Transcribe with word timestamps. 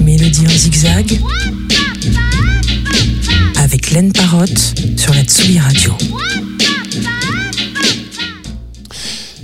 Mélodie 0.00 0.46
en 0.46 0.50
zigzag 0.50 1.20
avec 3.56 3.92
Laine 3.92 4.12
Parotte 4.12 4.74
sur 4.96 5.14
la 5.14 5.22
Tsugi 5.22 5.60
Radio. 5.60 5.92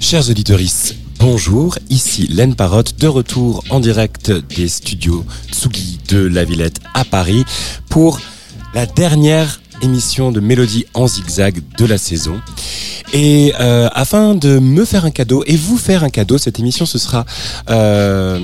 Chers 0.00 0.28
auditeurs, 0.28 0.58
bonjour, 1.20 1.78
ici 1.90 2.26
Laine 2.28 2.56
Parotte, 2.56 2.98
de 2.98 3.06
retour 3.06 3.62
en 3.70 3.78
direct 3.78 4.32
des 4.56 4.66
studios 4.66 5.24
Tsugi 5.52 6.00
de 6.08 6.18
la 6.18 6.44
Villette 6.44 6.80
à 6.94 7.04
Paris 7.04 7.44
pour 7.88 8.20
la 8.74 8.86
dernière 8.86 9.60
émission 9.82 10.32
de 10.32 10.40
Mélodie 10.40 10.86
en 10.94 11.06
zigzag 11.06 11.62
de 11.78 11.84
la 11.84 11.98
saison. 11.98 12.40
Et 13.12 13.52
euh, 13.58 13.88
afin 13.92 14.34
de 14.34 14.58
me 14.58 14.84
faire 14.84 15.04
un 15.04 15.10
cadeau 15.10 15.42
et 15.46 15.56
vous 15.56 15.78
faire 15.78 16.04
un 16.04 16.10
cadeau, 16.10 16.38
cette 16.38 16.58
émission 16.58 16.86
ce 16.86 16.98
sera 16.98 17.24
euh, 17.70 18.38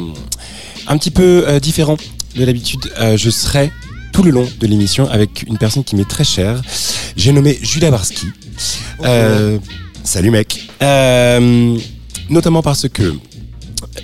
un 0.86 0.98
petit 0.98 1.10
peu 1.10 1.44
euh, 1.46 1.60
différent 1.60 1.96
de 2.36 2.44
l'habitude. 2.44 2.92
Euh, 2.98 3.16
je 3.16 3.30
serai 3.30 3.70
tout 4.12 4.22
le 4.22 4.30
long 4.30 4.48
de 4.60 4.66
l'émission 4.66 5.08
avec 5.10 5.44
une 5.48 5.58
personne 5.58 5.84
qui 5.84 5.96
m'est 5.96 6.08
très 6.08 6.24
chère. 6.24 6.62
J'ai 7.16 7.32
nommé 7.32 7.58
Julia 7.62 7.90
Barski. 7.90 8.26
Euh, 9.04 9.58
salut 10.02 10.30
mec. 10.30 10.68
Euh, 10.82 11.76
notamment 12.30 12.62
parce 12.62 12.88
que 12.88 13.14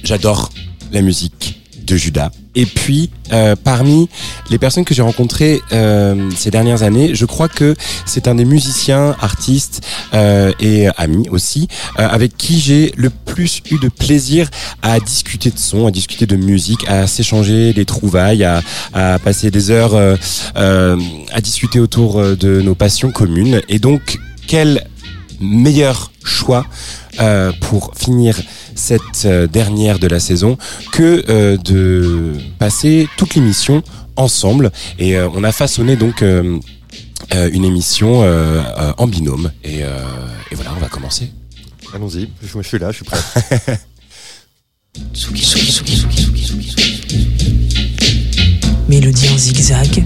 j'adore 0.03 0.51
la 0.93 1.01
musique 1.01 1.61
de 1.87 1.97
Judas. 1.97 2.31
Et 2.55 2.67
puis, 2.67 3.11
euh, 3.33 3.55
parmi 3.55 4.09
les 4.51 4.59
personnes 4.59 4.85
que 4.85 4.93
j'ai 4.93 5.03
rencontrées 5.03 5.61
euh, 5.73 6.31
ces 6.37 6.51
dernières 6.51 6.83
années, 6.83 7.15
je 7.15 7.25
crois 7.25 7.49
que 7.49 7.77
c'est 8.07 8.27
un 8.27 8.35
des 8.35 8.45
musiciens, 8.45 9.15
artistes 9.21 9.83
euh, 10.15 10.53
et 10.59 10.89
amis 10.97 11.29
aussi, 11.31 11.69
euh, 11.99 12.09
avec 12.09 12.37
qui 12.37 12.59
j'ai 12.61 12.93
le 12.97 13.11
plus 13.11 13.63
eu 13.71 13.79
de 13.79 13.89
plaisir 13.89 14.51
à 14.83 14.99
discuter 14.99 15.51
de 15.51 15.59
son, 15.59 15.87
à 15.87 15.93
discuter 15.93 16.27
de 16.27 16.37
musique, 16.37 16.89
à 16.89 17.07
s'échanger 17.07 17.73
des 17.73 17.85
trouvailles, 17.85 18.45
à, 18.45 18.63
à 18.95 19.19
passer 19.21 19.51
des 19.53 19.71
heures 19.71 19.95
euh, 19.95 20.17
euh, 20.57 20.97
à 21.33 21.41
discuter 21.41 21.79
autour 21.79 22.21
de 22.21 22.61
nos 22.61 22.75
passions 22.75 23.13
communes. 23.13 23.61
Et 23.69 23.79
donc, 23.79 24.19
quel 24.49 24.87
meilleur 25.41 26.11
choix 26.25 26.67
euh, 27.19 27.53
pour 27.61 27.93
finir 27.97 28.39
cette 28.75 29.25
euh, 29.25 29.47
dernière 29.47 29.99
de 29.99 30.07
la 30.07 30.21
saison 30.21 30.57
que 30.93 31.25
euh, 31.29 31.57
de 31.57 32.35
passer 32.59 33.09
toute 33.17 33.35
l'émission 33.35 33.83
ensemble 34.17 34.71
et 34.99 35.17
euh, 35.17 35.29
on 35.35 35.43
a 35.45 35.53
façonné 35.53 35.97
donc 35.97 36.23
euh, 36.23 36.59
euh, 37.35 37.51
une 37.53 37.65
émission 37.65 38.23
euh, 38.23 38.63
euh, 38.79 38.93
en 38.97 39.07
binôme 39.07 39.51
et, 39.65 39.83
euh, 39.83 39.89
et 40.51 40.55
voilà 40.55 40.73
on 40.77 40.81
va 40.81 40.89
commencer. 40.89 41.31
Allons-y, 41.95 42.29
je, 42.43 42.49
je 42.61 42.69
suis 42.69 42.79
là, 42.79 42.91
je 42.93 42.97
suis 42.97 43.05
prêt. 43.05 43.19
Mélodie 48.89 49.29
en 49.29 49.39
zigzag. 49.39 50.05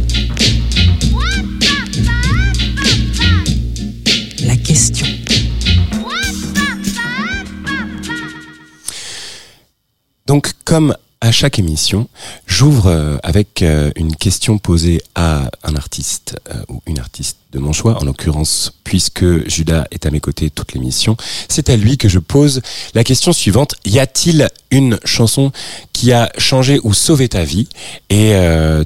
Comme 10.65 10.97
à 11.25 11.33
chaque 11.33 11.59
émission, 11.59 12.07
j'ouvre 12.47 12.89
euh, 12.89 13.17
avec 13.23 13.63
euh, 13.63 13.91
une 13.97 14.15
question 14.15 14.59
posée 14.59 15.01
à 15.15 15.51
un 15.63 15.75
artiste 15.75 16.39
euh, 16.51 16.63
ou 16.69 16.83
une 16.87 16.99
artiste 16.99 17.39
de 17.53 17.59
mon 17.59 17.73
choix, 17.73 17.99
en 17.99 18.05
l'occurrence, 18.05 18.79
puisque 18.85 19.49
Judas 19.49 19.87
est 19.91 20.05
à 20.05 20.11
mes 20.11 20.21
côtés 20.21 20.51
toute 20.51 20.75
l'émission, 20.75 21.17
c'est 21.49 21.71
à 21.71 21.77
lui 21.77 21.97
que 21.97 22.11
je 22.11 22.19
pose 22.19 22.61
la 22.93 23.05
question 23.05 23.33
suivante. 23.33 23.75
Y 23.87 24.01
a-t-il 24.01 24.51
une 24.71 24.99
chanson 25.07 25.51
qui 25.95 26.13
a 26.13 26.31
changé 26.37 26.79
ou 26.83 26.93
sauvé 26.93 27.31
ta 27.31 27.45
vie? 27.45 27.69
Et 28.11 28.35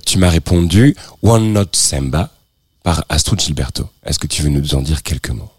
tu 0.04 0.18
m'as 0.18 0.28
répondu 0.28 0.94
One 1.22 1.54
Note 1.54 1.74
Samba 1.74 2.30
par 2.84 3.04
Astrid 3.08 3.40
Gilberto. 3.40 3.88
Est-ce 4.04 4.18
que 4.18 4.26
tu 4.26 4.42
veux 4.42 4.50
nous 4.50 4.74
en 4.74 4.82
dire 4.82 5.02
quelques 5.02 5.30
mots? 5.30 5.50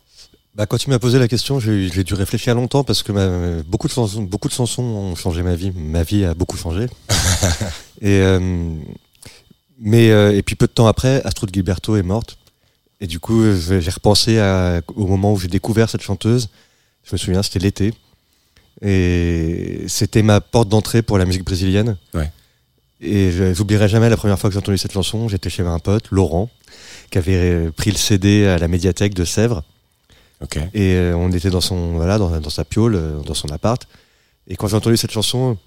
Bah, 0.59 0.65
quand 0.65 0.77
tu 0.77 0.89
m'as 0.89 0.99
posé 0.99 1.19
la 1.19 1.29
question, 1.29 1.61
j'ai 1.61 2.03
dû 2.03 2.13
réfléchir 2.15 2.53
longtemps 2.53 2.83
parce 2.83 3.01
que 3.01 3.13
ma- 3.13 3.63
beaucoup, 3.63 3.87
de 3.87 3.93
chansons, 3.93 4.23
beaucoup 4.23 4.49
de 4.49 4.53
chansons 4.53 4.83
ont 4.83 5.15
changé 5.15 5.41
ma 5.41 5.55
vie. 5.55 5.71
Ma 5.73 6.03
vie 6.03 6.25
a 6.25 6.33
beaucoup 6.33 6.57
changé. 6.57 6.87
et, 8.01 8.19
euh, 8.19 8.75
mais, 9.79 10.11
euh, 10.11 10.35
et 10.35 10.41
puis 10.43 10.57
peu 10.57 10.67
de 10.67 10.73
temps 10.73 10.87
après, 10.87 11.23
Astrud 11.23 11.49
Gilberto 11.53 11.95
est 11.95 12.03
morte. 12.03 12.37
Et 12.99 13.07
du 13.07 13.21
coup, 13.21 13.41
j'ai 13.57 13.79
repensé 13.89 14.37
à- 14.39 14.81
au 14.97 15.07
moment 15.07 15.31
où 15.31 15.39
j'ai 15.39 15.47
découvert 15.47 15.89
cette 15.89 16.01
chanteuse. 16.01 16.49
Je 17.05 17.13
me 17.13 17.17
souviens, 17.17 17.41
c'était 17.41 17.59
l'été. 17.59 17.93
Et 18.81 19.85
c'était 19.87 20.23
ma 20.23 20.41
porte 20.41 20.67
d'entrée 20.67 21.01
pour 21.03 21.17
la 21.17 21.23
musique 21.23 21.45
brésilienne. 21.45 21.95
Ouais. 22.13 22.29
Et 22.99 23.31
j'oublierai 23.55 23.87
jamais 23.87 24.09
la 24.09 24.17
première 24.17 24.37
fois 24.37 24.49
que 24.49 24.55
j'ai 24.55 24.59
entendu 24.59 24.77
cette 24.77 24.91
chanson. 24.91 25.29
J'étais 25.29 25.49
chez 25.49 25.63
un 25.63 25.79
pote, 25.79 26.11
Laurent, 26.11 26.49
qui 27.11 27.17
avait 27.17 27.35
euh, 27.37 27.71
pris 27.71 27.91
le 27.91 27.97
CD 27.97 28.45
à 28.45 28.57
la 28.57 28.67
médiathèque 28.67 29.13
de 29.13 29.23
Sèvres. 29.23 29.63
Et 30.73 30.93
euh, 30.95 31.15
on 31.17 31.31
était 31.31 31.49
dans 31.49 31.61
son 31.61 31.93
voilà 31.93 32.17
dans, 32.17 32.39
dans 32.39 32.49
sa 32.49 32.63
piole, 32.65 32.95
euh, 32.95 33.19
dans 33.21 33.33
son 33.33 33.49
appart. 33.49 33.85
Et 34.47 34.55
quand 34.55 34.67
j'ai 34.67 34.75
entendu 34.77 34.97
cette 34.97 35.11
chanson, 35.11 35.57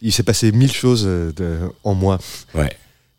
il 0.00 0.12
s'est 0.12 0.22
passé 0.22 0.52
mille 0.52 0.72
choses 0.72 1.04
euh, 1.06 1.32
de- 1.32 1.58
en 1.84 1.94
moi. 1.94 2.18
Ouais. 2.54 2.70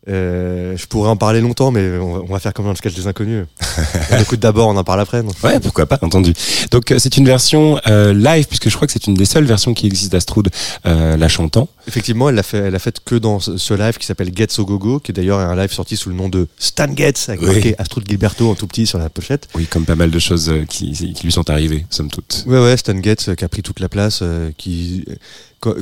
Euh, 0.08 0.76
je 0.76 0.86
pourrais 0.86 1.08
en 1.08 1.16
parler 1.16 1.40
longtemps, 1.40 1.70
mais 1.70 1.98
on 1.98 2.14
va, 2.14 2.20
on 2.28 2.32
va 2.32 2.38
faire 2.38 2.52
comme 2.52 2.66
dans 2.66 2.72
le 2.72 2.76
sketch 2.76 2.94
des 2.94 3.06
inconnus. 3.06 3.46
on 4.12 4.18
écoute 4.18 4.40
d'abord, 4.40 4.68
on 4.68 4.76
en 4.76 4.84
parle 4.84 5.00
après. 5.00 5.22
non 5.22 5.32
Ouais, 5.42 5.60
pourquoi 5.60 5.86
pas, 5.86 5.98
entendu. 6.02 6.34
Donc 6.70 6.90
euh, 6.90 6.98
c'est 6.98 7.16
une 7.16 7.24
version 7.26 7.80
euh, 7.86 8.12
live 8.12 8.46
puisque 8.46 8.68
je 8.68 8.74
crois 8.76 8.86
que 8.86 8.92
c'est 8.92 9.06
une 9.06 9.14
des 9.14 9.24
seules 9.24 9.44
versions 9.44 9.72
qui 9.74 9.86
existe 9.86 10.12
d'Astrud 10.12 10.48
euh, 10.86 11.16
la 11.16 11.28
chantant. 11.28 11.68
Effectivement, 11.88 12.28
elle 12.28 12.34
l'a 12.34 12.42
fait, 12.42 12.58
elle 12.58 12.74
a 12.74 12.78
fait 12.78 13.00
que 13.04 13.14
dans 13.14 13.40
ce 13.40 13.74
live 13.74 13.98
qui 13.98 14.06
s'appelle 14.06 14.30
Gets 14.34 14.58
au 14.58 14.64
Gogo, 14.64 15.00
qui 15.00 15.12
est 15.12 15.14
d'ailleurs 15.14 15.38
un 15.38 15.56
live 15.56 15.72
sorti 15.72 15.96
sous 15.96 16.08
le 16.10 16.14
nom 16.14 16.28
de 16.28 16.48
Stan 16.58 16.88
Getz, 16.94 17.28
avec 17.28 17.40
Oui. 17.42 17.46
marqué 17.48 17.74
Astrud 17.78 18.08
Gilberto 18.08 18.50
en 18.50 18.54
tout 18.54 18.66
petit 18.66 18.86
sur 18.86 18.98
la 18.98 19.08
pochette. 19.10 19.48
Oui, 19.54 19.66
comme 19.66 19.84
pas 19.84 19.94
mal 19.96 20.10
de 20.10 20.18
choses 20.18 20.48
euh, 20.50 20.64
qui, 20.66 20.92
qui 20.92 21.24
lui 21.24 21.32
sont 21.32 21.48
arrivées, 21.50 21.86
somme 21.90 22.10
toute. 22.10 22.44
Ouais, 22.46 22.58
ouais, 22.62 22.76
Stan 22.76 23.00
Getz 23.02 23.30
qui 23.36 23.44
a 23.44 23.48
pris 23.48 23.62
toute 23.62 23.80
la 23.80 23.88
place, 23.88 24.20
euh, 24.22 24.50
qui, 24.56 25.04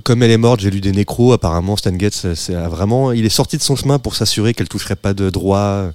comme 0.04 0.22
elle 0.22 0.30
est 0.30 0.38
morte, 0.38 0.60
j'ai 0.60 0.70
lu 0.70 0.80
des 0.80 0.92
nécros. 0.92 1.32
Apparemment, 1.32 1.76
Stan 1.76 1.96
Getz, 1.98 2.24
euh, 2.24 2.34
c'est 2.34 2.54
vraiment, 2.54 3.12
il 3.12 3.24
est 3.24 3.30
sorti 3.30 3.56
de 3.56 3.62
son 3.62 3.76
chemin 3.76 3.98
pour 3.98 4.14
s'assurer 4.14 4.54
qu'elle 4.54 4.68
toucherait 4.68 4.96
pas 4.96 5.14
de 5.14 5.30
droit 5.30 5.58
euh, 5.58 5.92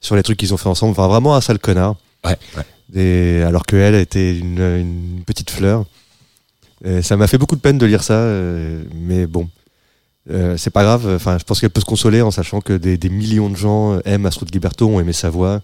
sur 0.00 0.16
les 0.16 0.22
trucs 0.22 0.38
qu'ils 0.38 0.54
ont 0.54 0.56
fait 0.56 0.68
ensemble. 0.68 0.92
Enfin, 0.92 1.08
vraiment 1.08 1.34
un 1.34 1.40
sale 1.40 1.58
connard. 1.58 1.96
Ouais, 2.24 2.36
ouais. 2.56 2.64
Et 2.94 3.42
alors 3.42 3.66
que 3.66 3.76
elle 3.76 3.94
était 3.94 4.38
une, 4.38 4.60
une 4.60 5.22
petite 5.26 5.50
fleur. 5.50 5.84
Et 6.84 7.02
ça 7.02 7.16
m'a 7.16 7.26
fait 7.26 7.38
beaucoup 7.38 7.56
de 7.56 7.60
peine 7.60 7.78
de 7.78 7.86
lire 7.86 8.02
ça, 8.02 8.14
euh, 8.14 8.82
mais 8.94 9.26
bon. 9.26 9.48
Euh, 10.30 10.56
c'est 10.56 10.70
pas 10.70 10.84
grave, 10.84 11.06
enfin, 11.14 11.36
je 11.38 11.44
pense 11.44 11.60
qu'elle 11.60 11.70
peut 11.70 11.80
se 11.80 11.86
consoler 11.86 12.22
en 12.22 12.30
sachant 12.30 12.60
que 12.60 12.72
des, 12.72 12.96
des 12.96 13.10
millions 13.10 13.50
de 13.50 13.56
gens 13.56 13.98
aiment 14.04 14.26
Astrud 14.26 14.50
Gilberto, 14.50 14.86
ont 14.86 15.00
aimé 15.00 15.12
sa 15.12 15.28
voix. 15.28 15.60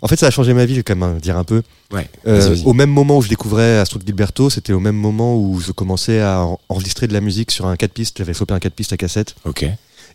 En 0.00 0.08
fait, 0.08 0.16
ça 0.16 0.26
a 0.26 0.30
changé 0.30 0.54
ma 0.54 0.64
vie, 0.64 0.74
je 0.74 0.78
vais 0.78 0.82
quand 0.84 0.96
même 0.96 1.18
dire 1.20 1.36
un 1.36 1.44
peu. 1.44 1.62
Ouais. 1.92 2.08
Euh, 2.26 2.56
au 2.64 2.72
même 2.72 2.90
moment 2.90 3.18
où 3.18 3.22
je 3.22 3.28
découvrais 3.28 3.78
Astrud 3.78 4.02
Gilberto, 4.06 4.48
c'était 4.50 4.72
au 4.72 4.80
même 4.80 4.96
moment 4.96 5.36
où 5.36 5.60
je 5.60 5.72
commençais 5.72 6.20
à 6.22 6.40
en- 6.40 6.58
enregistrer 6.70 7.06
de 7.06 7.12
la 7.12 7.20
musique 7.20 7.50
sur 7.50 7.66
un 7.66 7.76
4 7.76 7.92
pistes. 7.92 8.18
J'avais 8.18 8.32
chopé 8.34 8.54
un 8.54 8.58
4 8.60 8.72
pistes 8.74 8.92
à 8.92 8.96
cassette. 8.96 9.34
Ok. 9.44 9.66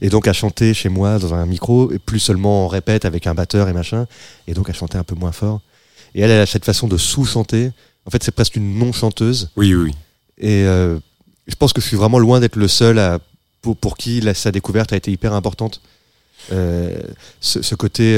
Et 0.01 0.09
donc 0.09 0.27
à 0.27 0.33
chanter 0.33 0.73
chez 0.73 0.89
moi 0.89 1.19
dans 1.19 1.33
un 1.33 1.45
micro, 1.45 1.91
et 1.91 1.99
plus 1.99 2.19
seulement 2.19 2.65
en 2.65 2.67
répète 2.67 3.05
avec 3.05 3.27
un 3.27 3.33
batteur 3.35 3.67
et 3.69 3.73
machin. 3.73 4.07
Et 4.47 4.53
donc 4.53 4.69
à 4.69 4.73
chanter 4.73 4.97
un 4.97 5.03
peu 5.03 5.15
moins 5.15 5.31
fort. 5.31 5.61
Et 6.15 6.21
elle, 6.21 6.31
elle 6.31 6.41
a 6.41 6.45
cette 6.45 6.65
façon 6.65 6.87
de 6.87 6.97
sous-chanter. 6.97 7.71
En 8.05 8.09
fait, 8.09 8.23
c'est 8.23 8.31
presque 8.31 8.55
une 8.55 8.77
non-chanteuse. 8.79 9.49
Oui, 9.57 9.73
oui, 9.75 9.83
oui. 9.85 9.95
Et 10.39 10.65
euh, 10.65 10.97
je 11.47 11.55
pense 11.55 11.73
que 11.73 11.81
je 11.81 11.87
suis 11.87 11.97
vraiment 11.97 12.19
loin 12.19 12.39
d'être 12.39 12.55
le 12.55 12.67
seul 12.67 12.97
à, 12.99 13.19
pour, 13.61 13.75
pour 13.77 13.97
qui 13.97 14.21
la- 14.21 14.33
sa 14.33 14.51
découverte 14.51 14.93
a 14.93 14.95
été 14.95 15.11
hyper 15.11 15.33
importante. 15.33 15.81
Euh, 16.51 16.95
ce, 17.41 17.61
ce 17.61 17.75
côté, 17.75 18.15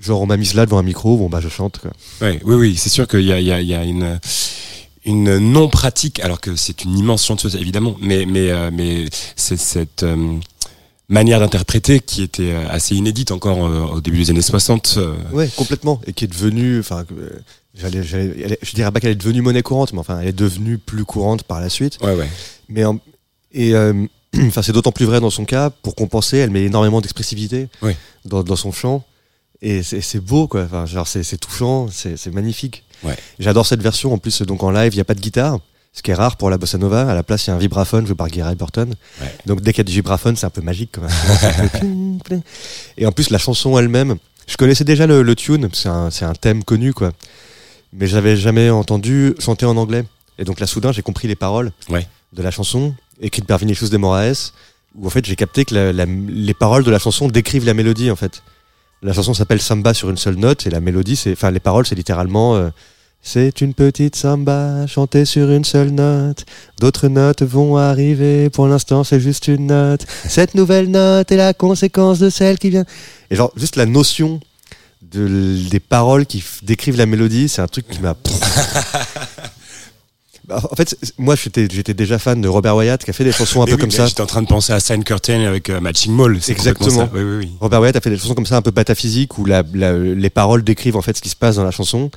genre 0.00 0.20
on 0.20 0.26
m'a 0.26 0.36
mise 0.36 0.54
là 0.54 0.64
devant 0.66 0.78
un 0.78 0.82
micro, 0.82 1.16
bon 1.16 1.28
bah 1.28 1.40
je 1.42 1.48
chante. 1.48 1.78
Quoi. 1.78 1.90
Ouais, 2.20 2.40
oui, 2.44 2.54
oui, 2.54 2.76
c'est 2.76 2.88
sûr 2.90 3.06
qu'il 3.08 3.22
y 3.22 3.32
a, 3.32 3.40
y 3.40 3.50
a, 3.52 3.60
y 3.60 3.74
a 3.74 3.84
une 3.84 4.18
une 5.04 5.38
non 5.38 5.68
pratique, 5.68 6.20
alors 6.20 6.40
que 6.40 6.54
c'est 6.56 6.84
une 6.84 6.96
immense 6.98 7.24
chanteuse 7.24 7.56
évidemment, 7.56 7.96
mais 8.00 8.26
mais 8.26 8.50
euh, 8.50 8.70
mais 8.72 9.06
c'est 9.36 9.56
cette 9.56 10.02
euh, 10.02 10.36
manière 11.08 11.40
d'interpréter 11.40 12.00
qui 12.00 12.22
était 12.22 12.52
euh, 12.52 12.68
assez 12.68 12.94
inédite 12.94 13.30
encore 13.30 13.64
euh, 13.66 13.80
au 13.94 14.00
début 14.00 14.18
des 14.18 14.30
années 14.30 14.42
60. 14.42 14.94
euh, 14.98 15.14
Ouais, 15.32 15.48
complètement. 15.56 16.00
Et 16.06 16.12
qui 16.12 16.24
est 16.24 16.28
devenue, 16.28 16.80
enfin, 16.80 17.04
j'allais, 17.74 18.02
je 18.02 18.74
dirais 18.74 18.92
pas 18.92 19.00
qu'elle 19.00 19.12
est 19.12 19.14
devenue 19.14 19.40
monnaie 19.40 19.62
courante, 19.62 19.92
mais 19.94 20.00
enfin, 20.00 20.18
elle 20.20 20.28
est 20.28 20.32
devenue 20.32 20.76
plus 20.78 21.04
courante 21.06 21.44
par 21.44 21.60
la 21.60 21.70
suite. 21.70 21.98
Ouais, 22.02 22.14
ouais. 22.14 22.28
Mais 22.68 22.84
en- 22.84 23.00
et 23.54 23.72
enfin, 24.46 24.60
c'est 24.60 24.72
d'autant 24.72 24.92
plus 24.92 25.06
vrai 25.06 25.20
dans 25.20 25.30
son 25.30 25.46
cas. 25.46 25.70
Pour 25.70 25.94
compenser, 25.94 26.36
elle 26.36 26.50
met 26.50 26.64
énormément 26.64 27.00
d'expressivité 27.00 27.68
Oui. 27.80 27.92
dans, 28.26 28.42
dans 28.42 28.56
son 28.56 28.72
chant. 28.72 29.04
Et 29.60 29.82
c'est, 29.82 30.20
beau, 30.20 30.46
quoi. 30.46 30.62
Enfin, 30.62 30.86
genre, 30.86 31.06
c'est, 31.08 31.24
touchant, 31.38 31.88
c'est, 31.90 32.32
magnifique. 32.32 32.84
Ouais. 33.02 33.16
J'adore 33.38 33.66
cette 33.66 33.82
version. 33.82 34.12
En 34.12 34.18
plus, 34.18 34.42
donc 34.42 34.62
en 34.62 34.70
live, 34.70 34.92
il 34.92 34.96
n'y 34.96 35.00
a 35.00 35.04
pas 35.04 35.14
de 35.14 35.20
guitare. 35.20 35.58
Ce 35.92 36.02
qui 36.02 36.12
est 36.12 36.14
rare 36.14 36.36
pour 36.36 36.48
la 36.48 36.58
bossa 36.58 36.78
nova. 36.78 37.10
À 37.10 37.14
la 37.14 37.22
place, 37.24 37.46
il 37.46 37.50
y 37.50 37.52
a 37.52 37.56
un 37.56 37.58
vibraphone 37.58 38.06
joué 38.06 38.14
par 38.14 38.28
Gary 38.28 38.54
Burton. 38.54 38.94
Ouais. 39.20 39.34
Donc 39.46 39.62
dès 39.62 39.72
qu'il 39.72 39.78
y 39.78 39.80
a 39.80 39.84
du 39.84 39.92
vibraphone, 39.92 40.36
c'est 40.36 40.46
un 40.46 40.50
peu 40.50 40.60
magique. 40.60 40.92
Quand 40.92 41.02
même. 41.82 42.20
Et 42.98 43.06
en 43.06 43.10
plus, 43.12 43.30
la 43.30 43.38
chanson 43.38 43.76
elle-même, 43.78 44.16
je 44.46 44.56
connaissais 44.56 44.84
déjà 44.84 45.06
le, 45.06 45.22
le 45.22 45.34
tune. 45.34 45.68
C'est 45.72 45.88
un, 45.88 46.32
thème 46.40 46.62
connu, 46.62 46.92
quoi. 46.92 47.10
Mais 47.92 48.06
j'avais 48.06 48.36
jamais 48.36 48.70
entendu 48.70 49.34
chanter 49.40 49.66
en 49.66 49.76
anglais. 49.76 50.04
Et 50.38 50.44
donc 50.44 50.60
là, 50.60 50.66
soudain, 50.66 50.92
j'ai 50.92 51.02
compris 51.02 51.26
les 51.26 51.36
paroles 51.36 51.72
Ouais. 51.88 52.06
de 52.32 52.42
la 52.42 52.50
chanson, 52.52 52.94
écrite 53.20 53.46
par 53.46 53.58
Vinicius 53.58 53.90
de 53.90 53.96
Moraes, 53.96 54.52
où 54.94 55.06
en 55.06 55.10
fait, 55.10 55.24
j'ai 55.24 55.34
capté 55.36 55.64
que 55.64 55.74
la- 55.74 55.92
la- 55.92 56.06
les 56.06 56.54
paroles 56.54 56.84
de 56.84 56.90
la 56.92 56.98
chanson 57.00 57.26
décrivent 57.28 57.64
la 57.66 57.74
mélodie, 57.74 58.10
en 58.10 58.16
fait. 58.16 58.42
La 59.00 59.12
chanson 59.12 59.32
s'appelle 59.32 59.60
Samba 59.60 59.94
sur 59.94 60.10
une 60.10 60.16
seule 60.16 60.36
note, 60.36 60.66
et 60.66 60.70
la 60.70 60.80
mélodie, 60.80 61.14
c'est, 61.14 61.32
enfin, 61.32 61.52
les 61.52 61.60
paroles, 61.60 61.86
c'est 61.86 61.94
littéralement, 61.94 62.56
euh, 62.56 62.70
c'est 63.22 63.60
une 63.60 63.74
petite 63.74 64.16
samba 64.16 64.86
chantée 64.86 65.24
sur 65.24 65.50
une 65.50 65.64
seule 65.64 65.90
note. 65.90 66.44
D'autres 66.80 67.08
notes 67.08 67.42
vont 67.42 67.76
arriver. 67.76 68.50
Pour 68.50 68.66
l'instant, 68.66 69.04
c'est 69.04 69.20
juste 69.20 69.48
une 69.48 69.66
note. 69.66 70.04
Cette 70.28 70.54
nouvelle 70.54 70.90
note 70.90 71.30
est 71.30 71.36
la 71.36 71.52
conséquence 71.52 72.18
de 72.18 72.30
celle 72.30 72.58
qui 72.58 72.70
vient. 72.70 72.84
Et 73.30 73.36
genre, 73.36 73.52
juste 73.56 73.76
la 73.76 73.86
notion 73.86 74.40
de, 75.02 75.68
des 75.68 75.80
paroles 75.80 76.26
qui 76.26 76.42
décrivent 76.62 76.96
la 76.96 77.06
mélodie, 77.06 77.48
c'est 77.48 77.62
un 77.62 77.68
truc 77.68 77.86
qui 77.88 78.00
m'a. 78.00 78.16
Bah, 80.48 80.62
en 80.70 80.74
fait, 80.74 80.96
moi, 81.18 81.34
j'étais, 81.36 81.68
déjà 81.94 82.18
fan 82.18 82.40
de 82.40 82.48
Robert 82.48 82.74
Wyatt, 82.76 83.04
qui 83.04 83.10
a 83.10 83.12
fait 83.12 83.24
des 83.24 83.32
chansons 83.32 83.60
un 83.60 83.66
Mais 83.66 83.72
peu 83.72 83.76
oui, 83.76 83.80
comme 83.82 83.90
ça. 83.90 84.06
J'étais 84.06 84.22
en 84.22 84.26
train 84.26 84.40
de 84.42 84.46
penser 84.48 84.72
à 84.72 84.80
Sign 84.80 85.04
Curtain 85.04 85.42
avec 85.46 85.68
euh, 85.68 85.78
Matching 85.80 86.12
Mall. 86.14 86.36
Exactement. 86.48 86.90
ça. 86.90 87.10
Oui. 87.12 87.50
Robert 87.60 87.80
Wyatt 87.82 87.96
a 87.96 88.00
fait 88.00 88.08
des 88.10 88.16
chansons 88.16 88.34
comme 88.34 88.46
ça 88.46 88.56
un 88.56 88.62
peu 88.62 88.72
pataphysiques 88.72 89.36
où 89.38 89.44
la, 89.44 89.62
la- 89.74 89.98
les 89.98 90.30
paroles 90.30 90.64
décrivent 90.64 90.96
en 90.96 91.02
fait 91.02 91.16
ce 91.16 91.20
qui 91.22 91.28
se 91.28 91.36
passe 91.36 91.56
dans 91.56 91.64
la 91.64 91.70
chanson. 91.70 92.10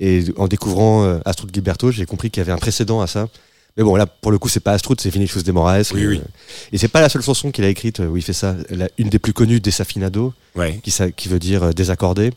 Et 0.00 0.24
en 0.36 0.48
découvrant 0.48 1.04
euh, 1.04 1.18
Astrud 1.24 1.54
Gilberto, 1.54 1.90
j'ai 1.92 2.04
compris 2.04 2.30
qu'il 2.30 2.40
y 2.40 2.42
avait 2.42 2.52
un 2.52 2.58
précédent 2.58 3.00
à 3.00 3.06
ça. 3.06 3.28
Mais 3.76 3.84
bon, 3.84 3.94
là, 3.94 4.06
pour 4.06 4.32
le 4.32 4.38
coup, 4.40 4.48
c'est 4.48 4.58
pas 4.58 4.72
Astrud, 4.72 5.00
c'est 5.00 5.08
Vinicius 5.10 5.44
de 5.44 5.52
Moraes. 5.52 5.92
Oui, 5.94 6.00
Et, 6.02 6.06
oui. 6.08 6.16
euh, 6.18 6.28
Et 6.72 6.78
c'est 6.78 6.88
pas 6.88 7.00
la 7.00 7.08
seule 7.08 7.22
chanson 7.22 7.52
qu'il 7.52 7.62
a 7.64 7.68
écrite 7.68 8.00
euh, 8.00 8.08
où 8.08 8.16
il 8.16 8.22
fait 8.24 8.32
ça. 8.32 8.56
La- 8.70 8.88
une 8.98 9.08
des 9.08 9.20
plus 9.20 9.32
connues, 9.32 9.60
Desafinado, 9.60 10.34
Ouais. 10.56 10.80
qui, 10.82 10.90
ça- 10.90 11.12
qui 11.12 11.28
veut 11.28 11.38
dire 11.38 11.62
euh, 11.62 11.72
désaccordé. 11.72 12.32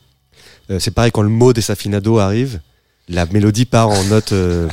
Euh, 0.70 0.78
c'est 0.80 0.92
pareil, 0.92 1.12
quand 1.12 1.24
le 1.24 1.30
mot 1.30 1.52
Desafinado 1.52 2.20
arrive, 2.20 2.60
la 3.10 3.26
mélodie 3.26 3.66
part 3.66 3.90
en 3.90 4.04
note 4.04 4.32
euh, 4.34 4.68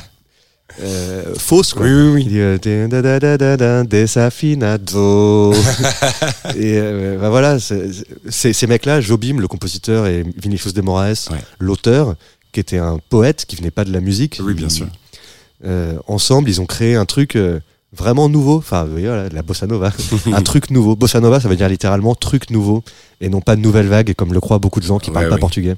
euh, 0.81 1.35
fausse. 1.39 1.73
Quoi. 1.75 1.87
Oui, 1.87 1.93
oui, 1.93 2.11
oui. 2.15 2.23
Il 2.27 2.29
dit 2.29 2.41
euh, 2.41 3.85
desafinado. 3.85 5.53
et 6.57 6.79
euh, 6.79 7.19
bah 7.19 7.31
voilà, 7.31 7.59
c'est- 7.59 7.91
c'est- 8.29 8.53
ces 8.53 8.67
mecs-là, 8.67 9.01
Jobim, 9.01 9.39
le 9.41 9.49
compositeur, 9.49 10.07
et 10.07 10.25
Vinicius 10.37 10.75
de 10.75 10.81
Moraes, 10.83 11.29
Ouais. 11.31 11.39
l'auteur, 11.59 12.15
qui 12.53 12.61
était 12.61 12.79
un 12.79 12.99
poète 13.09 13.45
qui 13.47 13.57
venait 13.57 13.71
pas 13.71 13.85
de 13.85 13.93
la 13.93 14.01
musique. 14.01 14.41
Oui, 14.43 14.55
bien 14.55 14.69
sûr. 14.69 14.87
euh, 15.65 15.95
ensemble, 16.07 16.49
ils 16.49 16.61
ont 16.61 16.67
créé 16.67 16.95
un 16.95 17.05
truc 17.05 17.35
euh, 17.35 17.59
vraiment 17.93 18.29
nouveau. 18.29 18.57
Enfin, 18.59 18.85
voilà, 18.85 19.29
de 19.29 19.35
la 19.35 19.43
bossa 19.43 19.67
nova. 19.67 19.93
un 20.33 20.43
truc 20.43 20.71
nouveau. 20.71 20.97
Bossa 20.97 21.21
nova, 21.21 21.41
ça 21.41 21.49
veut 21.49 21.57
dire 21.57 21.69
littéralement 21.69 22.15
truc 22.15 22.51
nouveau 22.51 22.83
et 23.21 23.29
non 23.29 23.41
pas 23.41 23.57
nouvelle 23.57 23.89
vague, 23.89 24.15
comme 24.15 24.33
le 24.33 24.41
croient 24.41 24.59
beaucoup 24.59 24.81
de 24.81 24.87
gens 24.87 24.99
qui 24.99 25.11
Ouais, 25.11 25.15
parlent 25.15 25.29
pas 25.31 25.39
portugais. 25.39 25.77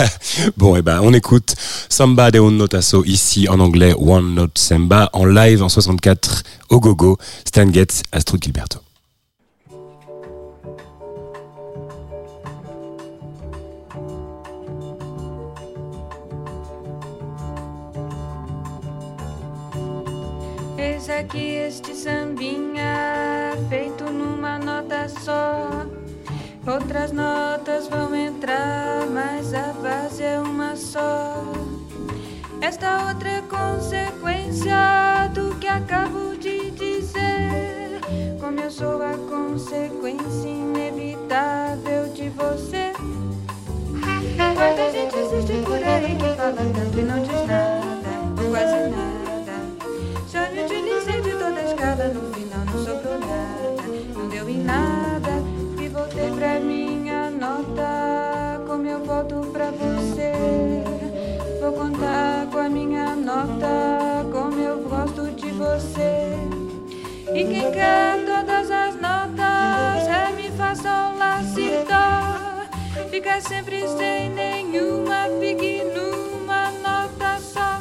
Bon, 0.56 0.76
et 0.76 0.82
ben, 0.82 1.00
on 1.02 1.12
écoute 1.12 1.54
Samba 1.88 2.30
de 2.30 2.38
un 2.38 2.50
Notasso 2.50 3.04
ici 3.04 3.48
en 3.48 3.60
anglais, 3.60 3.94
One 3.98 4.34
Note 4.34 4.58
Samba, 4.58 5.10
en 5.12 5.24
live 5.24 5.62
en 5.62 5.68
64 5.68 6.42
au 6.70 6.80
gogo, 6.80 7.18
Stan 7.44 7.70
Getz, 7.72 8.02
Astrud 8.12 8.42
Gilberto. 8.42 8.80
Aqui 21.18 21.56
este 21.56 21.96
sambinha 21.96 23.52
feito 23.68 24.04
numa 24.04 24.56
nota 24.56 25.08
só. 25.08 25.84
Outras 26.64 27.10
notas 27.10 27.88
vão 27.88 28.14
entrar, 28.14 29.04
mas 29.10 29.52
a 29.52 29.72
base 29.82 30.22
é 30.22 30.38
uma 30.38 30.76
só. 30.76 31.42
Esta 32.60 33.08
outra 33.08 33.28
é 33.30 33.42
consequência 33.42 35.28
do 35.34 35.56
que 35.56 35.66
acabo 35.66 36.36
de 36.36 36.70
dizer. 36.70 38.00
Como 38.40 38.60
eu 38.60 38.70
sou 38.70 39.02
a 39.02 39.14
consequência 39.28 40.48
inevitável 40.48 42.12
de 42.14 42.28
você. 42.28 42.92
Quanta 44.36 44.92
gente 44.92 45.16
existe 45.16 45.64
por 45.64 45.82
aí 45.82 46.14
que 46.14 46.36
fala 46.36 46.52
tanto 46.52 46.96
e 46.96 47.02
não 47.02 47.20
diz 47.22 47.46
nada, 47.48 48.08
quase 48.50 48.88
nada. 48.90 49.08
Já 50.30 50.50
me 50.50 50.62
utilizei 50.62 50.88
de 50.88 50.88
toda 50.88 50.94
a 50.94 50.97
escada, 51.68 52.08
no 52.08 52.32
final 52.32 52.64
não 52.64 52.84
sobrou 52.84 53.18
nada, 53.18 53.82
não 54.14 54.28
deu 54.28 54.48
em 54.48 54.62
nada. 54.62 55.30
E 55.80 55.88
voltei 55.88 56.30
pra 56.30 56.58
minha 56.60 57.30
nota, 57.30 58.62
como 58.66 58.86
eu 58.86 59.04
volto 59.04 59.50
pra 59.52 59.70
você. 59.70 60.32
Vou 61.60 61.72
contar 61.72 62.46
com 62.50 62.58
a 62.58 62.68
minha 62.68 63.14
nota, 63.14 64.24
como 64.32 64.58
eu 64.58 64.78
gosto 64.88 65.30
de 65.36 65.50
você. 65.50 66.32
E 67.34 67.44
quem 67.44 67.70
quer 67.70 68.24
todas 68.24 68.70
as 68.70 68.94
notas, 68.94 70.06
Ré, 70.08 70.32
Mi, 70.36 70.50
Fá, 70.56 70.74
Sol, 70.74 71.18
Lá, 71.18 71.42
Si, 71.42 71.70
Dó 71.86 73.08
Fica 73.10 73.40
sempre 73.42 73.86
sem 73.86 74.30
nenhuma, 74.30 75.26
fique 75.38 75.82
numa 75.84 76.70
nota 76.70 77.38
só 77.40 77.78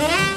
Yeah. 0.00 0.31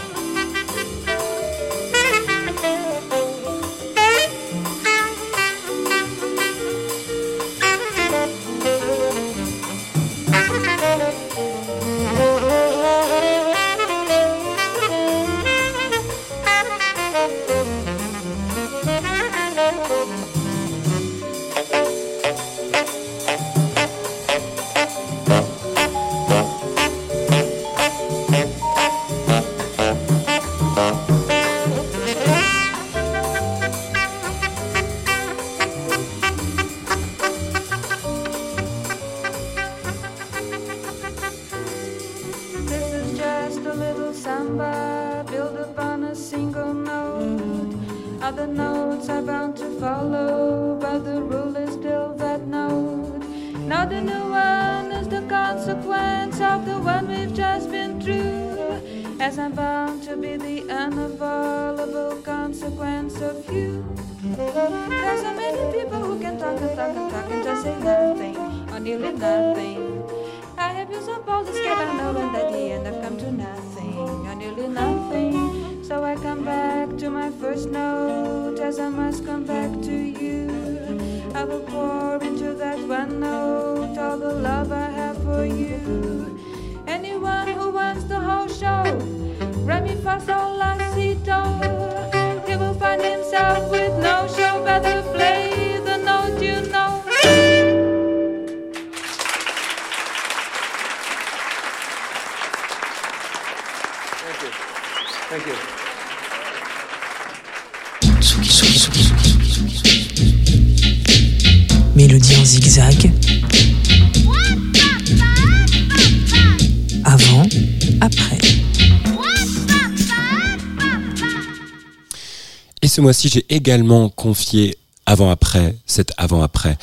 Mois-ci, 123.05 123.29
j'ai 123.29 123.45
également 123.49 124.09
confié 124.09 124.77
avant-après, 125.05 125.75
cet 125.85 126.13
avant-après 126.17 126.77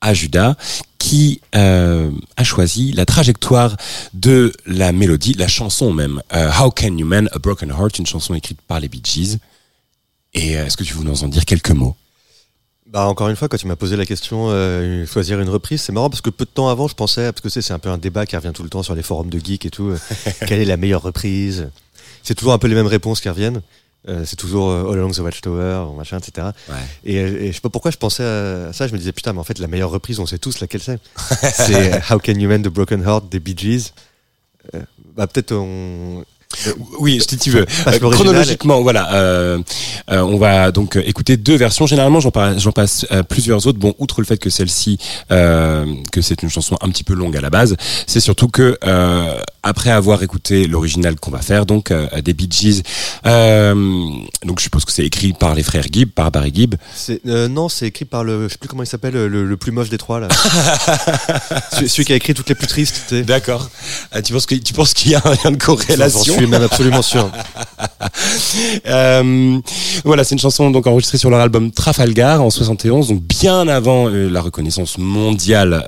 à 0.00 0.14
Judas, 0.14 0.56
qui 0.98 1.40
euh, 1.54 2.10
a 2.36 2.44
choisi 2.44 2.92
la 2.92 3.04
trajectoire 3.04 3.76
de 4.14 4.52
la 4.66 4.92
mélodie, 4.92 5.34
la 5.34 5.48
chanson 5.48 5.92
même. 5.92 6.22
Euh, 6.34 6.50
How 6.58 6.70
Can 6.70 6.96
You 6.96 7.06
Mend 7.06 7.26
a 7.32 7.38
Broken 7.38 7.70
Heart, 7.70 7.98
une 7.98 8.06
chanson 8.06 8.34
écrite 8.34 8.60
par 8.62 8.80
les 8.80 8.88
Bee 8.88 9.02
Gees. 9.02 9.38
Et 10.34 10.56
euh, 10.56 10.66
est-ce 10.66 10.76
que 10.76 10.84
tu 10.84 10.94
veux 10.94 11.04
nous 11.04 11.24
en 11.24 11.28
dire 11.28 11.44
quelques 11.44 11.70
mots? 11.70 11.96
Bah 12.86 13.06
encore 13.06 13.28
une 13.28 13.36
fois, 13.36 13.48
quand 13.48 13.56
tu 13.56 13.66
m'as 13.66 13.74
posé 13.74 13.96
la 13.96 14.06
question, 14.06 14.46
euh, 14.50 15.04
choisir 15.06 15.40
une 15.40 15.48
reprise, 15.48 15.82
c'est 15.82 15.92
marrant 15.92 16.08
parce 16.08 16.20
que 16.20 16.30
peu 16.30 16.44
de 16.44 16.50
temps 16.50 16.68
avant, 16.68 16.86
je 16.86 16.94
pensais, 16.94 17.32
parce 17.32 17.40
que 17.40 17.48
c'est 17.48 17.60
c'est 17.60 17.72
un 17.72 17.80
peu 17.80 17.88
un 17.88 17.98
débat 17.98 18.26
qui 18.26 18.36
revient 18.36 18.52
tout 18.54 18.62
le 18.62 18.68
temps 18.68 18.84
sur 18.84 18.94
les 18.94 19.02
forums 19.02 19.28
de 19.28 19.40
geeks 19.40 19.66
et 19.66 19.70
tout, 19.70 19.88
euh, 19.88 19.98
quelle 20.46 20.60
est 20.60 20.66
la 20.66 20.76
meilleure 20.76 21.02
reprise? 21.02 21.68
C'est 22.22 22.36
toujours 22.36 22.52
un 22.52 22.58
peu 22.58 22.68
les 22.68 22.76
mêmes 22.76 22.86
réponses 22.86 23.20
qui 23.20 23.28
reviennent. 23.28 23.60
Euh, 24.08 24.22
c'est 24.24 24.36
toujours 24.36 24.70
euh, 24.70 24.92
All 24.92 24.98
Along 24.98 25.10
the 25.12 25.18
Watchtower, 25.18 25.86
machin, 25.96 26.18
etc. 26.18 26.48
Ouais. 26.68 26.74
Et, 27.04 27.18
euh, 27.18 27.42
et 27.42 27.48
je 27.48 27.52
sais 27.54 27.60
pas 27.60 27.70
pourquoi 27.70 27.90
je 27.90 27.96
pensais 27.96 28.22
à 28.22 28.72
ça, 28.72 28.86
je 28.86 28.92
me 28.92 28.98
disais 28.98 29.12
putain, 29.12 29.32
mais 29.32 29.40
en 29.40 29.44
fait 29.44 29.58
la 29.58 29.66
meilleure 29.66 29.90
reprise, 29.90 30.20
on 30.20 30.26
sait 30.26 30.38
tous 30.38 30.60
laquelle 30.60 30.80
c'est. 30.80 30.98
c'est 31.52 32.00
How 32.10 32.18
Can 32.18 32.34
You 32.34 32.48
Mend 32.48 32.62
the 32.62 32.68
Broken 32.68 33.02
Heart 33.02 33.28
des 33.30 33.40
Bee 33.40 33.56
Gees. 33.56 33.92
Euh, 34.74 34.80
bah 35.16 35.26
peut-être 35.26 35.52
on. 35.52 36.24
Oui, 37.00 37.20
si 37.28 37.36
tu 37.36 37.50
veux. 37.50 37.66
Passe 37.84 37.96
Euh, 38.00 38.10
chronologiquement, 38.10 38.80
voilà. 38.80 39.12
euh, 39.14 39.58
euh, 40.10 40.20
on 40.20 40.38
va 40.38 40.70
donc 40.70 40.96
euh, 40.96 41.02
écouter 41.04 41.36
deux 41.36 41.56
versions. 41.56 41.86
Généralement, 41.86 42.20
j'en 42.20 42.30
par- 42.30 42.56
j'en 42.58 42.72
passe 42.72 43.04
euh, 43.10 43.22
plusieurs 43.24 43.66
autres. 43.66 43.78
Bon, 43.78 43.94
outre 43.98 44.20
le 44.20 44.26
fait 44.26 44.38
que 44.38 44.48
celle-ci, 44.48 44.98
euh, 45.32 45.84
que 46.12 46.22
c'est 46.22 46.42
une 46.42 46.48
chanson 46.48 46.76
un 46.80 46.88
petit 46.90 47.04
peu 47.04 47.14
longue 47.14 47.36
à 47.36 47.40
la 47.40 47.50
base, 47.50 47.76
c'est 48.06 48.20
surtout 48.20 48.48
que 48.48 48.78
euh, 48.84 49.38
après 49.66 49.90
avoir 49.90 50.22
écouté 50.22 50.68
l'original 50.68 51.16
qu'on 51.16 51.32
va 51.32 51.40
faire, 51.42 51.66
donc 51.66 51.90
euh, 51.90 52.06
des 52.22 52.34
Bee 52.34 52.48
Gees, 52.48 52.82
euh, 53.26 53.74
donc 54.44 54.60
je 54.60 54.64
suppose 54.64 54.84
que 54.84 54.92
c'est 54.92 55.04
écrit 55.04 55.32
par 55.32 55.56
les 55.56 55.64
frères 55.64 55.86
Gibb, 55.90 56.10
par 56.10 56.30
Barry 56.30 56.52
Gibb. 56.54 56.76
Euh, 57.26 57.48
non, 57.48 57.68
c'est 57.68 57.88
écrit 57.88 58.04
par 58.04 58.22
le, 58.22 58.44
je 58.44 58.52
sais 58.52 58.58
plus 58.58 58.68
comment 58.68 58.84
il 58.84 58.86
s'appelle, 58.86 59.14
le, 59.14 59.28
le 59.44 59.56
plus 59.56 59.72
moche 59.72 59.88
des 59.88 59.98
trois 59.98 60.20
là. 60.20 60.28
celui, 61.72 61.88
celui 61.88 62.04
qui 62.04 62.12
a 62.12 62.16
écrit 62.16 62.32
toutes 62.32 62.48
les 62.48 62.54
plus 62.54 62.68
tristes. 62.68 63.12
D'accord. 63.12 63.68
Tu 64.24 64.32
penses 64.32 64.46
que 64.46 64.54
tu 64.54 64.72
penses 64.72 64.94
qu'il 64.94 65.10
y 65.10 65.14
a 65.16 65.22
un 65.24 65.30
lien 65.30 65.50
de 65.50 65.60
J'en 65.60 65.74
corrélation 65.74 66.34
suis 66.34 66.46
même 66.46 66.62
absolument 66.62 67.02
sûr. 67.02 67.30
Voilà, 70.04 70.22
c'est 70.24 70.34
une 70.34 70.40
chanson 70.40 70.70
donc 70.70 70.86
enregistrée 70.86 71.18
sur 71.18 71.30
leur 71.30 71.40
album 71.40 71.72
Trafalgar 71.72 72.42
en 72.42 72.50
71, 72.50 73.08
donc 73.08 73.22
bien 73.22 73.66
avant 73.66 74.08
la 74.08 74.40
reconnaissance 74.40 74.98
mondiale 74.98 75.84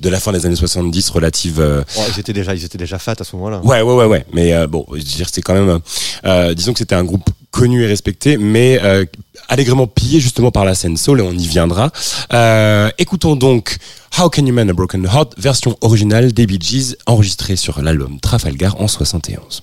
de 0.00 0.08
la 0.08 0.20
fin 0.20 0.32
des 0.32 0.46
années 0.46 0.56
70 0.56 1.10
relative. 1.10 1.84
Oh, 1.96 2.00
ils 2.14 2.20
étaient 2.20 2.32
déjà, 2.32 2.54
ils 2.54 2.64
étaient 2.64 2.78
déjà 2.78 2.91
fat 2.98 3.14
à 3.18 3.24
ce 3.24 3.36
moment-là. 3.36 3.60
ouais, 3.64 3.82
ouais, 3.82 3.94
ouais, 3.94 4.06
ouais. 4.06 4.24
Mais 4.32 4.52
euh, 4.54 4.66
bon, 4.66 4.84
je 4.90 4.96
veux 4.96 5.02
dire, 5.02 5.28
c'est 5.32 5.42
quand 5.42 5.54
même, 5.54 5.78
euh, 6.24 6.54
disons 6.54 6.72
que 6.72 6.78
c'était 6.78 6.94
un 6.94 7.04
groupe 7.04 7.28
connu 7.50 7.82
et 7.84 7.86
respecté, 7.86 8.36
mais 8.38 8.80
euh, 8.82 9.04
allègrement 9.48 9.86
pillé 9.86 10.20
justement 10.20 10.50
par 10.50 10.64
la 10.64 10.74
scène 10.74 10.96
soul 10.96 11.20
et 11.20 11.22
on 11.22 11.32
y 11.32 11.46
viendra. 11.46 11.90
Euh, 12.32 12.90
écoutons 12.98 13.36
donc 13.36 13.76
How 14.18 14.30
Can 14.30 14.46
You 14.46 14.54
Mend 14.54 14.68
a 14.70 14.72
Broken 14.72 15.04
Heart, 15.04 15.34
version 15.38 15.76
originale 15.82 16.32
des 16.32 16.46
Bee 16.46 16.58
Gees, 16.60 16.96
enregistrée 17.06 17.56
sur 17.56 17.80
l'album 17.82 18.18
Trafalgar 18.20 18.80
en 18.80 18.88
71. 18.88 19.62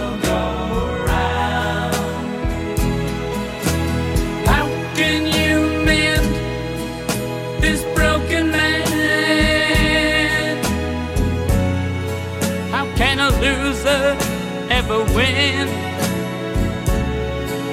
ever 14.91 15.03
win? 15.15 15.67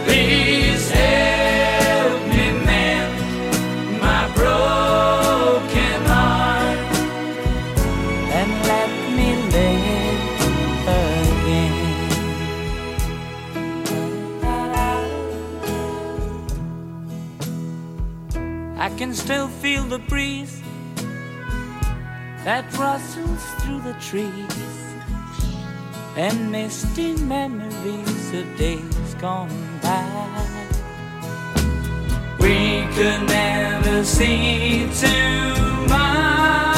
Please 0.05 0.91
help 0.91 2.23
me 2.29 2.53
mend 2.65 4.01
my 4.01 4.23
broken 4.35 6.01
heart 6.07 6.79
and 8.39 8.51
let 8.73 8.91
me 9.17 9.29
live 9.57 10.41
again. 10.87 11.77
I 18.79 18.89
can 18.97 19.13
still 19.15 19.49
feel 19.49 19.85
the 19.85 19.99
breeze 19.99 20.63
that 22.45 22.65
rustles 22.79 23.45
through 23.61 23.81
the 23.81 23.95
trees 24.01 24.68
and 26.19 26.51
misty 26.51 27.15
memories 27.15 28.35
of 28.35 28.59
days 28.59 29.15
gone 29.21 29.49
by. 29.81 30.47
We 32.41 32.83
could 32.95 33.23
never 33.29 34.03
see 34.03 34.91
tomorrow. 34.99 36.78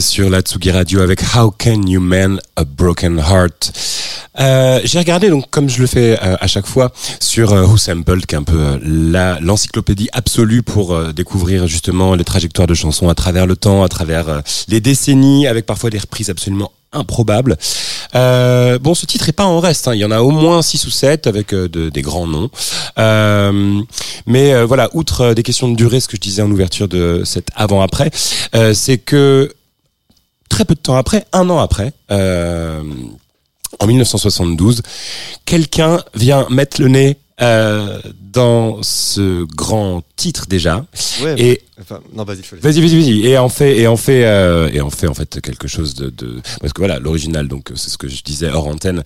Sur 0.00 0.30
la 0.30 0.40
Tsugi 0.40 0.70
Radio 0.70 1.00
avec 1.00 1.20
How 1.36 1.50
Can 1.50 1.82
You 1.86 2.00
Mend 2.00 2.38
a 2.56 2.64
Broken 2.64 3.18
Heart? 3.18 3.72
Euh, 4.40 4.80
J'ai 4.84 4.98
regardé 4.98 5.28
donc 5.28 5.50
comme 5.50 5.68
je 5.68 5.80
le 5.80 5.86
fais 5.86 6.18
euh, 6.22 6.36
à 6.40 6.46
chaque 6.46 6.66
fois 6.66 6.92
sur 7.20 7.52
euh, 7.52 7.64
Who 7.66 7.76
Sampled, 7.76 8.24
qui 8.26 8.34
est 8.34 8.38
un 8.38 8.42
peu 8.42 8.56
euh, 8.58 9.38
l'encyclopédie 9.40 10.08
absolue 10.12 10.62
pour 10.62 10.96
découvrir 11.12 11.66
justement 11.66 12.14
les 12.14 12.24
trajectoires 12.24 12.66
de 12.66 12.74
chansons 12.74 13.08
à 13.08 13.14
travers 13.14 13.46
le 13.46 13.54
temps, 13.56 13.82
à 13.84 13.88
travers 13.88 14.42
les 14.68 14.80
décennies, 14.80 15.46
avec 15.46 15.66
parfois 15.66 15.90
des 15.90 15.98
reprises 15.98 16.30
absolument 16.30 16.72
improbables. 16.92 17.56
Bon, 18.14 18.94
ce 18.94 19.06
titre 19.06 19.28
est 19.28 19.32
pas 19.32 19.44
en 19.46 19.60
reste. 19.60 19.88
hein. 19.88 19.94
Il 19.94 20.00
y 20.00 20.04
en 20.04 20.10
a 20.10 20.20
au 20.20 20.30
moins 20.30 20.62
6 20.62 20.86
ou 20.86 20.90
7 20.90 21.26
avec 21.26 21.54
de- 21.54 21.88
des 21.90 22.02
grands 22.02 22.26
noms. 22.26 22.50
Mais 24.26 24.64
voilà, 24.64 24.88
outre 24.94 25.34
des 25.34 25.42
questions 25.42 25.68
de 25.70 25.76
durée, 25.76 26.00
ce 26.00 26.08
que 26.08 26.16
je 26.16 26.20
disais 26.22 26.42
en 26.42 26.50
ouverture 26.50 26.88
de 26.88 27.22
cet 27.24 27.48
avant-après, 27.56 28.10
c'est 28.74 28.98
que 28.98 29.50
très 30.52 30.66
peu 30.66 30.74
de 30.74 30.80
temps 30.80 30.96
après, 30.96 31.24
un 31.32 31.48
an 31.48 31.58
après, 31.58 31.94
euh, 32.10 32.82
en 33.80 33.86
1972, 33.86 34.82
quelqu'un 35.46 35.98
vient 36.14 36.46
mettre 36.50 36.80
le 36.80 36.88
nez 36.88 37.16
euh, 37.40 37.98
dans 38.20 38.82
ce 38.82 39.44
grand 39.44 40.02
titre 40.16 40.46
déjà 40.48 40.84
Ouais, 41.22 41.34
et 41.38 41.62
enfin, 41.80 42.00
non, 42.14 42.24
vas-y. 42.24 42.42
Vas-y, 42.60 42.80
vas-y, 42.80 43.00
vas-y. 43.00 43.26
Et 43.26 43.38
en 43.38 43.48
fait, 43.48 43.78
et 43.78 43.86
en 43.86 43.96
fait, 43.96 44.24
euh, 44.24 44.68
et 44.72 44.82
en 44.82 44.90
fait, 44.90 45.08
en 45.08 45.14
fait, 45.14 45.40
quelque 45.40 45.68
chose 45.68 45.94
de, 45.94 46.10
de 46.10 46.40
parce 46.60 46.74
que 46.74 46.82
voilà, 46.82 46.98
l'original, 46.98 47.48
donc 47.48 47.72
c'est 47.74 47.88
ce 47.88 47.96
que 47.96 48.08
je 48.08 48.22
disais 48.22 48.50
hors 48.50 48.68
antenne 48.68 49.02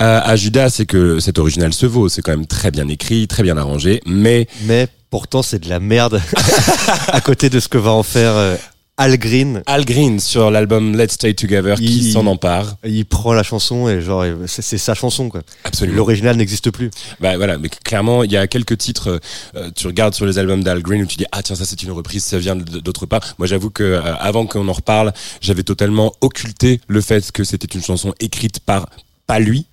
euh, 0.00 0.20
à 0.22 0.34
Judas, 0.36 0.70
c'est 0.70 0.86
que 0.86 1.20
cet 1.20 1.38
original 1.38 1.74
se 1.74 1.84
vaut. 1.84 2.08
C'est 2.08 2.22
quand 2.22 2.32
même 2.32 2.46
très 2.46 2.70
bien 2.70 2.88
écrit, 2.88 3.28
très 3.28 3.42
bien 3.42 3.58
arrangé, 3.58 4.00
mais 4.06 4.48
Mais 4.62 4.88
pourtant, 5.10 5.42
c'est 5.42 5.58
de 5.58 5.68
la 5.68 5.78
merde 5.78 6.22
à 7.08 7.20
côté 7.20 7.50
de 7.50 7.60
ce 7.60 7.68
que 7.68 7.78
va 7.78 7.90
en 7.92 8.02
faire 8.02 8.32
euh, 8.34 8.56
Al 8.98 9.18
Green. 9.18 9.62
Al 9.66 9.84
Green 9.84 10.18
sur 10.20 10.50
l'album 10.50 10.96
Let's 10.96 11.12
Stay 11.14 11.34
Together, 11.34 11.76
qui 11.76 12.12
s'en 12.12 12.26
empare 12.26 12.76
Il 12.84 13.04
prend 13.04 13.34
la 13.34 13.42
chanson 13.42 13.88
et 13.90 14.00
genre, 14.00 14.24
c'est 14.46 14.78
sa 14.78 14.94
chanson, 14.94 15.28
quoi. 15.28 15.42
absolument. 15.64 15.98
L'original 15.98 16.36
n'existe 16.36 16.70
plus. 16.70 16.90
Bah 17.20 17.36
voilà, 17.36 17.58
mais 17.58 17.68
clairement, 17.68 18.22
il 18.24 18.32
y 18.32 18.38
a 18.38 18.46
quelques 18.46 18.78
titres. 18.78 19.20
euh, 19.54 19.70
tu 19.76 19.86
regardes 19.86 20.14
sur 20.14 20.24
les 20.24 20.38
albums 20.38 20.62
d'Al 20.64 20.80
Green 20.80 21.02
où 21.02 21.06
tu 21.06 21.16
dis 21.16 21.26
ah 21.32 21.42
tiens 21.42 21.56
ça 21.56 21.66
c'est 21.66 21.82
une 21.82 21.90
reprise, 21.92 22.24
ça 22.24 22.38
vient 22.38 22.56
d'autre 22.56 23.04
part. 23.04 23.20
Moi 23.38 23.46
j'avoue 23.46 23.68
que 23.70 23.82
euh, 23.82 24.14
avant 24.16 24.46
qu'on 24.46 24.66
en 24.66 24.72
reparle, 24.72 25.12
j'avais 25.42 25.62
totalement 25.62 26.14
occulté 26.22 26.80
le 26.88 27.00
fait 27.02 27.30
que 27.32 27.44
c'était 27.44 27.66
une 27.76 27.82
chanson 27.84 28.14
écrite 28.18 28.60
par 28.60 28.88
pas 29.26 29.38
lui 29.40 29.66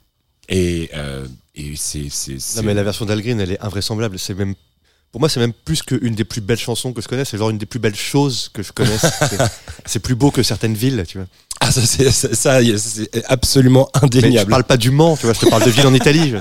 et 0.49 0.89
euh, 0.95 1.25
et 1.55 1.73
c'est 1.77 2.07
c'est 2.09 2.39
c'est- 2.39 2.57
Non, 2.59 2.63
mais 2.67 2.73
la 2.73 2.83
version 2.83 3.05
d'Al 3.05 3.21
Green, 3.21 3.39
elle 3.39 3.51
est 3.53 3.61
invraisemblable. 3.61 4.19
C'est 4.19 4.33
même, 4.33 4.55
pour 5.13 5.19
moi, 5.21 5.29
c'est 5.29 5.39
même 5.39 5.53
plus 5.53 5.81
qu'une 5.83 6.15
des 6.15 6.23
plus 6.25 6.41
belles 6.41 6.57
chansons 6.57 6.91
que 6.91 6.99
je 7.01 7.07
connaisse. 7.07 7.29
C'est 7.29 7.37
genre 7.37 7.51
une 7.51 7.57
des 7.59 7.65
plus 7.67 7.79
belles 7.79 7.95
choses 7.95 8.49
que 8.51 8.61
je 8.63 8.73
connaisse. 8.73 9.05
C'est- 9.85 9.99
plus 9.99 10.15
beau 10.15 10.31
que 10.31 10.41
certaines 10.43 10.73
villes, 10.73 11.03
tu 11.07 11.19
vois. 11.19 11.27
ah 11.61 11.71
ça 11.71 11.81
c'est 11.85 12.09
ça, 12.11 12.59
c'est 12.77 13.23
absolument 13.29 13.89
Mais 13.93 13.99
je 14.01 14.05
indéniable. 14.17 14.49
parle 14.49 14.63
pas 14.65 14.75
du 14.77 14.89
Mans, 14.91 15.15
tu 15.15 15.27
vois. 15.27 15.33
Je 15.33 15.39
te 15.39 15.45
parle 15.49 15.63
de 15.63 15.69
villes 15.69 15.85
en 15.87 15.93
Italie. 15.93 16.33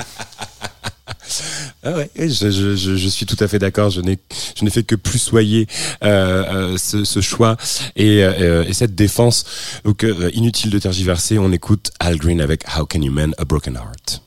Ah 1.85 1.92
ouais, 1.92 2.11
je, 2.16 2.50
je, 2.50 2.76
je, 2.76 2.96
je 2.96 3.08
suis 3.08 3.26
tout 3.26 3.37
à 3.40 3.46
fait 3.48 3.58
d'accord. 3.58 3.90
Je 3.90 4.00
n'ai 4.00 4.18
je 4.56 4.64
n'ai 4.64 4.70
fait 4.70 4.85
que 4.85 4.94
plus 4.94 5.18
soyer 5.18 5.66
euh, 6.02 6.72
euh, 6.72 6.78
ce, 6.78 7.04
ce 7.04 7.20
choix 7.20 7.56
et, 7.96 8.22
euh, 8.24 8.64
et 8.66 8.72
cette 8.72 8.94
défense. 8.94 9.44
Donc 9.85 10.06
inutile 10.32 10.70
de 10.70 10.78
tergiverser. 10.78 11.38
On 11.38 11.52
écoute 11.52 11.90
Al 12.00 12.16
Green 12.16 12.40
avec 12.40 12.64
How 12.74 12.87
Can 12.87 13.02
You 13.02 13.12
Mend 13.12 13.32
a 13.38 13.44
Broken 13.44 13.74
Heart. 13.76 14.22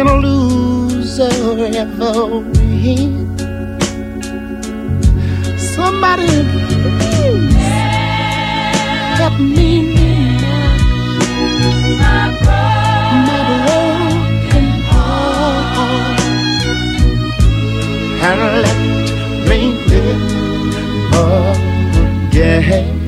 Can 0.00 0.08
a 0.08 0.16
loser 0.16 1.28
ever 1.76 2.38
win? 2.38 3.36
Somebody 5.58 6.26
please 6.52 7.54
help 9.18 9.36
me 9.38 9.70
my 12.00 12.18
broken 12.44 14.66
heart 14.88 16.20
and 18.28 18.40
let 18.64 18.80
me 19.48 19.60
live 19.90 20.24
again. 22.32 22.99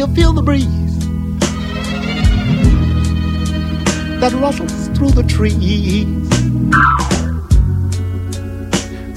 Still 0.00 0.14
feel 0.14 0.32
the 0.32 0.40
breeze 0.40 0.98
that 4.18 4.32
rustles 4.32 4.88
through 4.96 5.10
the 5.10 5.22
trees 5.24 6.06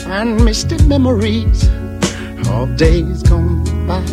and 0.08 0.44
misty 0.44 0.78
memories 0.84 1.70
of 2.50 2.76
days 2.76 3.24
gone 3.24 3.64
by. 3.88 4.04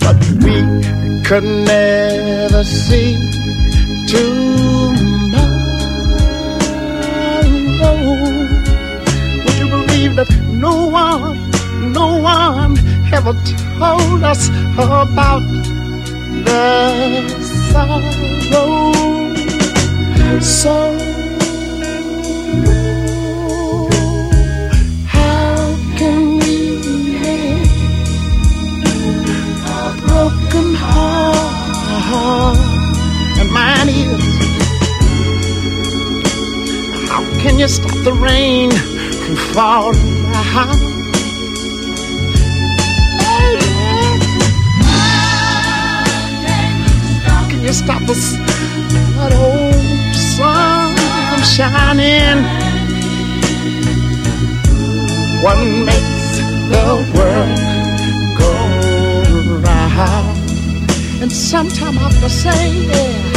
But 0.00 0.16
we 0.42 1.22
could 1.22 1.44
never 1.44 2.64
see 2.64 3.18
tomorrow. 4.08 4.32
Would 9.44 9.56
you 9.58 9.68
believe 9.68 10.16
that 10.16 10.30
no 10.50 10.86
one, 10.86 11.92
no 11.92 12.18
one 12.22 12.71
ever 13.12 13.34
told 13.78 14.24
us 14.24 14.48
about 14.48 15.42
the 16.46 17.28
sorrow? 17.70 18.00
So 20.40 20.74
how 25.06 25.76
can 25.96 26.38
we 26.38 26.56
mend 27.12 27.68
a 29.66 29.94
broken 30.00 30.74
heart? 30.74 32.58
And 33.38 33.50
mine 33.52 33.88
is. 33.88 34.24
How 37.08 37.22
can 37.42 37.58
you 37.58 37.68
stop 37.68 37.96
the 38.04 38.12
rain 38.12 38.70
from 38.70 39.36
falling 39.54 40.91
you 47.72 47.78
stop 47.78 48.02
the 48.06 48.12
s- 48.12 48.36
that 49.16 49.32
old 49.32 50.14
sun 50.36 50.94
from 51.30 51.42
shining? 51.56 52.38
What 55.44 55.58
makes 55.88 56.36
the 56.72 56.86
world 57.14 57.58
go 58.40 58.52
round? 59.64 60.36
And 61.22 61.32
sometime 61.32 61.96
I 61.98 62.02
have 62.08 62.20
to 62.20 62.30
say, 62.42 62.60
yeah, 62.90 63.31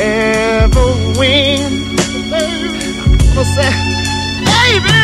ever 0.00 0.86
win? 1.18 1.72
I'm 2.32 3.18
gonna 3.34 3.44
say, 3.44 3.72
baby, 4.48 5.00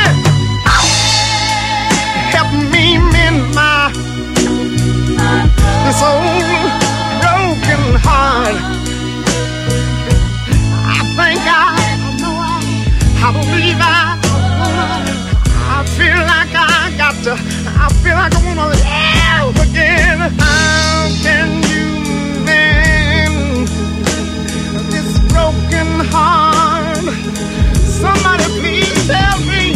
help 2.33 2.51
me 2.73 2.99
mend 3.13 3.55
my 3.55 3.93
this 5.85 6.01
old 6.03 6.73
broken 7.21 7.85
heart. 8.07 8.57
I 10.87 11.01
think 11.17 11.43
I, 11.45 11.77
I 13.21 13.33
believe 13.33 13.81
I, 13.81 14.19
I 15.69 15.85
feel 15.97 16.21
like 16.33 16.55
I 16.55 16.95
got 16.97 17.15
to, 17.25 17.33
I 17.33 17.89
feel 18.03 18.15
like 18.15 18.35
I 18.35 18.57
wanna 18.57 18.94
Somebody 28.03 28.45
please 28.61 29.07
tell 29.07 29.39
me. 29.51 29.75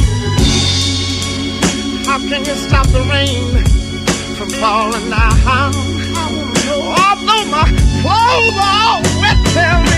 How 2.06 2.18
can 2.18 2.44
you 2.44 2.54
stop 2.54 2.86
the 2.88 3.02
rain 3.10 3.64
from 4.36 4.50
falling 4.50 5.10
down? 5.10 5.74
Although 6.70 7.44
my 7.50 7.66
clothes 8.02 8.58
are 8.72 9.02
wet, 9.20 9.38
tell 9.54 9.82
me. 9.82 9.97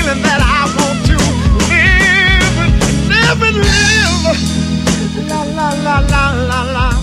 Feeling 0.00 0.22
that 0.22 0.40
I 0.40 0.64
want 0.76 0.98
to 1.08 1.16
live, 1.68 2.56
live 3.12 3.42
and 3.48 3.58
live. 3.68 4.24
La 5.28 5.42
la 5.42 5.68
la 5.84 6.00
la 6.00 6.22
la 6.48 6.62
la. 6.72 6.99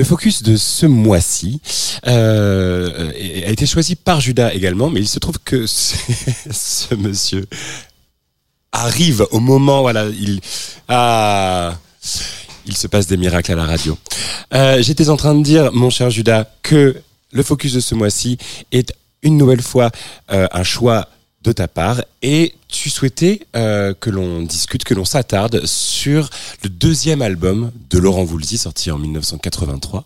Le 0.00 0.04
focus 0.04 0.42
de 0.42 0.56
ce 0.56 0.86
mois-ci 0.86 1.60
euh, 2.06 3.10
a 3.46 3.50
été 3.50 3.66
choisi 3.66 3.96
par 3.96 4.18
Judas 4.18 4.50
également, 4.54 4.88
mais 4.88 5.00
il 5.00 5.06
se 5.06 5.18
trouve 5.18 5.38
que 5.44 5.66
ce, 5.66 6.94
monsieur 6.94 7.46
arrive 8.72 9.26
au 9.30 9.40
moment, 9.40 9.82
voilà, 9.82 10.06
il 10.06 10.40
ah, 10.88 11.76
il 12.64 12.78
se 12.78 12.86
passe 12.86 13.08
des 13.08 13.18
miracles 13.18 13.52
à 13.52 13.56
la 13.56 13.66
radio. 13.66 13.98
Euh, 14.54 14.80
J'étais 14.80 15.10
en 15.10 15.18
train 15.18 15.34
de 15.34 15.42
dire, 15.42 15.70
mon 15.74 15.90
cher 15.90 16.08
Judas, 16.08 16.46
que 16.62 16.96
le 17.32 17.42
focus 17.42 17.74
de 17.74 17.80
ce 17.80 17.94
mois-ci 17.94 18.38
est 18.72 18.94
une 19.20 19.36
nouvelle 19.36 19.60
fois 19.60 19.90
euh, 20.32 20.48
un 20.50 20.62
choix 20.62 21.08
de 21.42 21.52
ta 21.52 21.68
part 21.68 22.02
et 22.22 22.54
tu 22.68 22.90
souhaitais 22.90 23.40
euh, 23.56 23.94
que 23.98 24.10
l'on 24.10 24.42
discute, 24.42 24.84
que 24.84 24.92
l'on 24.94 25.04
s'attarde 25.06 25.64
sur 25.64 26.28
le 26.62 26.68
deuxième 26.68 27.22
album 27.22 27.72
de 27.90 27.98
Laurent 27.98 28.24
Voulzy 28.24 28.58
sorti 28.58 28.90
en 28.90 28.98
1983 28.98 30.04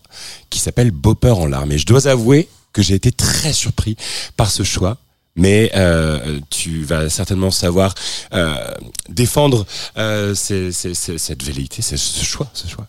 qui 0.49 0.59
s'appelle 0.59 0.91
Bopper 0.91 1.31
en 1.31 1.45
larmes. 1.47 1.73
Et 1.73 1.77
je 1.77 1.85
dois 1.85 2.07
avouer 2.07 2.47
que 2.71 2.81
j'ai 2.81 2.95
été 2.95 3.11
très 3.11 3.51
surpris 3.53 3.97
par 4.37 4.49
ce 4.49 4.63
choix. 4.63 4.97
Mais 5.37 5.69
euh, 5.75 6.39
tu 6.49 6.83
vas 6.85 7.09
certainement 7.09 7.51
savoir 7.51 7.93
euh, 8.33 8.55
défendre 9.09 9.65
euh, 9.97 10.33
ces- 10.33 10.71
ces- 10.71 10.93
ces- 10.93 11.17
cette 11.17 11.43
velléité, 11.43 11.81
ce 11.81 11.97
choix, 12.23 12.49
ce 12.53 12.69
choix. 12.69 12.87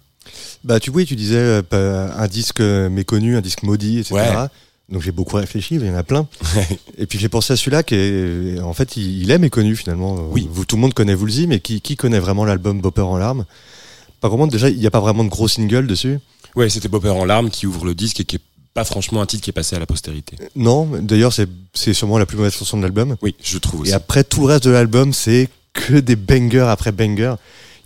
Bah 0.62 0.78
tu 0.78 0.90
oui, 0.90 1.06
tu 1.06 1.16
disais 1.16 1.62
euh, 1.72 2.08
un 2.16 2.28
disque 2.28 2.60
euh, 2.60 2.88
méconnu, 2.88 3.36
un 3.36 3.40
disque 3.40 3.64
maudit, 3.64 3.98
etc. 3.98 4.14
Ouais. 4.14 4.46
Donc 4.88 5.02
j'ai 5.02 5.10
beaucoup 5.10 5.36
réfléchi, 5.36 5.74
il 5.74 5.84
y 5.84 5.90
en 5.90 5.96
a 5.96 6.04
plein. 6.04 6.28
Et 6.98 7.06
puis 7.06 7.18
j'ai 7.18 7.28
pensé 7.28 7.52
à 7.52 7.56
celui-là 7.56 7.82
qui 7.82 7.96
est, 7.96 8.60
en 8.60 8.72
fait, 8.72 8.96
il, 8.96 9.30
est 9.30 9.38
méconnu 9.38 9.74
finalement. 9.74 10.14
Oui. 10.30 10.48
Vous, 10.50 10.64
tout 10.64 10.76
le 10.76 10.82
monde 10.82 10.94
connaît 10.94 11.14
Woolsey, 11.14 11.46
mais 11.46 11.58
qui, 11.58 11.80
qui 11.80 11.96
connaît 11.96 12.20
vraiment 12.20 12.44
l'album 12.44 12.80
Bopper 12.80 13.02
en 13.02 13.16
larmes? 13.16 13.46
Par 14.20 14.30
contre, 14.30 14.52
déjà, 14.52 14.70
il 14.70 14.78
n'y 14.78 14.86
a 14.86 14.90
pas 14.90 15.00
vraiment 15.00 15.24
de 15.24 15.28
gros 15.28 15.48
single 15.48 15.86
dessus. 15.86 16.18
Ouais, 16.54 16.70
c'était 16.70 16.88
Bopper 16.88 17.10
en 17.10 17.24
larmes 17.24 17.50
qui 17.50 17.66
ouvre 17.66 17.84
le 17.84 17.94
disque 17.94 18.20
et 18.20 18.24
qui 18.24 18.36
est 18.36 18.42
pas 18.74 18.84
franchement 18.84 19.20
un 19.22 19.26
titre 19.26 19.42
qui 19.42 19.50
est 19.50 19.52
passé 19.52 19.74
à 19.74 19.78
la 19.78 19.86
postérité. 19.86 20.36
Non, 20.54 20.86
d'ailleurs, 21.00 21.32
c'est, 21.32 21.48
c'est 21.74 21.94
sûrement 21.94 22.18
la 22.18 22.26
plus 22.26 22.36
mauvaise 22.36 22.54
chanson 22.54 22.76
de 22.76 22.82
l'album. 22.82 23.16
Oui, 23.22 23.34
je 23.42 23.58
trouve 23.58 23.80
aussi. 23.80 23.90
Et 23.90 23.94
après, 23.94 24.22
tout 24.22 24.42
le 24.42 24.52
reste 24.52 24.64
de 24.64 24.70
l'album, 24.70 25.12
c'est 25.12 25.48
que 25.72 25.94
des 25.94 26.16
bangers 26.16 26.68
après 26.68 26.92
bangers. 26.92 27.34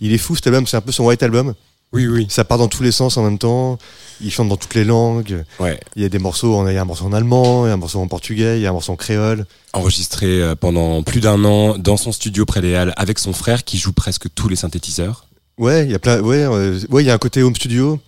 Il 0.01 0.13
est 0.13 0.17
fou 0.17 0.35
cet 0.35 0.47
album, 0.47 0.67
c'est 0.67 0.77
un 0.77 0.81
peu 0.81 0.91
son 0.91 1.05
white 1.05 1.23
album. 1.23 1.53
Oui, 1.93 2.07
oui. 2.07 2.25
Ça 2.29 2.45
part 2.45 2.57
dans 2.57 2.67
tous 2.69 2.83
les 2.83 2.91
sens 2.91 3.17
en 3.17 3.23
même 3.23 3.37
temps. 3.37 3.77
Il 4.21 4.31
chante 4.31 4.47
dans 4.47 4.55
toutes 4.55 4.75
les 4.75 4.85
langues. 4.85 5.43
Ouais. 5.59 5.79
Il 5.95 6.01
y 6.01 6.05
a 6.05 6.09
des 6.09 6.19
morceaux, 6.19 6.65
il 6.67 6.73
y 6.73 6.77
a 6.77 6.81
un 6.81 6.85
morceau 6.85 7.05
en 7.05 7.11
allemand, 7.13 7.65
il 7.65 7.69
y 7.69 7.71
a 7.71 7.73
un 7.73 7.77
morceau 7.77 7.99
en 7.99 8.07
portugais, 8.07 8.59
il 8.59 8.61
y 8.61 8.65
a 8.65 8.69
un 8.69 8.73
morceau 8.73 8.93
en 8.93 8.95
créole. 8.95 9.45
Enregistré 9.73 10.41
euh, 10.41 10.55
pendant 10.55 11.03
plus 11.03 11.19
d'un 11.21 11.43
an 11.43 11.77
dans 11.77 11.97
son 11.97 12.11
studio 12.11 12.45
près 12.45 12.61
des 12.61 12.75
Halles 12.75 12.93
avec 12.97 13.19
son 13.19 13.33
frère 13.33 13.63
qui 13.65 13.77
joue 13.77 13.91
presque 13.93 14.27
tous 14.35 14.47
les 14.47 14.55
synthétiseurs. 14.55 15.25
Ouais, 15.57 15.83
il 15.85 15.91
y 15.91 15.95
a 15.95 15.99
plein, 15.99 16.21
ouais, 16.21 16.37
euh, 16.43 16.79
ouais, 16.89 17.03
il 17.03 17.07
y 17.07 17.09
a 17.11 17.13
un 17.13 17.17
côté 17.17 17.43
home 17.43 17.55
studio 17.55 17.99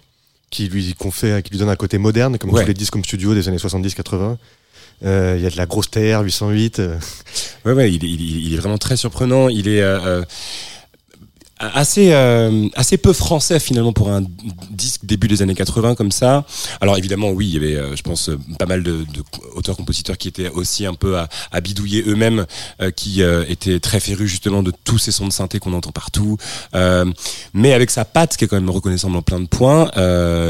qui 0.50 0.70
lui 0.70 0.94
qu'on 0.94 1.12
fait, 1.12 1.44
qui 1.44 1.52
lui 1.52 1.58
donne 1.58 1.70
un 1.70 1.76
côté 1.76 1.98
moderne, 1.98 2.38
comme 2.38 2.52
Ouais. 2.52 2.62
tous 2.62 2.68
les 2.68 2.74
disques 2.76 2.94
comme 2.94 3.04
studio 3.04 3.34
des 3.34 3.48
années 3.50 3.58
70-80. 3.58 4.38
Euh, 5.04 5.36
Il 5.38 5.44
y 5.44 5.48
a 5.48 5.50
de 5.50 5.58
la 5.58 5.66
grosse 5.66 5.90
TR 5.90 6.22
808. 6.22 6.80
euh, 6.80 6.96
Ouais, 7.66 7.74
ouais, 7.74 7.92
il, 7.92 8.06
est- 8.06 8.10
il 8.10 8.22
est- 8.22 8.42
il 8.50 8.54
est 8.54 8.58
vraiment 8.58 8.78
très 8.78 8.96
surprenant. 8.98 9.50
Il 9.50 9.68
est 9.68 9.82
assez, 11.74 12.12
euh, 12.14 12.68
assez 12.76 12.98
peu 12.98 13.14
français 13.14 13.60
finalement 13.60 13.94
pour 13.94 14.10
un 14.10 14.24
disque 14.72 15.06
début 15.06 15.28
des 15.28 15.42
années 15.42 15.56
80 15.56 15.96
comme 15.96 16.12
ça. 16.12 16.46
Alors 16.82 16.98
évidemment, 16.98 17.32
oui, 17.32 17.48
il 17.48 17.54
y 17.54 17.58
avait, 17.58 17.76
euh, 17.76 17.96
je 17.96 18.02
pense, 18.02 18.30
euh, 18.30 18.40
pas 18.60 18.66
mal 18.66 18.84
de, 18.84 19.06
de 19.14 19.24
auteurs-compositeurs 19.56 20.18
qui 20.18 20.28
étaient 20.28 20.50
aussi 20.50 20.86
un 20.86 20.94
peu 20.94 21.18
à, 21.18 21.28
à 21.52 21.62
bidouiller 21.62 22.04
eux-mêmes, 22.08 22.46
euh, 22.82 22.92
qui 22.92 23.22
euh, 23.22 23.46
étaient 23.48 23.80
très 23.80 24.00
férus 24.00 24.30
justement 24.30 24.64
de 24.64 24.72
tous 24.84 24.98
ces 24.98 25.12
sons 25.12 25.28
de 25.28 25.34
synthé 25.34 25.60
qu'on 25.60 25.74
entend 25.74 25.92
partout. 25.92 26.38
Mais 27.54 27.74
avec 27.74 27.92
sa 27.92 28.06
patte 28.06 28.38
qui 28.38 28.46
est 28.46 28.48
quand 28.48 28.56
même 28.60 28.70
reconnaissable 28.70 29.16
en 29.16 29.22
plein 29.22 29.40
de 29.40 29.48
points, 29.48 29.92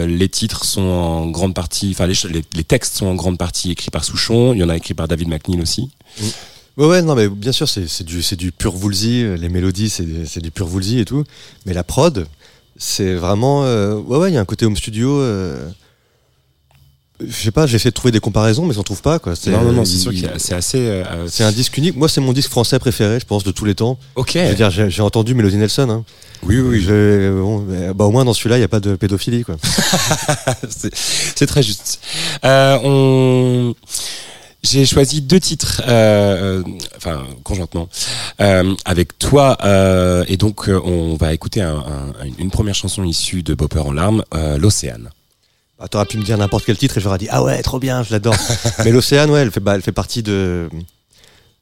les 0.06 0.30
titres 0.30 0.65
sont 0.65 0.82
en 0.82 1.28
grande 1.28 1.54
partie, 1.54 1.91
enfin 1.91 2.08
les, 2.08 2.15
les 2.54 2.63
textes 2.63 2.97
sont 2.97 3.08
en 3.08 3.15
grande 3.15 3.38
partie 3.38 3.71
écrits 3.71 3.91
par 3.91 4.04
Souchon. 4.04 4.54
Il 4.54 4.60
y 4.60 4.63
en 4.63 4.69
a 4.69 4.78
écrit 4.78 4.93
par 4.93 5.08
David 5.08 5.28
McNeil 5.28 5.62
aussi. 5.62 5.89
Ouais, 6.78 6.88
ouais, 6.88 7.02
non, 7.02 7.14
mais 7.16 7.30
bien 7.30 7.52
sûr, 7.52 7.70
c'est 7.70 7.88
c'est 7.88 8.04
du, 8.04 8.22
c'est 8.24 8.36
du 8.36 8.52
pur 8.52 8.76
Woolsey. 8.76 9.24
euh, 9.24 9.36
Les 9.38 9.50
mélodies, 9.50 9.90
c'est 9.90 10.26
c'est 10.26 10.42
du 10.42 10.50
pur 10.52 10.68
Woolsey 10.72 11.00
et 11.00 11.06
tout. 11.06 11.24
Mais 11.66 11.74
la 11.74 11.84
prod, 11.84 12.26
c'est 12.78 13.14
vraiment. 13.14 13.64
euh, 13.64 13.96
ouais, 13.96 14.18
ouais, 14.18 14.32
il 14.32 14.34
y 14.34 14.38
a 14.38 14.42
un 14.42 14.46
côté 14.46 14.66
home 14.66 14.76
studio. 14.76 15.20
euh, 15.22 15.70
je 17.26 17.32
sais 17.32 17.52
pas, 17.52 17.68
j'ai 17.68 17.76
essayé 17.76 17.92
de 17.92 17.96
trouver 17.96 18.12
des 18.12 18.20
comparaisons, 18.20 18.66
mais 18.66 18.74
j'en 18.74 18.84
trouve 18.84 19.02
pas, 19.02 19.18
quoi. 19.20 19.36
C'est- 19.36 19.52
Non, 19.52 19.62
non, 19.62 19.72
non, 19.72 19.86
c'est 19.86 19.94
il- 19.94 20.18
sûr 20.20 20.30
a- 20.34 20.40
c'est 20.40 20.56
assez. 20.56 20.80
euh, 20.80 21.04
euh, 21.10 21.28
C'est 21.30 21.44
un 21.44 21.52
disque 21.52 21.78
unique. 21.78 21.96
Moi, 21.96 22.10
c'est 22.10 22.20
mon 22.20 22.34
disque 22.34 22.50
français 22.50 22.80
préféré, 22.80 23.20
je 23.20 23.26
pense, 23.26 23.44
de 23.44 23.52
tous 23.52 23.64
les 23.66 23.76
temps. 23.76 23.98
Ok. 24.16 24.32
Je 24.34 24.40
veux 24.50 24.56
dire, 24.56 24.72
j'ai 24.72 25.02
entendu 25.04 25.34
Mélodie 25.36 25.58
Nelson. 25.58 25.88
Hein. 25.90 26.04
Oui, 26.42 26.60
oui. 26.60 26.82
Je- 26.82 27.32
bon, 27.40 27.66
bah, 27.94 28.04
au 28.06 28.12
moins, 28.12 28.26
dans 28.26 28.34
celui-là, 28.34 28.58
il 28.58 28.62
n'y 28.62 28.66
a 28.66 28.68
pas 28.68 28.82
de 28.82 28.96
pédophilie, 28.96 29.44
quoi. 29.44 29.56
c'est 30.70 30.94
c'est 30.94 31.46
très 31.48 31.64
juste. 31.64 32.00
Euh, 32.44 32.78
on... 32.84 33.76
J'ai 34.63 34.86
choisi 34.86 35.21
deux 35.21 35.41
titres, 35.41 35.82
euh, 35.88 36.62
euh, 36.62 36.63
enfin 36.95 37.23
conjointement, 37.43 37.89
euh, 38.39 38.73
avec 38.86 39.19
toi, 39.19 39.58
euh, 39.65 40.23
et 40.30 40.38
donc 40.38 40.69
euh, 40.69 40.80
on 40.86 41.15
va 41.17 41.34
écouter 41.34 41.62
un- 41.62 41.76
un- 41.80 42.13
une 42.39 42.49
première 42.49 42.73
chanson 42.73 43.04
issue 43.04 43.43
de 43.43 43.56
Bopper 43.56 43.80
en 43.80 43.91
larmes, 43.91 44.23
euh, 44.34 44.58
l'Océane. 44.58 45.10
Bah, 45.78 45.89
T'aurais 45.89 46.06
pu 46.06 46.17
me 46.17 46.23
dire 46.23 46.38
n'importe 46.38 46.63
quel 46.65 46.78
titre 46.78 46.97
et 46.97 47.02
j'aurais 47.02 47.17
dit 47.17 47.28
ah 47.30 47.43
ouais 47.43 47.62
trop 47.62 47.78
bien 47.78 48.04
je 48.04 48.12
l'adore. 48.13 48.36
Mais 48.86 48.91
l'océane 48.91 49.30
ouais 49.32 49.41
elle 49.41 49.52
fait 49.52 49.60
bah, 49.60 49.76
elle 49.76 49.82
fait 49.82 49.91
partie 49.91 50.23
de 50.23 50.69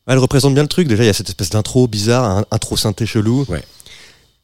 elle 0.06 0.20
représente 0.20 0.54
bien 0.54 0.64
le 0.64 0.70
truc. 0.70 0.88
Déjà 0.88 1.04
il 1.04 1.08
y 1.08 1.10
a 1.10 1.14
cette 1.14 1.30
espèce 1.30 1.50
d'intro 1.50 1.88
bizarre 1.88 2.24
un 2.26 2.46
intro 2.52 2.78
synthé 2.78 3.08
chelou. 3.08 3.46
Ouais. 3.50 3.64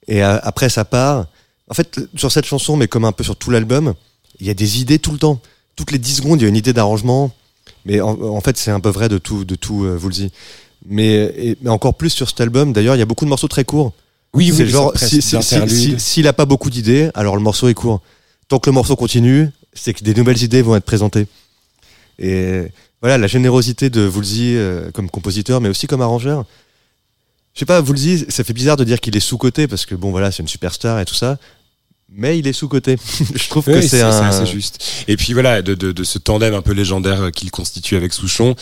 et 0.07 0.23
après 0.23 0.69
ça 0.69 0.83
part. 0.83 1.27
En 1.69 1.75
fait 1.75 1.99
sur 2.15 2.31
cette 2.31 2.45
chanson 2.45 2.75
mais 2.75 2.87
comme 2.87 3.05
un 3.05 3.11
peu 3.11 3.23
sur 3.23 3.35
tout 3.35 3.51
l'album 3.51 3.93
il 4.39 4.47
y 4.47 4.49
a 4.49 4.55
des 4.55 4.81
idées 4.81 4.97
tout 4.97 5.11
le 5.11 5.19
temps. 5.19 5.39
Toutes 5.75 5.91
les 5.91 5.99
10 5.99 6.15
secondes 6.15 6.41
il 6.41 6.43
y 6.43 6.47
a 6.47 6.49
une 6.49 6.55
idée 6.55 6.73
d'arrangement 6.73 7.31
mais 7.87 7.99
en, 8.01 8.11
en 8.21 8.41
fait 8.41 8.55
c'est 8.57 8.69
un 8.71 8.79
peu 8.79 8.89
vrai 8.89 9.09
de 9.09 9.17
tout 9.17 9.43
de 9.45 9.55
tout 9.55 9.83
euh, 9.85 9.97
Woolsey 10.01 10.29
mais, 10.85 11.33
et- 11.37 11.57
mais 11.61 11.69
encore 11.71 11.95
plus 11.95 12.11
sur 12.11 12.27
cet 12.29 12.39
album 12.41 12.71
d'ailleurs 12.73 12.95
il 12.95 12.99
y 12.99 13.01
a 13.01 13.05
beaucoup 13.05 13.25
de 13.25 13.29
morceaux 13.29 13.47
très 13.47 13.65
courts 13.65 13.91
Oui, 14.33 14.51
c'est 14.57 14.65
genre, 14.67 14.91
si, 15.07 15.21
si- 15.21 15.35
si- 15.41 15.55
si- 15.69 15.99
s'il 15.99 16.27
a 16.27 16.33
pas 16.33 16.45
beaucoup 16.45 16.69
d'idées, 16.69 17.09
alors 17.15 17.35
le 17.35 17.41
morceau 17.41 17.67
est 17.69 17.73
court. 17.73 18.01
Tant 18.49 18.59
que 18.59 18.69
le 18.69 18.73
morceau 18.73 18.95
continue, 18.95 19.49
c'est 19.73 19.93
que 19.95 20.03
des 20.03 20.13
nouvelles 20.13 20.43
idées 20.43 20.61
vont 20.61 20.75
être 20.75 20.85
présentées. 20.85 21.25
Et 22.19 22.63
voilà, 23.01 23.17
la 23.17 23.27
générosité 23.27 23.89
de 23.89 24.07
Woolsey 24.07 24.55
euh, 24.55 24.91
comme 24.91 25.09
compositeur, 25.09 25.61
mais 25.61 25.69
aussi 25.69 25.87
comme 25.87 26.01
arrangeur. 26.01 26.45
Je 27.53 27.59
sais 27.59 27.65
pas, 27.65 27.81
Woolsey, 27.81 28.25
ça 28.29 28.43
fait 28.43 28.53
bizarre 28.53 28.77
de 28.77 28.83
dire 28.83 28.99
qu'il 28.99 29.15
est 29.15 29.21
sous-coté 29.21 29.67
parce 29.67 29.85
que 29.85 29.95
bon, 29.95 30.11
voilà, 30.11 30.31
c'est 30.31 30.43
une 30.43 30.47
superstar 30.49 30.99
et 30.99 31.05
tout 31.05 31.15
ça. 31.15 31.37
Mais 32.09 32.39
il 32.39 32.47
est 32.47 32.53
sous-coté. 32.53 32.97
Je 33.35 33.49
trouve 33.49 33.65
que 33.65 33.71
Oui, 33.71 33.81
c'est 33.81 33.97
c'est 33.97 34.01
un. 34.01 34.21
assez 34.23 34.45
juste. 34.45 34.83
Et 35.07 35.17
puis 35.17 35.33
voilà, 35.33 35.61
de, 35.61 35.75
de, 35.75 35.91
de 35.91 36.03
ce 36.03 36.17
tandem 36.19 36.53
un 36.53 36.61
peu 36.61 36.71
légendaire 36.73 37.31
qu'il 37.31 37.51
constitue 37.51 37.95
avec 37.95 38.13
Souchon, 38.13 38.55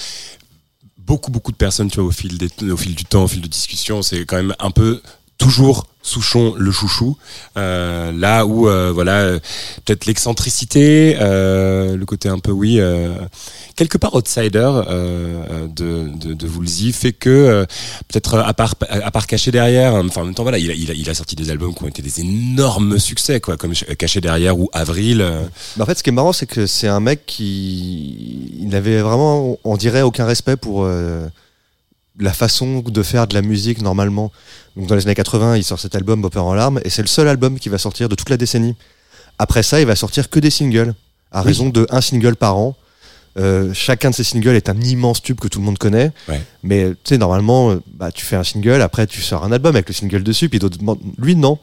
beaucoup 0.97 1.31
beaucoup 1.31 1.51
de 1.51 1.57
personnes, 1.57 1.89
tu 1.91 1.99
vois, 1.99 2.09
au 2.09 2.11
fil 2.11 2.37
des, 2.37 2.49
au 2.71 2.77
fil 2.77 2.95
du 2.95 3.05
temps, 3.05 3.23
au 3.23 3.27
fil 3.27 3.41
de 3.41 3.47
discussion, 3.47 4.01
c'est 4.01 4.25
quand 4.25 4.37
même 4.37 4.55
un 4.59 4.71
peu 4.71 5.01
toujours 5.37 5.87
Souchon 6.05 6.53
le 6.55 6.71
chouchou. 6.71 7.17
Euh, 7.57 8.11
là 8.11 8.45
où 8.45 8.69
euh, 8.69 8.91
voilà, 8.93 9.21
euh, 9.21 9.39
peut-être 9.85 10.05
l'excentricité, 10.05 11.17
euh, 11.19 11.97
le 11.97 12.05
côté 12.05 12.29
un 12.29 12.37
peu 12.37 12.51
oui, 12.51 12.79
euh, 12.79 13.15
quelque 13.75 13.97
part 13.97 14.13
outsider 14.13 14.69
euh, 14.87 15.65
de, 15.65 16.07
de, 16.15 16.35
de 16.35 16.47
Woolsey 16.47 16.91
fait 16.91 17.11
que 17.11 17.65
peut-être 18.07 18.37
à 18.37 18.53
part 18.53 18.75
à 18.87 19.09
part 19.09 19.25
caché 19.25 19.49
derrière, 19.49 19.95
enfin 19.95 20.21
en 20.21 20.25
même 20.25 20.35
temps 20.35 20.43
voilà, 20.43 20.59
il 20.59 20.69
a, 20.69 20.75
il 20.75 20.91
a, 20.91 20.93
il 20.93 21.09
a 21.09 21.15
sorti 21.15 21.35
des 21.35 21.49
albums 21.49 21.73
qui 21.73 21.83
ont 21.83 21.87
été 21.87 22.03
des 22.03 22.19
énormes 22.21 22.99
succès 22.99 23.39
quoi, 23.39 23.57
comme 23.57 23.73
caché 23.73 24.21
derrière 24.21 24.59
ou 24.59 24.69
Avril. 24.73 25.25
Mais 25.75 25.81
en 25.81 25.85
fait, 25.87 25.97
ce 25.97 26.03
qui 26.03 26.11
est 26.11 26.13
marrant, 26.13 26.33
c'est 26.33 26.45
que 26.45 26.67
c'est 26.67 26.87
un 26.87 26.99
mec 26.99 27.25
qui 27.25 28.51
il 28.59 28.67
n'avait 28.67 29.01
vraiment, 29.01 29.57
on 29.63 29.75
dirait, 29.75 30.03
aucun 30.03 30.25
respect 30.25 30.55
pour 30.55 30.87
la 32.19 32.33
façon 32.33 32.79
de 32.81 33.03
faire 33.03 33.27
de 33.27 33.33
la 33.33 33.41
musique 33.41 33.81
normalement. 33.81 34.31
Donc 34.75 34.87
dans 34.87 34.95
les 34.95 35.05
années 35.05 35.15
80, 35.15 35.57
il 35.57 35.63
sort 35.63 35.79
cet 35.79 35.95
album 35.95 36.21
Bopper 36.21 36.39
en 36.39 36.53
larmes 36.53 36.79
et 36.85 36.89
c'est 36.89 37.01
le 37.01 37.07
seul 37.07 37.27
album 37.27 37.59
qui 37.59 37.69
va 37.69 37.77
sortir 37.77 38.09
de 38.09 38.15
toute 38.15 38.29
la 38.29 38.37
décennie. 38.37 38.75
Après 39.39 39.63
ça, 39.63 39.81
il 39.81 39.85
va 39.87 39.95
sortir 39.95 40.29
que 40.29 40.39
des 40.39 40.49
singles, 40.49 40.93
à 41.31 41.41
Oui. 41.41 41.47
raison 41.47 41.69
de 41.69 41.85
un 41.89 42.01
single 42.01 42.35
par 42.35 42.57
an. 42.57 42.75
Euh, 43.37 43.73
chacun 43.73 44.11
de 44.11 44.15
ces 44.15 44.23
singles 44.23 44.55
est 44.55 44.69
un 44.69 44.79
immense 44.79 45.21
tube 45.21 45.37
que 45.41 45.49
tout 45.49 45.59
le 45.59 45.65
monde 45.65 45.77
connaît. 45.77 46.11
Ouais. 46.29 46.41
Mais 46.63 46.91
tu 46.91 46.95
sais, 47.09 47.17
normalement, 47.17 47.71
euh, 47.71 47.81
bah, 47.93 48.09
tu 48.13 48.23
fais 48.25 48.37
un 48.37 48.45
single, 48.45 48.81
après 48.81 49.07
tu 49.07 49.21
sors 49.21 49.43
un 49.43 49.51
album 49.51 49.75
avec 49.75 49.89
le 49.89 49.93
single 49.93 50.23
dessus, 50.23 50.47
puis 50.47 50.59
d'autres. 50.59 50.77
Lui, 51.17 51.35
non. 51.35 51.59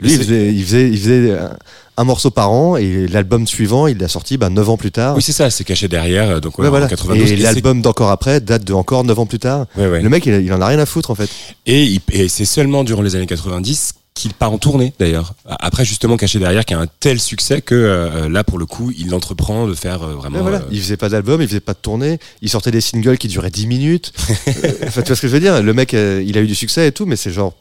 Lui, 0.00 0.12
il 0.12 0.18
faisait, 0.18 0.52
il 0.54 0.64
faisait, 0.64 0.88
il 0.90 0.98
faisait 0.98 1.30
un, 1.38 1.56
un 1.96 2.04
morceau 2.04 2.30
par 2.30 2.50
an 2.50 2.76
et 2.76 3.06
l'album 3.08 3.46
suivant, 3.46 3.86
il 3.86 3.98
l'a 3.98 4.08
sorti 4.08 4.38
bah, 4.38 4.48
9 4.48 4.68
ans 4.70 4.76
plus 4.76 4.90
tard. 4.92 5.16
Oui, 5.16 5.22
c'est 5.22 5.32
ça, 5.32 5.50
c'est 5.50 5.64
caché 5.64 5.88
derrière, 5.88 6.30
euh, 6.30 6.40
donc 6.40 6.58
ouais, 6.58 6.66
en 6.66 6.70
voilà. 6.70 6.86
92. 6.88 7.32
Et 7.32 7.36
l'album 7.36 7.82
d'encore 7.82 8.10
après 8.10 8.40
date 8.40 8.64
de 8.64 8.72
encore 8.72 9.04
9 9.04 9.18
ans 9.18 9.26
plus 9.26 9.38
tard. 9.38 9.66
Ouais, 9.76 9.86
ouais. 9.88 10.00
Le 10.02 10.08
mec, 10.08 10.24
il, 10.26 10.34
il 10.34 10.52
en 10.52 10.60
a 10.60 10.66
rien 10.66 10.78
à 10.78 10.86
foutre 10.86 11.10
en 11.10 11.14
fait. 11.14 11.28
Et, 11.66 12.00
c'est 12.28 12.44
seulement 12.44 12.84
durant 12.84 13.02
les 13.02 13.16
années 13.16 13.26
90 13.26 13.92
qu'il 14.12 14.34
part 14.34 14.52
en 14.52 14.58
tournée 14.58 14.92
d'ailleurs. 14.98 15.34
Après 15.46 15.84
justement 15.84 16.16
caché 16.16 16.38
derrière 16.40 16.64
qui 16.64 16.74
a 16.74 16.78
un 16.80 16.88
tel 16.98 17.20
succès 17.20 17.62
que 17.62 17.74
euh, 17.74 18.28
là 18.28 18.42
pour 18.44 18.58
le 18.58 18.66
coup 18.66 18.90
il 18.98 19.14
entreprend 19.14 19.66
de 19.68 19.72
faire 19.72 20.02
euh, 20.02 20.14
vraiment. 20.14 20.40
Voilà. 20.42 20.58
euh, 20.58 20.68
Il 20.72 20.80
faisait 20.80 20.96
pas 20.98 21.08
d'album, 21.08 21.40
il 21.40 21.46
faisait 21.48 21.60
pas 21.60 21.72
de 21.74 21.78
tournée, 21.78 22.18
il 22.42 22.48
sortait 22.50 22.72
des 22.72 22.80
singles 22.80 23.16
qui 23.18 23.28
duraient 23.28 23.50
10 23.50 23.66
minutes. 23.66 24.12
Euh, 24.64 24.72
Enfin, 24.88 25.02
tu 25.02 25.08
vois 25.08 25.16
ce 25.16 25.22
que 25.22 25.28
je 25.28 25.32
veux 25.32 25.40
dire? 25.40 25.62
Le 25.62 25.72
mec, 25.72 25.94
euh, 25.94 26.22
il 26.26 26.36
a 26.36 26.40
eu 26.40 26.46
du 26.46 26.54
succès 26.56 26.88
et 26.88 26.92
tout, 26.92 27.06
mais 27.06 27.16
c'est 27.16 27.30
genre 27.30 27.54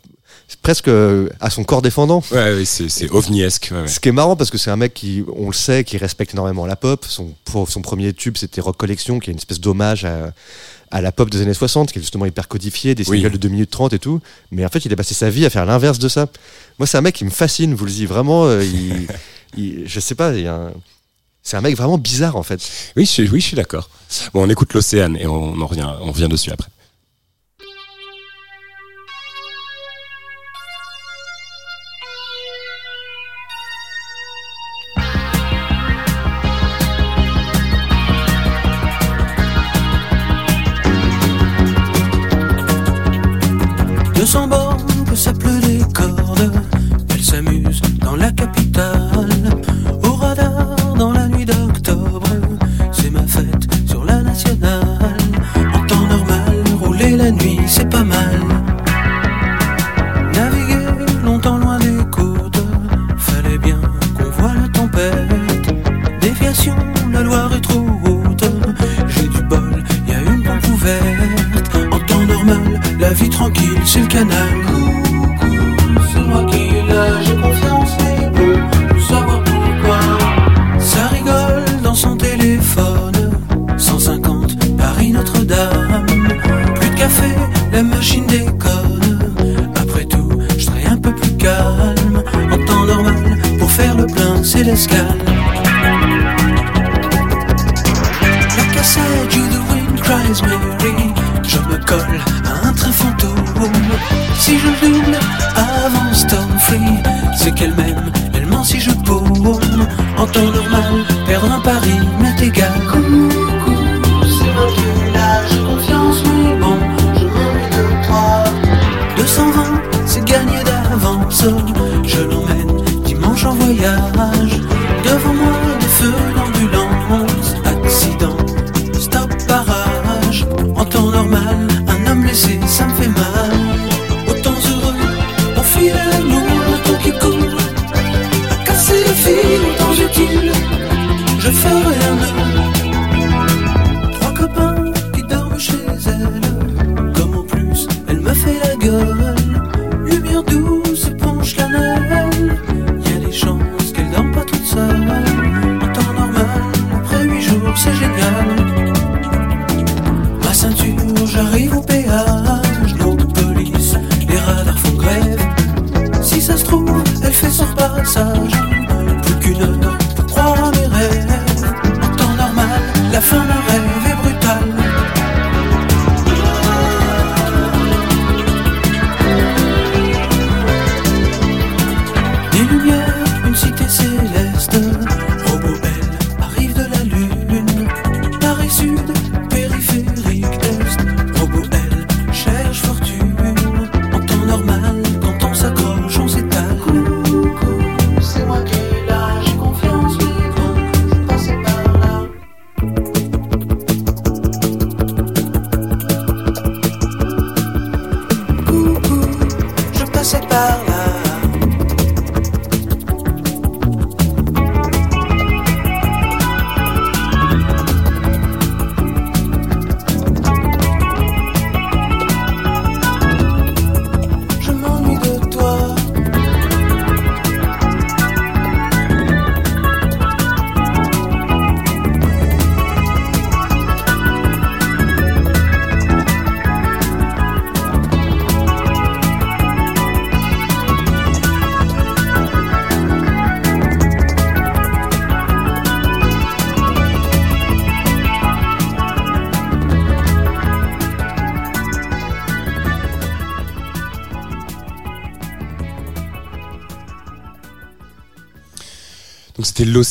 presque 0.62 0.88
euh, 0.88 1.30
à 1.40 1.50
son 1.50 1.64
corps 1.64 1.82
défendant. 1.82 2.24
Ouais, 2.32 2.54
ouais, 2.56 2.66
c'est 2.66 3.10
ovniesque. 3.12 3.70
Ouais, 3.72 3.82
ouais. 3.82 3.88
Ce 3.88 4.00
qui 4.00 4.10
est 4.10 4.14
marrant 4.14 4.36
parce 4.36 4.50
que 4.50 4.58
c'est 4.58 4.72
un 4.72 4.76
mec 4.76 4.94
qui, 4.94 5.24
on 5.36 5.48
le 5.48 5.54
sait, 5.54 5.84
qui 5.84 5.98
respecte 5.98 6.34
énormément 6.34 6.66
la 6.66 6.76
pop. 6.76 7.06
Son, 7.08 7.34
pour 7.46 7.70
son 7.70 7.82
premier 7.82 8.14
tube, 8.14 8.38
c'était 8.38 8.62
Rock 8.62 8.78
Collection, 8.78 9.20
qui 9.20 9.30
est 9.30 9.34
une 9.34 9.38
espèce 9.40 9.60
d'hommage 9.60 10.06
à, 10.06 10.34
à 10.92 11.02
la 11.02 11.12
pop 11.12 11.30
des 11.30 11.42
années 11.42 11.54
60, 11.54 11.92
qui 11.92 12.00
est 12.00 12.02
justement 12.02 12.26
hyper 12.26 12.48
codifié, 12.48 12.96
des 12.96 13.08
Oui. 13.10 13.18
singles 13.20 13.34
de 13.34 13.38
2 13.38 13.50
minutes 13.50 13.70
30 13.72 13.94
et 13.94 14.00
tout. 14.00 14.22
Mais 14.52 14.66
en 14.66 14.70
fait, 14.70 14.84
il 14.86 14.92
a 14.92 14.96
passé 14.96 15.14
sa 15.14 15.30
vie 15.30 15.46
à 15.46 15.50
faire 15.50 15.66
l'inverse 15.66 16.00
de 16.00 16.10
ça. 16.10 16.28
Moi, 16.80 16.88
c'est 16.88 16.98
un 16.98 17.02
mec 17.02 17.16
qui 17.16 17.26
me 17.26 17.30
fascine, 17.30 17.74
vous 17.76 17.86
le 17.86 17.92
dites 17.92 18.08
vraiment. 18.10 18.46
euh, 18.46 18.64
il, 18.64 19.08
il- 19.58 19.88
je 19.88 20.00
sais 20.00 20.16
pas, 20.16 20.34
il 20.36 20.44
y 20.44 20.48
a 20.48 20.56
un- 20.56 20.72
c'est 21.44 21.58
un 21.58 21.62
mec 21.62 21.76
vraiment 21.78 21.98
bizarre 21.98 22.36
en 22.36 22.44
fait. 22.44 22.60
Oui, 22.96 23.06
je, 23.06 23.12
suis- 23.12 23.30
oui, 23.30 23.40
je 23.40 23.46
suis 23.48 23.56
d'accord. 23.56 23.90
Bon, 24.34 24.44
on 24.46 24.50
écoute 24.50 24.74
l'océane 24.74 25.16
et 25.18 25.26
on 25.28 25.60
en 25.62 25.66
revient, 25.68 25.88
on 26.02 26.12
revient 26.12 26.28
dessus 26.28 26.52
après. 26.52 26.68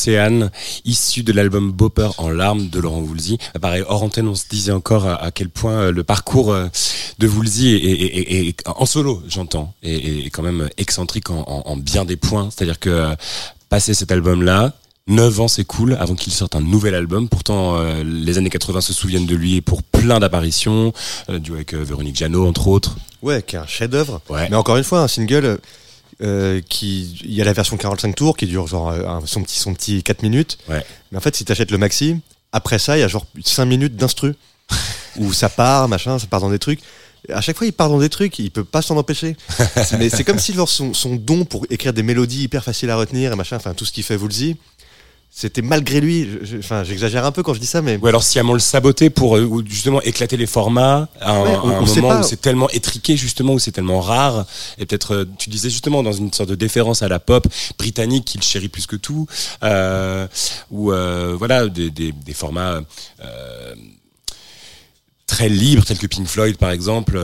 L'Océane, 0.09 0.49
issu 0.85 1.23
de 1.23 1.33
l'album 1.33 1.73
Bopper 1.73 2.07
en 2.19 2.29
larmes 2.29 2.69
de 2.69 2.79
Laurent 2.79 3.01
Voulzy. 3.01 3.37
Ah, 3.53 3.59
Pareil, 3.59 3.83
hors 3.85 4.01
antenne, 4.01 4.29
on 4.29 4.35
se 4.35 4.45
disait 4.49 4.71
encore 4.71 5.05
à, 5.05 5.29
quel 5.31 5.49
point 5.49 5.73
euh, 5.73 5.91
le 5.91 6.05
parcours 6.05 6.53
euh, 6.53 6.67
de 7.19 7.27
Voulzy 7.27 7.67
est, 7.75 7.83
est- 7.83 8.17
est- 8.31 8.47
est- 8.47 8.63
en 8.65 8.85
solo, 8.85 9.21
j'entends, 9.27 9.73
est, 9.83 10.27
quand 10.29 10.41
même 10.41 10.69
excentrique 10.77 11.29
en, 11.31 11.39
en- 11.41 11.63
en 11.69 11.75
bien 11.75 12.05
des 12.05 12.15
points. 12.15 12.47
C'est-à-dire 12.49 12.79
que 12.79 12.89
euh, 12.89 13.13
passer 13.67 13.93
cet 13.93 14.09
album-là, 14.13 14.71
9 15.07 15.41
ans 15.41 15.47
c'est 15.49 15.65
cool 15.65 15.97
avant 15.99 16.15
qu'il 16.15 16.31
sorte 16.31 16.55
un 16.55 16.61
nouvel 16.61 16.95
album. 16.95 17.27
Pourtant, 17.27 17.75
euh, 17.77 18.01
les 18.05 18.37
années 18.37 18.49
80 18.49 18.79
se 18.79 18.93
souviennent 18.93 19.25
de 19.25 19.35
lui 19.35 19.59
pour 19.59 19.83
plein 19.83 20.21
d'apparitions, 20.21 20.93
euh, 21.29 21.39
du 21.39 21.51
avec 21.51 21.73
euh, 21.73 21.83
Véronique 21.83 22.15
Jeannot 22.15 22.47
entre 22.47 22.69
autres. 22.69 22.95
Ouais, 23.21 23.43
qui 23.45 23.57
est 23.57 23.59
un 23.59 23.67
chef-d'œuvre. 23.67 24.21
Ouais. 24.29 24.47
Mais 24.49 24.55
encore 24.55 24.77
une 24.77 24.85
fois, 24.85 25.01
un 25.01 25.09
single 25.09 25.59
euh, 26.21 26.61
qui. 26.67 27.19
Il 27.23 27.33
y 27.33 27.41
a 27.41 27.45
la 27.45 27.53
version 27.53 27.77
45 27.77 28.15
tours 28.15 28.37
qui 28.37 28.45
dure 28.45 28.67
genre 28.67 28.89
euh, 28.89 29.19
son, 29.25 29.43
petit, 29.43 29.59
son 29.59 29.73
petit 29.73 30.03
4 30.03 30.23
minutes. 30.23 30.57
Ouais. 30.67 30.83
Mais 31.11 31.17
en 31.17 31.21
fait, 31.21 31.35
si 31.35 31.45
t'achètes 31.45 31.71
le 31.71 31.77
maxi, 31.77 32.17
après 32.51 32.79
ça, 32.79 32.97
il 32.97 33.01
y 33.01 33.03
a 33.03 33.07
genre 33.07 33.25
5 33.43 33.65
minutes 33.65 33.95
d'instru. 33.95 34.35
où 35.17 35.33
ça 35.33 35.49
part, 35.49 35.87
machin, 35.87 36.19
ça 36.19 36.27
part 36.27 36.41
dans 36.41 36.49
des 36.49 36.59
trucs. 36.59 36.79
À 37.33 37.41
chaque 37.41 37.57
fois, 37.57 37.67
il 37.67 37.73
part 37.73 37.89
dans 37.89 37.99
des 37.99 38.09
trucs, 38.09 38.39
il 38.39 38.49
peut 38.51 38.63
pas 38.63 38.81
s'en 38.81 38.95
empêcher. 38.97 39.35
Mais 39.97 40.09
c'est 40.09 40.23
comme 40.23 40.39
si 40.39 40.53
genre, 40.53 40.69
son, 40.69 40.93
son 40.93 41.15
don 41.15 41.45
pour 41.45 41.65
écrire 41.69 41.93
des 41.93 42.03
mélodies 42.03 42.43
hyper 42.43 42.63
faciles 42.63 42.89
à 42.89 42.95
retenir 42.95 43.33
et 43.33 43.35
machin, 43.35 43.57
enfin 43.57 43.73
tout 43.73 43.85
ce 43.85 43.91
qu'il 43.91 44.03
fait 44.03 44.15
Woolsey, 44.15 44.55
c'était 45.31 45.61
malgré 45.61 46.01
lui. 46.01 46.27
Enfin, 46.57 46.83
j'exagère 46.83 47.23
un 47.25 47.31
peu 47.31 47.43
quand 47.43 47.53
je 47.53 47.59
dis 47.59 47.65
ça, 47.67 47.81
mais 47.81 47.97
Ou 48.01 48.07
alors 48.07 48.23
sciemment 48.23 48.53
le 48.53 48.59
saboter 48.59 49.09
pour 49.09 49.37
euh, 49.37 49.63
justement 49.65 50.01
éclater 50.01 50.35
les 50.37 50.47
formats 50.47 51.07
à 51.21 51.31
un, 51.31 51.43
Ouais, 51.43 51.53
à 51.53 51.57
moment 51.61 52.19
où 52.19 52.23
c'est 52.23 52.41
tellement 52.41 52.69
étriqué 52.71 53.15
justement 53.15 53.53
où 53.53 53.59
c'est 53.59 53.71
tellement 53.71 54.01
rare 54.01 54.45
et 54.79 54.85
peut-être 54.85 55.13
euh, 55.13 55.25
tu 55.37 55.49
disais 55.49 55.69
justement 55.69 56.03
dans 56.03 56.11
une 56.11 56.33
sorte 56.33 56.49
de 56.49 56.55
déférence 56.55 57.03
à 57.03 57.07
la 57.07 57.19
pop 57.19 57.47
britannique 57.77 58.25
qu'il 58.25 58.41
chérit 58.43 58.67
plus 58.69 58.85
que 58.87 58.95
tout 58.97 59.27
euh, 59.63 60.27
ou 60.71 60.91
voilà 61.37 61.67
des, 61.67 61.89
des, 61.91 62.11
des 62.11 62.33
formats 62.33 62.81
très 65.27 65.47
libres 65.47 65.85
tels 65.85 65.99
que 65.99 66.07
Pink 66.07 66.27
Floyd 66.27 66.57
par 66.57 66.71
exemple 66.71 67.17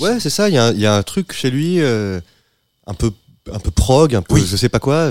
Ouais, 0.00 0.18
c'est 0.20 0.30
ça. 0.30 0.48
Il 0.48 0.54
y, 0.54 0.58
a 0.58 0.66
un- 0.66 0.72
il 0.72 0.80
y 0.80 0.86
a 0.86 0.94
un 0.96 1.02
truc 1.02 1.32
chez 1.32 1.50
lui, 1.50 1.80
un 1.80 2.94
peu, 2.96 3.10
un 3.52 3.58
peu 3.58 3.70
prog, 3.70 4.14
un 4.14 4.22
peu, 4.22 4.34
Oui. 4.36 4.46
je 4.50 4.56
sais 4.56 4.68
pas 4.70 4.78
quoi. 4.80 5.10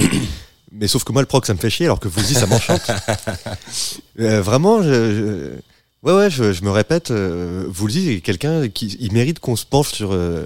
Mais 0.71 0.87
sauf 0.87 1.03
que 1.03 1.11
moi, 1.11 1.21
le 1.21 1.25
prog, 1.27 1.45
ça 1.45 1.53
me 1.53 1.59
fait 1.59 1.69
chier, 1.69 1.85
alors 1.85 1.99
que 1.99 2.07
vous 2.07 2.21
dites, 2.21 2.37
ça 2.37 2.45
m'enchante. 2.47 2.81
Euh, 4.19 4.41
vraiment, 4.41 4.81
je, 4.83 4.89
je- 4.91 6.07
ouais, 6.07 6.13
ouais, 6.13 6.29
je, 6.29 6.51
je 6.51 6.63
me 6.63 6.71
répète, 6.71 7.11
euh, 7.11 7.63
vous 7.69 7.87
le 7.87 7.93
dites, 7.93 8.23
quelqu'un 8.23 8.67
qui, 8.67 8.97
il 8.99 9.13
mérite 9.13 9.39
qu'on 9.39 9.55
se 9.55 9.65
penche 9.65 9.91
sur 9.93 10.09
euh, 10.11 10.45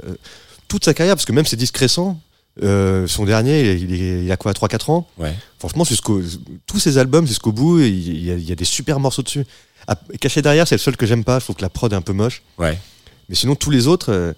toute 0.67 0.85
sa 0.85 0.93
carrière, 0.93 1.15
parce 1.15 1.25
que 1.25 1.31
même 1.31 1.45
ses 1.45 1.55
disques 1.55 1.77
récents, 1.77 2.19
euh, 2.61 3.07
son 3.07 3.25
dernier, 3.25 3.71
il, 3.73 3.91
il, 3.91 4.23
il 4.25 4.31
a 4.31 4.37
quoi, 4.37 4.51
3-4 4.51 4.91
ans 4.91 5.07
ouais 5.17 5.33
Franchement, 5.57 5.83
jusqu'au, 5.85 6.21
tous 6.67 6.79
ses 6.79 6.97
albums, 6.99 7.25
jusqu'au 7.25 7.51
bout, 7.51 7.79
il, 7.79 8.23
y 8.25 8.31
a, 8.31 8.35
il 8.35 8.47
y 8.47 8.51
a 8.51 8.55
des 8.55 8.65
super 8.65 8.99
morceaux 8.99 9.23
dessus. 9.23 9.45
Ah, 9.87 9.95
caché 10.21 10.41
derrière, 10.41 10.67
c'est 10.67 10.75
le 10.75 10.79
seul 10.79 10.95
que 10.95 11.05
j'aime 11.05 11.23
pas. 11.23 11.39
Je 11.39 11.45
trouve 11.45 11.55
que 11.55 11.61
la 11.63 11.69
prod 11.69 11.91
est 11.91 11.95
un 11.95 12.01
peu 12.01 12.13
moche. 12.13 12.43
ouais 12.59 12.77
Mais 13.29 13.35
sinon, 13.35 13.55
tous 13.55 13.71
les 13.71 13.87
autres, 13.87 14.35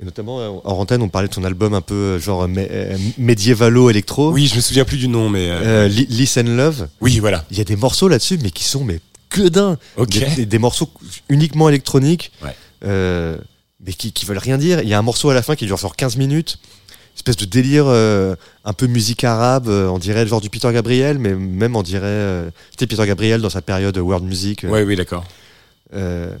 et 0.00 0.04
notamment 0.04 0.40
euh, 0.40 0.48
en 0.64 0.72
antenne, 0.78 1.02
on 1.02 1.08
parlait 1.08 1.28
de 1.28 1.34
son 1.34 1.44
album 1.44 1.72
un 1.74 1.80
peu 1.80 1.94
euh, 1.94 2.18
genre 2.18 2.46
mé- 2.48 2.66
euh, 2.70 2.96
médiévalo-électro. 3.18 4.32
oui 4.32 4.46
je 4.46 4.56
me 4.56 4.60
souviens 4.60 4.84
plus 4.84 4.96
du 4.98 5.08
nom 5.08 5.28
mais 5.28 5.48
euh, 5.50 5.84
Euh, 5.84 5.88
Li- 5.88 6.06
Listen 6.10 6.56
Love. 6.56 6.88
oui 7.00 7.18
voilà 7.20 7.44
Il 7.50 7.58
y 7.58 7.60
a 7.60 7.64
des 7.64 7.76
morceaux 7.76 8.08
là-dessus, 8.08 8.38
mais 8.42 8.50
qui 8.50 8.64
sont 8.64 8.84
mais 8.84 9.00
que 9.30 9.48
d'un. 9.48 9.78
ok 9.96 10.08
Des, 10.10 10.26
des- 10.36 10.46
des 10.46 10.58
morceaux 10.58 10.88
uniquement 11.28 11.68
électroniques, 11.68 12.32
Ouais. 12.42 12.54
euh, 12.84 13.36
mais 13.84 13.92
qui, 13.92 14.12
qui 14.12 14.26
veulent 14.26 14.38
rien 14.38 14.58
dire. 14.58 14.80
Il 14.82 14.88
y 14.88 14.94
a 14.94 14.98
un 14.98 15.02
morceau 15.02 15.28
à 15.30 15.34
la 15.34 15.42
fin 15.42 15.56
qui 15.56 15.66
dure 15.66 15.76
genre 15.76 15.96
15 15.96 16.16
minutes. 16.16 16.58
Espèce 17.16 17.36
de 17.36 17.44
délire 17.44 17.84
euh, 17.86 18.34
un 18.64 18.72
peu 18.72 18.86
musique 18.88 19.22
arabe, 19.22 19.68
euh, 19.68 19.86
on 19.88 19.98
dirait 19.98 20.26
genre 20.26 20.40
du 20.40 20.50
Peter 20.50 20.70
Gabriel, 20.72 21.18
mais 21.18 21.34
même 21.34 21.76
on 21.76 21.82
dirait. 21.82 22.06
euh, 22.06 22.50
C'était 22.72 22.86
Peter 22.88 23.06
Gabriel 23.06 23.40
dans 23.40 23.50
sa 23.50 23.62
période 23.62 23.96
world 23.98 24.24
music. 24.24 24.64
euh, 24.64 24.68
ouais 24.70 24.82
oui 24.82 24.96
d'accord 24.96 25.24
euh, 25.94 26.30
euh, 26.32 26.36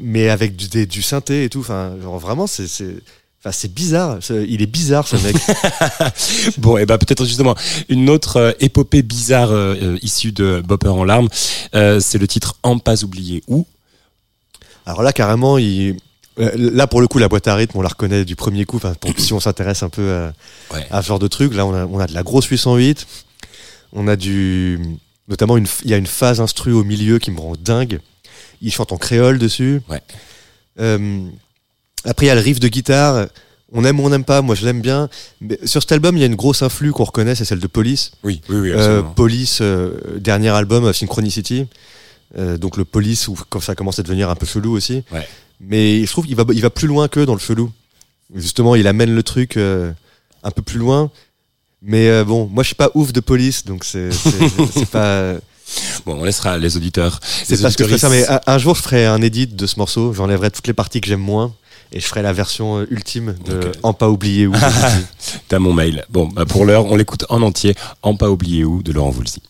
mais 0.00 0.28
avec 0.30 0.56
du, 0.56 0.68
des- 0.68 0.86
du 0.86 1.02
synthé 1.02 1.44
et 1.44 1.48
tout. 1.48 1.60
Enfin, 1.60 1.94
genre 2.02 2.18
vraiment, 2.18 2.46
c'est, 2.46 2.66
Enfin, 3.40 3.52
c'est 3.52 3.74
bizarre. 3.74 4.20
Il 4.30 4.62
est 4.62 4.66
bizarre, 4.66 5.06
ce 5.06 5.16
mec. 5.16 5.36
Bon, 6.58 6.78
et 6.78 6.86
ben 6.86 6.96
peut-être 6.96 7.26
justement 7.26 7.54
une 7.90 8.08
autre 8.08 8.36
euh, 8.38 8.52
épopée 8.58 9.02
bizarre 9.02 9.50
euh, 9.52 9.74
euh, 9.82 9.98
issue 10.00 10.32
de 10.32 10.62
Bopper 10.66 10.88
en 10.88 11.04
larmes. 11.04 11.28
Euh, 11.74 12.00
c'est 12.00 12.16
le 12.16 12.26
titre 12.26 12.56
En 12.62 12.78
pas 12.78 13.04
oublié 13.04 13.42
où? 13.46 13.66
Alors 14.86 15.02
là, 15.02 15.12
carrément, 15.12 15.58
il... 15.58 15.96
euh, 16.38 16.50
là, 16.56 16.86
pour 16.86 17.02
le 17.02 17.06
coup, 17.06 17.18
la 17.18 17.28
boîte 17.28 17.46
à 17.46 17.54
rythme, 17.54 17.76
on 17.78 17.82
la 17.82 17.88
reconnaît 17.90 18.24
du 18.24 18.34
premier 18.34 18.64
coup. 18.64 18.78
Pour- 18.78 19.12
si 19.18 19.34
on 19.34 19.40
s'intéresse 19.40 19.82
un 19.82 19.90
peu 19.90 20.10
à, 20.14 20.32
Ouais. 20.74 20.86
à 20.90 21.02
ce 21.02 21.08
genre 21.08 21.18
de 21.18 21.28
truc, 21.28 21.54
là, 21.54 21.66
on 21.66 21.74
a, 21.74 21.84
on 21.84 21.98
a 21.98 22.06
de 22.06 22.14
la 22.14 22.22
grosse 22.22 22.46
808. 22.46 23.06
On 23.92 24.08
a 24.08 24.16
du. 24.16 24.78
Notamment, 25.28 25.58
une, 25.58 25.66
il 25.84 25.90
y 25.90 25.94
a 25.94 25.98
une 25.98 26.06
phase 26.06 26.40
instru 26.40 26.72
au 26.72 26.82
milieu 26.84 27.18
qui 27.18 27.30
me 27.30 27.40
rend 27.40 27.54
dingue. 27.60 28.00
Il 28.64 28.72
chante 28.72 28.92
en 28.92 28.96
créole 28.96 29.38
dessus. 29.38 29.82
Ouais. 29.90 30.00
Euh, 30.80 31.28
après, 32.04 32.26
il 32.26 32.28
y 32.28 32.32
a 32.32 32.34
le 32.34 32.40
riff 32.40 32.58
de 32.58 32.68
guitare. 32.68 33.26
On 33.72 33.84
aime 33.84 34.00
ou 34.00 34.04
on 34.04 34.08
n'aime 34.08 34.24
pas. 34.24 34.40
Moi, 34.40 34.54
je 34.54 34.64
l'aime 34.64 34.80
bien. 34.80 35.10
Mais 35.42 35.58
sur 35.66 35.82
cet 35.82 35.92
album, 35.92 36.16
il 36.16 36.20
y 36.20 36.22
a 36.22 36.26
une 36.26 36.34
grosse 36.34 36.62
influe 36.62 36.90
qu'on 36.90 37.04
reconnaît, 37.04 37.34
c'est 37.34 37.44
celle 37.44 37.60
de 37.60 37.66
Police. 37.66 38.12
Oui, 38.22 38.40
oui, 38.48 38.56
oui. 38.56 38.70
Euh. 38.72 39.02
Police, 39.02 39.58
euh, 39.60 40.18
dernier 40.18 40.48
album, 40.48 40.92
Synchronicity. 40.92 41.66
Donc 42.36 42.78
le 42.78 42.84
Police, 42.84 43.28
où 43.28 43.36
quand 43.48 43.60
ça 43.60 43.76
commence 43.76 44.00
à 44.00 44.02
devenir 44.02 44.28
un 44.28 44.34
peu 44.34 44.46
chelou 44.46 44.72
aussi. 44.72 45.04
Ouais. 45.12 45.28
Mais 45.60 46.04
je 46.04 46.10
trouve 46.10 46.26
qu'il 46.26 46.34
va, 46.34 46.44
il 46.52 46.62
va 46.62 46.70
plus 46.70 46.88
loin 46.88 47.06
que 47.06 47.20
dans 47.20 47.34
le 47.34 47.38
chelou. 47.38 47.70
Justement, 48.34 48.74
il 48.74 48.88
amène 48.88 49.14
le 49.14 49.22
truc 49.22 49.56
un 49.56 50.50
peu 50.50 50.62
plus 50.62 50.78
loin. 50.78 51.12
Mais 51.80 52.24
bon, 52.24 52.48
moi 52.48 52.64
je 52.64 52.68
suis 52.68 52.74
pas 52.74 52.90
ouf 52.94 53.12
de 53.12 53.20
Police, 53.20 53.66
donc 53.66 53.84
c'est 53.84 54.08
pas 54.90 55.36
Bon, 56.06 56.16
on 56.20 56.24
laissera 56.24 56.58
les 56.58 56.76
auditeurs. 56.76 57.20
c'est 57.22 57.56
les 57.56 57.62
pas 57.62 57.70
ce 57.70 57.76
que 57.76 57.88
je 57.88 57.96
ça. 57.96 58.08
Mais 58.08 58.24
un, 58.46 58.58
jour, 58.58 58.74
je 58.74 58.82
ferai 58.82 59.06
un 59.06 59.22
edit 59.22 59.46
de 59.46 59.66
ce 59.66 59.78
morceau. 59.78 60.12
J'enlèverai 60.12 60.50
toutes 60.50 60.66
les 60.66 60.72
parties 60.72 61.00
que 61.00 61.06
j'aime 61.06 61.20
moins 61.20 61.54
et 61.92 62.00
je 62.00 62.06
ferai 62.06 62.22
la 62.22 62.32
version 62.32 62.78
euh, 62.78 62.86
ultime 62.90 63.34
de. 63.44 63.72
En 63.82 63.92
pas 63.92 64.08
oublié 64.08 64.46
où. 64.46 64.54
T'as 65.48 65.58
mon 65.58 65.72
mail. 65.72 66.04
Bon, 66.10 66.26
bah, 66.26 66.44
pour 66.44 66.64
l'heure, 66.64 66.86
on 66.86 66.96
l'écoute 66.96 67.24
en 67.28 67.42
entier. 67.42 67.74
En 68.02 68.16
pas 68.16 68.30
oublié 68.30 68.64
où 68.64 68.82
de 68.82 68.92
Laurent 68.92 69.10
Voulzy. 69.10 69.42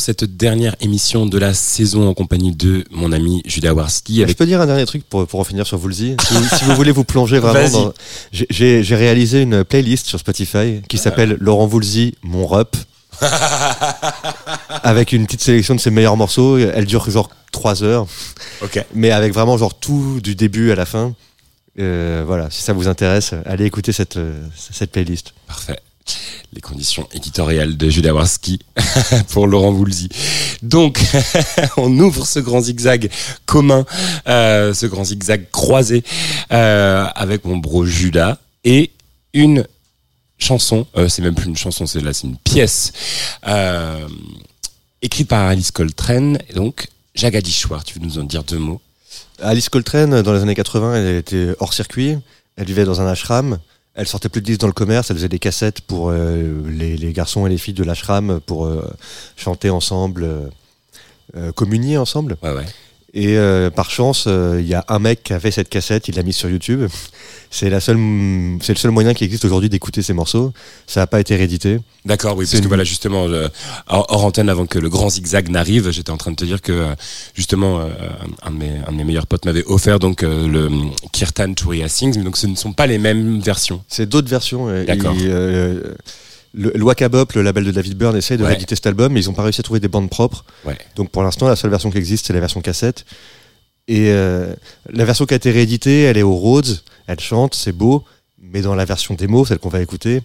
Cette 0.00 0.24
dernière 0.24 0.74
émission 0.80 1.26
de 1.26 1.38
la 1.38 1.54
saison 1.54 2.08
en 2.08 2.14
compagnie 2.14 2.52
de 2.54 2.84
mon 2.90 3.12
ami 3.12 3.42
Julia 3.44 3.72
Warski 3.74 4.24
Je 4.26 4.32
peux 4.32 4.46
dire 4.46 4.60
un 4.60 4.66
dernier 4.66 4.86
truc 4.86 5.04
pour, 5.08 5.26
pour 5.26 5.40
en 5.40 5.44
finir 5.44 5.66
sur 5.66 5.80
Woolsey 5.80 6.16
si, 6.26 6.34
vous- 6.34 6.56
si 6.56 6.64
vous 6.64 6.74
voulez 6.74 6.90
vous 6.92 7.04
plonger 7.04 7.38
vraiment 7.38 7.68
dans... 7.70 7.92
J'ai- 8.32 8.80
réalisé 8.96 9.42
une 9.42 9.62
playlist 9.64 10.06
sur 10.06 10.18
Spotify 10.18 10.80
qui 10.88 10.98
s'appelle 10.98 11.36
Laurent 11.40 11.66
Woolsey, 11.68 12.14
mon 12.22 12.46
rep. 12.46 12.76
avec 14.82 15.12
une 15.12 15.26
petite 15.26 15.42
sélection 15.42 15.74
de 15.74 15.80
ses 15.80 15.90
meilleurs 15.90 16.16
morceaux. 16.16 16.58
Elle 16.58 16.86
dure 16.86 17.08
genre 17.10 17.28
3 17.52 17.82
heures, 17.82 18.06
mais 18.94 19.10
avec 19.10 19.32
vraiment 19.34 19.56
genre 19.58 19.74
tout 19.78 20.20
du 20.22 20.34
début 20.34 20.70
à 20.70 20.74
la 20.74 20.86
fin. 20.86 21.14
Euh, 21.78 22.24
voilà, 22.26 22.48
si 22.50 22.62
ça 22.62 22.72
vous 22.72 22.88
intéresse, 22.88 23.32
allez 23.46 23.64
écouter 23.64 23.92
cette, 23.92 24.16
euh, 24.16 24.42
cette 24.56 24.90
playlist. 24.92 25.32
Parfait. 25.46 25.78
Les 26.52 26.60
conditions 26.60 27.08
éditoriales 27.12 27.76
de 27.76 27.88
Julia 27.88 28.14
Warski 28.14 28.60
pour 29.28 29.46
Laurent 29.46 29.72
Voulzy. 29.72 30.08
Donc, 30.62 31.00
on 31.76 31.96
ouvre 31.98 32.26
ce 32.26 32.38
grand 32.38 32.60
zigzag 32.60 33.10
commun, 33.46 33.84
euh, 34.28 34.74
ce 34.74 34.86
grand 34.86 35.04
zigzag 35.04 35.46
croisé 35.50 36.04
euh, 36.52 37.06
avec 37.14 37.44
mon 37.44 37.56
bro 37.56 37.84
Judas 37.84 38.38
et 38.64 38.90
une 39.32 39.66
chanson. 40.38 40.86
euh, 40.96 41.08
c'est 41.08 41.22
même 41.22 41.34
plus 41.34 41.48
une 41.48 41.56
chanson, 41.56 41.86
c'est 41.86 42.00
là, 42.00 42.12
une 42.24 42.36
pièce 42.36 42.92
écrite 45.02 45.28
par 45.28 45.46
Alice 45.48 45.70
Coltrane. 45.70 46.38
Et 46.48 46.54
donc, 46.54 46.88
Jagadish-War, 47.14 47.84
tu 47.84 47.98
veux 47.98 48.04
nous 48.04 48.18
en 48.18 48.24
dire 48.24 48.44
deux 48.44 48.58
mots? 48.58 48.80
Alice 49.42 49.68
Coltrane, 49.68 50.22
dans 50.22 50.32
les 50.32 50.40
années 50.40 50.54
80, 50.54 50.96
elle 50.96 51.16
était 51.16 51.54
hors 51.60 51.72
circuit. 51.72 52.18
Elle 52.56 52.66
vivait 52.66 52.84
dans 52.84 53.00
un 53.00 53.06
ashram. 53.06 53.58
Elle 53.94 54.06
sortait 54.06 54.28
plus 54.28 54.40
de 54.40 54.46
disques 54.46 54.60
dans 54.60 54.66
le 54.66 54.72
commerce. 54.72 55.10
Elle 55.10 55.16
faisait 55.16 55.28
des 55.28 55.38
cassettes 55.38 55.80
pour 55.80 56.10
euh, 56.10 56.62
les, 56.68 57.12
garçons 57.12 57.46
et 57.46 57.50
les 57.50 57.58
filles 57.58 57.74
de 57.74 57.84
l'ashram 57.84 58.40
pour 58.46 58.66
euh, 58.66 58.88
chanter 59.36 59.70
ensemble, 59.70 60.50
euh, 61.36 61.52
communier 61.52 61.98
ensemble. 61.98 62.36
Et 63.12 63.36
euh, 63.36 63.70
par 63.70 63.90
chance, 63.90 64.24
euh, 64.26 64.58
il 64.60 64.68
y 64.68 64.74
a 64.74 64.84
un 64.88 64.98
mec 64.98 65.24
qui 65.24 65.32
a 65.32 65.40
fait 65.40 65.50
cette 65.50 65.68
cassette. 65.68 66.08
Il 66.08 66.14
l'a 66.16 66.22
mise 66.22 66.36
sur 66.36 66.48
YouTube. 66.48 66.86
C'est 67.52 67.68
la 67.68 67.80
seule, 67.80 67.98
c'est 68.62 68.72
le 68.72 68.78
seul 68.78 68.92
moyen 68.92 69.12
qui 69.12 69.24
existe 69.24 69.44
aujourd'hui 69.44 69.68
d'écouter 69.68 70.02
ces 70.02 70.12
morceaux. 70.12 70.52
Ça 70.86 71.00
n'a 71.00 71.08
pas 71.08 71.18
été 71.18 71.34
réédité. 71.34 71.80
D'accord, 72.04 72.36
oui, 72.36 72.46
parce 72.48 72.62
que 72.62 72.68
voilà, 72.68 72.84
justement, 72.84 73.26
euh, 73.26 73.48
hors 73.88 74.24
antenne, 74.24 74.48
avant 74.48 74.66
que 74.66 74.78
le 74.78 74.88
grand 74.88 75.10
zigzag 75.10 75.48
n'arrive, 75.48 75.90
j'étais 75.90 76.12
en 76.12 76.16
train 76.16 76.30
de 76.30 76.36
te 76.36 76.44
dire 76.44 76.62
que, 76.62 76.70
euh, 76.70 76.94
justement, 77.34 77.80
euh, 77.80 77.88
un, 78.44 78.52
de 78.52 78.56
mes, 78.56 78.70
un 78.86 78.92
de 78.92 78.96
mes 78.96 79.02
meilleurs 79.02 79.26
potes 79.26 79.46
m'avait 79.46 79.64
offert 79.64 79.98
donc 79.98 80.22
euh, 80.22 80.46
le 80.46 80.70
Kirtan 81.10 81.52
Turiya 81.54 81.88
Sings, 81.88 82.18
mais 82.18 82.22
donc 82.22 82.36
ce 82.36 82.46
ne 82.46 82.54
sont 82.54 82.72
pas 82.72 82.86
les 82.86 82.98
mêmes 82.98 83.40
versions. 83.40 83.82
C'est 83.88 84.08
d'autres 84.08 84.30
versions. 84.30 84.68
D'accord. 84.84 85.16
Le, 86.52 86.72
le 86.74 86.82
Waka 86.84 87.08
Bop, 87.08 87.32
le 87.34 87.42
label 87.42 87.64
de 87.64 87.70
David 87.70 87.96
Byrne, 87.96 88.16
essaye 88.16 88.36
de 88.36 88.42
Ouais. 88.42 88.50
rééditer 88.50 88.74
cet 88.74 88.86
album, 88.86 89.12
mais 89.12 89.22
ils 89.22 89.26
n'ont 89.28 89.34
pas 89.34 89.42
réussi 89.42 89.60
à 89.60 89.62
trouver 89.62 89.80
des 89.80 89.88
bandes 89.88 90.10
propres. 90.10 90.44
Ouais. 90.64 90.76
Donc 90.96 91.10
pour 91.10 91.22
l'instant, 91.22 91.48
la 91.48 91.56
seule 91.56 91.70
version 91.70 91.90
qui 91.90 91.98
existe, 91.98 92.26
c'est 92.26 92.32
la 92.32 92.40
version 92.40 92.60
cassette. 92.60 93.04
Et 93.88 94.10
euh, 94.10 94.54
la 94.92 95.04
version 95.04 95.26
qui 95.26 95.34
a 95.34 95.36
été 95.36 95.50
rééditée, 95.50 96.02
elle 96.02 96.16
est 96.16 96.22
au 96.22 96.34
Rhodes, 96.34 96.80
elle 97.06 97.20
chante, 97.20 97.54
c'est 97.54 97.72
beau, 97.72 98.04
mais 98.40 98.62
dans 98.62 98.74
la 98.74 98.84
version 98.84 99.14
démo, 99.14 99.44
celle 99.44 99.58
qu'on 99.58 99.68
va 99.68 99.80
écouter, 99.80 100.22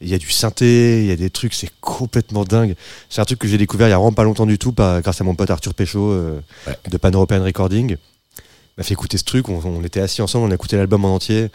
il 0.00 0.08
y 0.08 0.14
a 0.14 0.18
du 0.18 0.30
synthé, 0.30 1.00
il 1.02 1.06
y 1.06 1.10
a 1.10 1.16
des 1.16 1.30
trucs, 1.30 1.54
c'est 1.54 1.70
complètement 1.80 2.44
dingue. 2.44 2.74
C'est 3.08 3.20
un 3.20 3.24
truc 3.24 3.40
que 3.40 3.48
j'ai 3.48 3.58
découvert 3.58 3.88
il 3.88 3.90
y 3.90 3.94
a 3.94 3.96
vraiment 3.98 4.12
pas 4.12 4.22
longtemps 4.24 4.46
du 4.46 4.56
tout, 4.58 4.70
par- 4.72 5.00
grâce 5.02 5.20
à 5.20 5.24
mon 5.24 5.34
pote 5.34 5.50
Arthur 5.50 5.74
Péchaud 5.74 6.12
euh, 6.12 6.40
Ouais. 6.68 6.76
de 6.88 6.96
Pan 6.96 7.10
European 7.10 7.42
Recording. 7.42 7.90
Il 7.96 7.96
m'a 8.78 8.84
fait 8.84 8.94
écouter 8.94 9.18
ce 9.18 9.24
truc, 9.24 9.48
on, 9.48 9.60
on 9.64 9.82
était 9.82 10.00
assis 10.00 10.22
ensemble, 10.22 10.46
on 10.46 10.50
a 10.52 10.54
écouté 10.54 10.76
l'album 10.76 11.04
en 11.04 11.14
entier. 11.16 11.48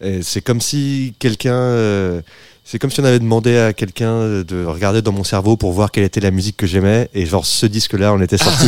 Et 0.00 0.22
C'est 0.22 0.40
comme 0.40 0.62
si 0.62 1.14
quelqu'un, 1.18 1.54
euh, 1.54 2.22
c'est 2.64 2.78
comme 2.78 2.90
si 2.90 3.00
on 3.00 3.04
avait 3.04 3.18
demandé 3.18 3.56
à 3.58 3.72
quelqu'un 3.72 4.42
de 4.42 4.64
regarder 4.64 5.02
dans 5.02 5.12
mon 5.12 5.24
cerveau 5.24 5.56
pour 5.56 5.72
voir 5.72 5.90
quelle 5.90 6.04
était 6.04 6.20
la 6.20 6.30
musique 6.30 6.56
que 6.56 6.66
j'aimais, 6.66 7.08
et 7.14 7.26
genre 7.26 7.44
ce 7.46 7.66
disque-là, 7.66 8.12
on 8.14 8.20
était 8.20 8.38
sorti. 8.38 8.66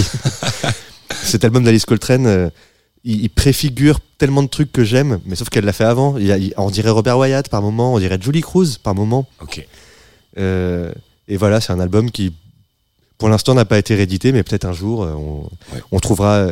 Cet 1.22 1.44
album 1.44 1.64
d'Alice 1.64 1.84
Coltrane, 1.86 2.26
euh, 2.26 2.48
il, 3.04 3.22
il 3.22 3.28
préfigure 3.30 4.00
tellement 4.18 4.42
de 4.42 4.48
trucs 4.48 4.72
que 4.72 4.84
j'aime, 4.84 5.20
mais 5.26 5.34
sauf 5.36 5.48
qu'elle 5.48 5.64
l'a 5.64 5.72
fait 5.72 5.84
avant. 5.84 6.18
Il 6.18 6.26
il- 6.26 6.54
on 6.56 6.70
dirait 6.70 6.90
Robert 6.90 7.18
Wyatt 7.18 7.48
par 7.48 7.62
moment, 7.62 7.94
on 7.94 7.98
dirait 7.98 8.18
Julie 8.20 8.40
Cruz 8.42 8.76
par 8.82 8.94
moment. 8.94 9.26
Ok. 9.40 9.66
Euh, 10.38 10.92
et 11.28 11.36
voilà, 11.36 11.60
c'est 11.60 11.72
un 11.72 11.80
album 11.80 12.10
qui, 12.10 12.32
pour 13.18 13.28
l'instant, 13.28 13.54
n'a 13.54 13.64
pas 13.64 13.78
été 13.78 13.94
réédité, 13.94 14.32
mais 14.32 14.42
peut-être 14.42 14.64
un 14.66 14.72
jour, 14.72 15.02
euh, 15.04 15.12
on, 15.14 15.42
Ouais. 15.74 15.82
on 15.92 15.98
trouvera 16.00 16.48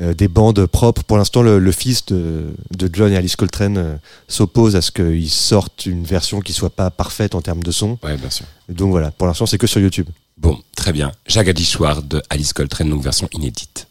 euh, 0.00 0.14
des 0.14 0.28
bandes 0.28 0.66
propres. 0.66 1.02
Pour 1.02 1.16
l'instant, 1.16 1.42
le, 1.42 1.58
le 1.58 1.72
fils 1.72 2.06
de, 2.06 2.54
de 2.76 2.90
John 2.92 3.12
et 3.12 3.16
Alice 3.16 3.36
Coltrane 3.36 3.78
euh, 3.78 3.96
s'oppose 4.28 4.76
à 4.76 4.82
ce 4.82 4.90
qu'ils 4.92 5.30
sortent 5.30 5.86
une 5.86 6.04
version 6.04 6.40
qui 6.40 6.52
soit 6.52 6.70
pas 6.70 6.90
parfaite 6.90 7.34
en 7.34 7.40
termes 7.40 7.62
de 7.62 7.70
son. 7.72 7.98
Ouais, 8.02 8.16
bien 8.16 8.30
sûr. 8.30 8.46
Donc 8.68 8.90
voilà, 8.90 9.10
pour 9.10 9.26
l'instant, 9.26 9.46
c'est 9.46 9.58
que 9.58 9.66
sur 9.66 9.80
YouTube. 9.80 10.06
Bon, 10.38 10.58
très 10.76 10.92
bien. 10.92 11.12
Jagadish-War 11.26 12.02
de 12.02 12.22
Alice 12.30 12.52
Coltrane, 12.52 12.88
donc 12.88 13.02
version 13.02 13.28
inédite. 13.32 13.86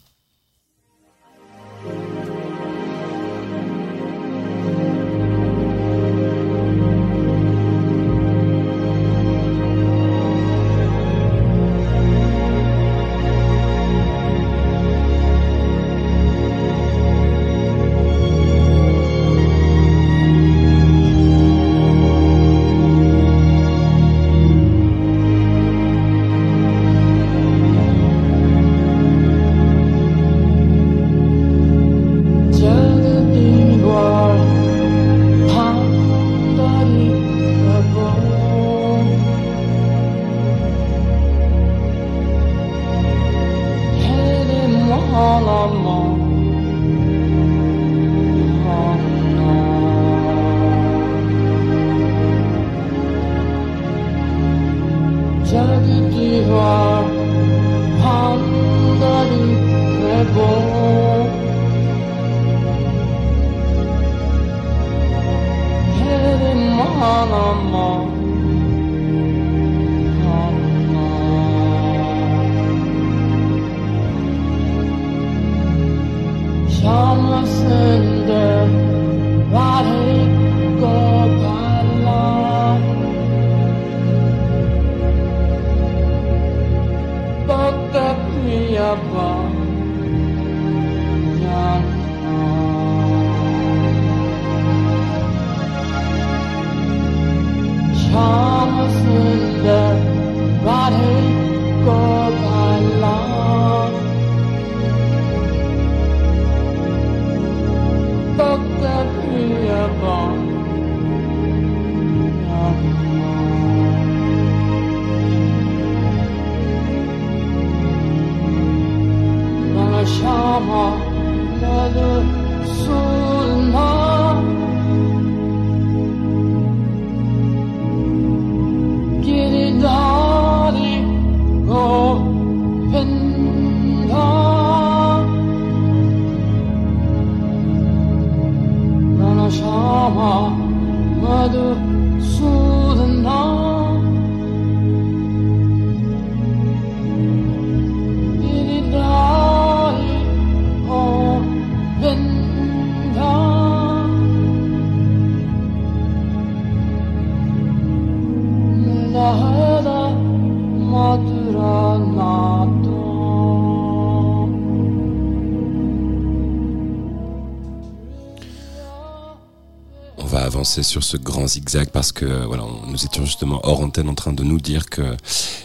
Avancer 170.69 170.83
sur 170.83 171.03
ce 171.03 171.17
grand 171.17 171.47
zigzag 171.47 171.89
parce 171.89 172.11
que 172.11 172.45
voilà, 172.45 172.63
on- 172.63 172.85
nous 172.91 173.03
étions 173.03 173.25
justement 173.25 173.59
hors 173.63 173.79
antenne 173.81 174.07
en 174.07 174.13
train 174.13 174.33
de 174.33 174.43
nous 174.43 174.59
dire 174.59 174.87
que 174.87 175.01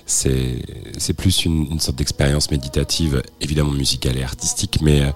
c'est 0.06 0.62
c'est 0.96 1.12
plus 1.12 1.44
une, 1.44 1.78
sorte 1.78 1.98
d'expérience 1.98 2.50
méditative, 2.50 3.22
évidemment 3.42 3.72
musicale 3.72 4.16
et 4.16 4.22
artistique, 4.22 4.78
mais 4.80 5.02
euh, 5.02 5.10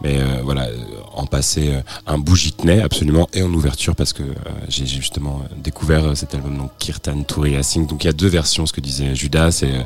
mais 0.00 0.20
euh, 0.20 0.42
voilà, 0.44 0.66
euh, 0.66 0.76
en 1.14 1.26
passer 1.26 1.70
euh, 1.74 1.80
un 2.06 2.20
tenais 2.52 2.82
absolument 2.82 3.28
et 3.34 3.42
en 3.42 3.52
ouverture 3.52 3.96
parce 3.96 4.12
que 4.12 4.22
euh, 4.22 4.34
j'ai 4.68 4.86
justement 4.86 5.42
euh, 5.42 5.54
découvert 5.60 6.04
euh, 6.04 6.14
cet 6.14 6.36
album 6.36 6.56
donc 6.56 6.70
Kirtan 6.78 7.24
Singh. 7.64 7.88
Donc 7.88 8.04
il 8.04 8.06
y 8.06 8.10
a 8.10 8.12
deux 8.12 8.28
versions, 8.28 8.64
ce 8.66 8.72
que 8.72 8.80
disait 8.80 9.16
Judas, 9.16 9.50
c'est 9.50 9.72
euh, 9.72 9.82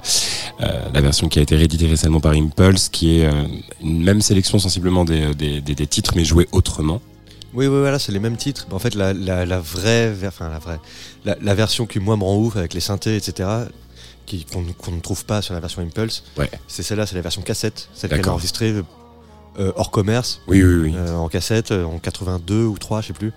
euh, 0.60 0.88
la 0.92 1.00
version 1.00 1.28
qui 1.30 1.38
a 1.38 1.42
été 1.42 1.56
rééditée 1.56 1.86
récemment 1.86 2.20
par 2.20 2.32
Impulse, 2.32 2.90
qui 2.90 3.20
est 3.20 3.26
euh, 3.26 3.32
une 3.82 4.02
même 4.04 4.20
sélection 4.20 4.58
sensiblement 4.58 5.06
des, 5.06 5.34
des, 5.34 5.62
des, 5.62 5.74
des 5.74 5.86
titres 5.86 6.12
mais 6.14 6.26
joués 6.26 6.46
autrement. 6.52 7.00
Oui, 7.56 7.66
oui, 7.66 7.78
voilà, 7.80 7.98
c'est 7.98 8.12
les 8.12 8.18
mêmes 8.20 8.36
titres. 8.36 8.66
En 8.70 8.78
fait, 8.78 8.94
la, 8.94 9.12
la, 9.12 9.44
la 9.46 9.58
vraie, 9.60 10.14
enfin 10.26 10.48
la 10.50 10.58
vraie, 10.58 10.78
la, 11.24 11.36
la 11.40 11.54
version 11.54 11.86
qui 11.86 11.98
moi 11.98 12.16
me 12.16 12.22
rend 12.24 12.36
ouf 12.36 12.56
avec 12.56 12.74
les 12.74 12.80
synthés, 12.80 13.16
etc. 13.16 13.48
qui- 14.26 14.44
qu'on 14.44 14.62
ne 14.92 15.00
trouve 15.00 15.24
pas 15.24 15.40
sur 15.42 15.54
la 15.54 15.60
version 15.60 15.82
Impulse. 15.82 16.22
Ouais. 16.36 16.50
C'est 16.68 16.82
celle-là, 16.82 17.06
c'est 17.06 17.14
la 17.14 17.22
version 17.22 17.42
cassette, 17.42 17.88
celle 17.94 18.10
qu'elle 18.10 18.28
a 18.28 18.32
enregistrée 18.32 18.74
euh, 19.58 19.72
hors 19.76 19.90
commerce, 19.90 20.42
Oui, 20.48 20.62
oui, 20.62 20.74
oui. 20.90 20.94
euh, 20.96 21.14
en 21.14 21.28
cassette, 21.28 21.70
euh, 21.70 21.84
en 21.84 21.98
82 21.98 22.64
ou 22.64 22.76
3, 22.76 23.00
je 23.00 23.06
sais 23.08 23.12
plus. 23.14 23.32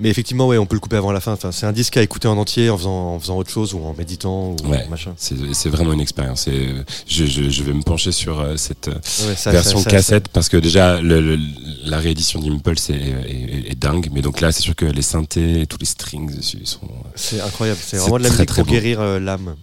Mais 0.00 0.08
effectivement, 0.08 0.46
ouais, 0.48 0.56
on 0.58 0.66
peut 0.66 0.76
le 0.76 0.80
couper 0.80 0.96
avant 0.96 1.12
la 1.12 1.20
fin. 1.20 1.32
Enfin, 1.34 1.52
c'est 1.52 1.66
un 1.66 1.72
disque 1.72 1.96
à 1.96 2.02
écouter 2.02 2.26
en 2.26 2.36
entier 2.38 2.70
en 2.70 2.78
faisant, 2.78 3.14
en 3.14 3.20
faisant 3.20 3.36
autre 3.36 3.50
chose 3.50 3.74
ou 3.74 3.80
en 3.84 3.94
méditant 3.96 4.52
ou 4.62 4.68
Ouais. 4.68 4.86
machin. 4.88 5.14
C'est 5.18 5.68
vraiment 5.68 5.92
une 5.92 6.00
expérience. 6.00 6.48
Et 6.48 6.68
euh, 6.68 6.84
je, 7.06 7.26
je, 7.26 7.50
je 7.50 7.62
vais 7.62 7.72
me 7.74 7.82
pencher 7.82 8.10
sur 8.12 8.40
euh, 8.40 8.56
cette 8.56 8.88
euh, 8.88 8.94
Ouais, 9.28 9.36
ça- 9.36 9.50
version 9.50 9.78
ça- 9.78 9.84
ça- 9.84 9.90
cassette 9.90 10.28
parce 10.28 10.48
que 10.48 10.56
déjà 10.56 11.00
le, 11.00 11.20
le- 11.20 11.38
la 11.84 11.98
réédition 11.98 12.40
d'Impulse 12.40 12.90
est, 12.90 12.94
est, 12.94 13.70
est 13.72 13.78
dingue. 13.78 14.08
Mais 14.12 14.22
donc 14.22 14.40
là, 14.40 14.50
c'est 14.52 14.62
sûr 14.62 14.74
que 14.74 14.86
les 14.86 15.02
synthés, 15.02 15.66
tous 15.68 15.78
les 15.78 15.86
strings 15.86 16.34
dessus 16.34 16.60
sont 16.64 16.88
C'est 17.14 17.40
incroyable. 17.40 17.78
C'est 17.84 17.98
vraiment 17.98 18.18
de 18.18 18.22
la 18.24 18.30
musique 18.30 18.54
pour 18.54 18.64
guérir 18.64 19.00
euh, 19.00 19.18
l'âme. 19.20 19.54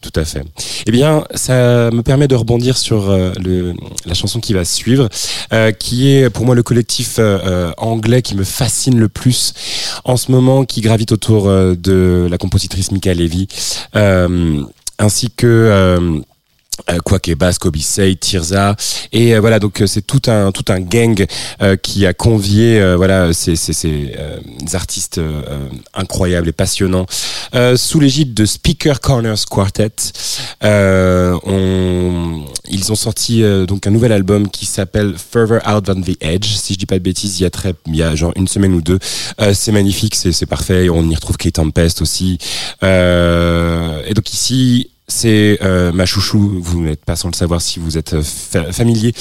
Tout 0.00 0.12
à 0.14 0.24
fait. 0.24 0.44
Eh 0.86 0.90
bien, 0.90 1.24
ça 1.34 1.90
me 1.90 2.02
permet 2.02 2.28
de 2.28 2.34
rebondir 2.34 2.78
sur 2.78 3.10
euh, 3.10 3.32
la 4.06 4.14
chanson 4.14 4.40
qui 4.40 4.52
va 4.52 4.64
suivre, 4.64 5.08
euh, 5.52 5.72
qui 5.72 6.10
est 6.10 6.30
pour 6.30 6.44
moi 6.44 6.54
le 6.54 6.62
collectif 6.62 7.16
euh, 7.18 7.72
anglais 7.78 8.22
qui 8.22 8.36
me 8.36 8.44
fascine 8.44 8.98
le 8.98 9.08
plus 9.08 9.54
en 10.04 10.16
ce 10.16 10.30
moment, 10.30 10.64
qui 10.64 10.80
gravite 10.80 11.12
autour 11.12 11.48
de 11.48 12.28
la 12.30 12.38
compositrice 12.38 12.92
Mika 12.92 13.12
Levy, 13.14 13.48
ainsi 14.98 15.30
que 15.30 16.22
euh, 16.90 16.98
Kwake 17.00 17.34
Bass, 17.36 17.58
Kobe 17.58 17.76
Say, 17.78 18.16
Tirza 18.16 18.76
et 19.12 19.34
euh, 19.34 19.40
voilà 19.40 19.58
donc 19.58 19.80
euh, 19.80 19.86
c'est 19.86 20.02
tout 20.02 20.22
un 20.28 20.52
tout 20.52 20.64
un 20.68 20.80
gang 20.80 21.26
euh, 21.62 21.76
qui 21.76 22.06
a 22.06 22.12
convié 22.12 22.80
euh, 22.80 22.96
voilà 22.96 23.32
ces 23.32 23.56
ces, 23.56 23.72
ces 23.72 24.14
euh, 24.18 24.38
artistes 24.72 25.20
incroyables 25.94 26.48
et 26.48 26.52
passionnants 26.52 27.06
sous 27.76 28.00
l'égide 28.00 28.34
de 28.34 28.44
Speaker 28.44 29.00
Corners 29.00 29.44
Quartet. 29.48 29.90
On, 30.62 32.44
ils 32.68 32.92
ont 32.92 32.94
sorti 32.94 33.42
donc 33.66 33.86
un 33.86 33.90
nouvel 33.90 34.12
album 34.12 34.48
qui 34.50 34.66
s'appelle 34.66 35.14
Further 35.16 35.60
Out 35.66 35.86
Than 35.86 36.00
the 36.02 36.16
Edge. 36.20 36.46
Si 36.46 36.74
je 36.74 36.78
dis 36.78 36.86
pas 36.86 36.98
de 36.98 37.02
bêtises, 37.02 37.40
il 37.40 37.44
y 37.44 37.46
a 37.46 37.50
très 37.50 37.74
il 37.86 37.96
y 37.96 38.02
a 38.02 38.14
genre 38.14 38.32
une 38.36 38.48
semaine 38.48 38.74
ou 38.74 38.82
deux. 38.82 38.98
C'est 39.54 39.72
magnifique, 39.72 40.14
c'est 40.14 40.32
c'est 40.32 40.46
parfait. 40.46 40.88
On 40.90 41.08
y 41.08 41.14
retrouve 41.14 41.36
Kate 41.38 41.54
Tempest 41.54 42.02
aussi. 42.02 42.38
Et 42.82 44.14
donc 44.14 44.32
ici 44.32 44.90
c'est 45.08 45.58
euh, 45.62 45.90
ma 45.92 46.06
chouchou, 46.06 46.60
vous 46.62 46.80
n'êtes 46.82 47.04
pas 47.04 47.16
sans 47.16 47.28
le 47.28 47.34
savoir 47.34 47.60
si 47.62 47.78
vous 47.80 47.96
êtes 47.98 48.14
euh, 48.14 48.22
fa- 48.22 48.72
familier 48.72 49.14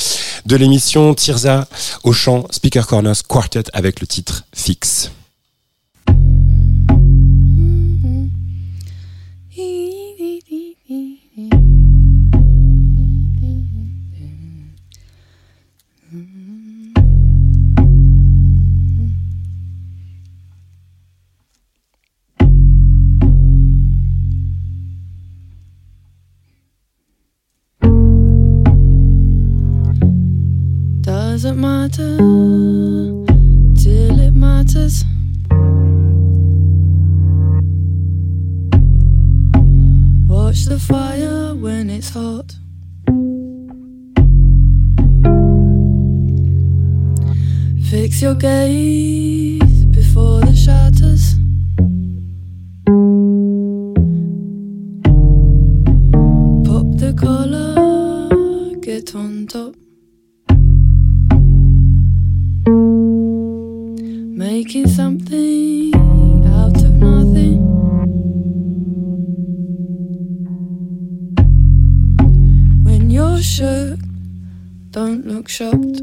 de 0.45 0.55
l'émission 0.55 1.13
Tirza 1.13 1.67
au 2.03 2.11
chant 2.13 2.45
Speaker 2.51 2.85
Corners 2.87 3.23
Quartet 3.27 3.63
avec 3.73 4.01
le 4.01 4.07
titre 4.07 4.43
Fix. 4.53 5.11
Doesn't 31.47 31.61
matter 31.61 32.17
till 33.81 34.19
it 34.19 34.33
matters. 34.33 35.05
Watch 40.27 40.65
the 40.65 40.77
fire 40.77 41.55
when 41.55 41.89
it's 41.89 42.09
hot. 42.09 42.53
Fix 47.89 48.21
your 48.21 48.35
gaze 48.35 49.85
before 49.85 50.41
the 50.41 50.53
shatters. 50.53 51.35
Pop 56.65 56.87
the 56.97 57.13
collar, 57.13 58.75
get 58.81 59.15
on 59.15 59.47
top. 59.47 59.66
Something 64.87 65.93
out 66.45 66.77
of 66.77 66.91
nothing. 66.91 67.59
When 72.83 73.09
you're 73.09 73.41
shook, 73.41 73.99
don't 74.91 75.25
look 75.27 75.49
shocked. 75.49 76.01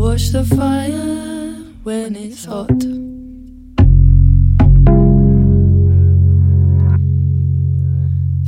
Watch 0.00 0.32
the 0.32 0.42
fire 0.42 1.58
when 1.84 2.16
it's 2.16 2.46
hot. 2.46 2.70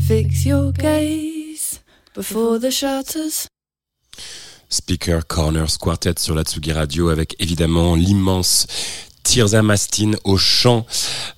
Fix 0.08 0.46
your 0.46 0.72
gaze 0.72 1.80
before 2.14 2.58
the 2.58 2.70
shutters. 2.70 3.48
Speaker 4.70 5.20
Corners 5.28 5.76
Quartet 5.78 6.14
sur 6.18 6.34
la 6.34 6.44
Tsugi 6.44 6.72
Radio 6.72 7.10
avec 7.10 7.36
évidemment 7.38 7.96
l'immense 7.96 8.66
Tirza 9.22 9.60
Mastin 9.60 10.12
au 10.24 10.38
chant. 10.38 10.86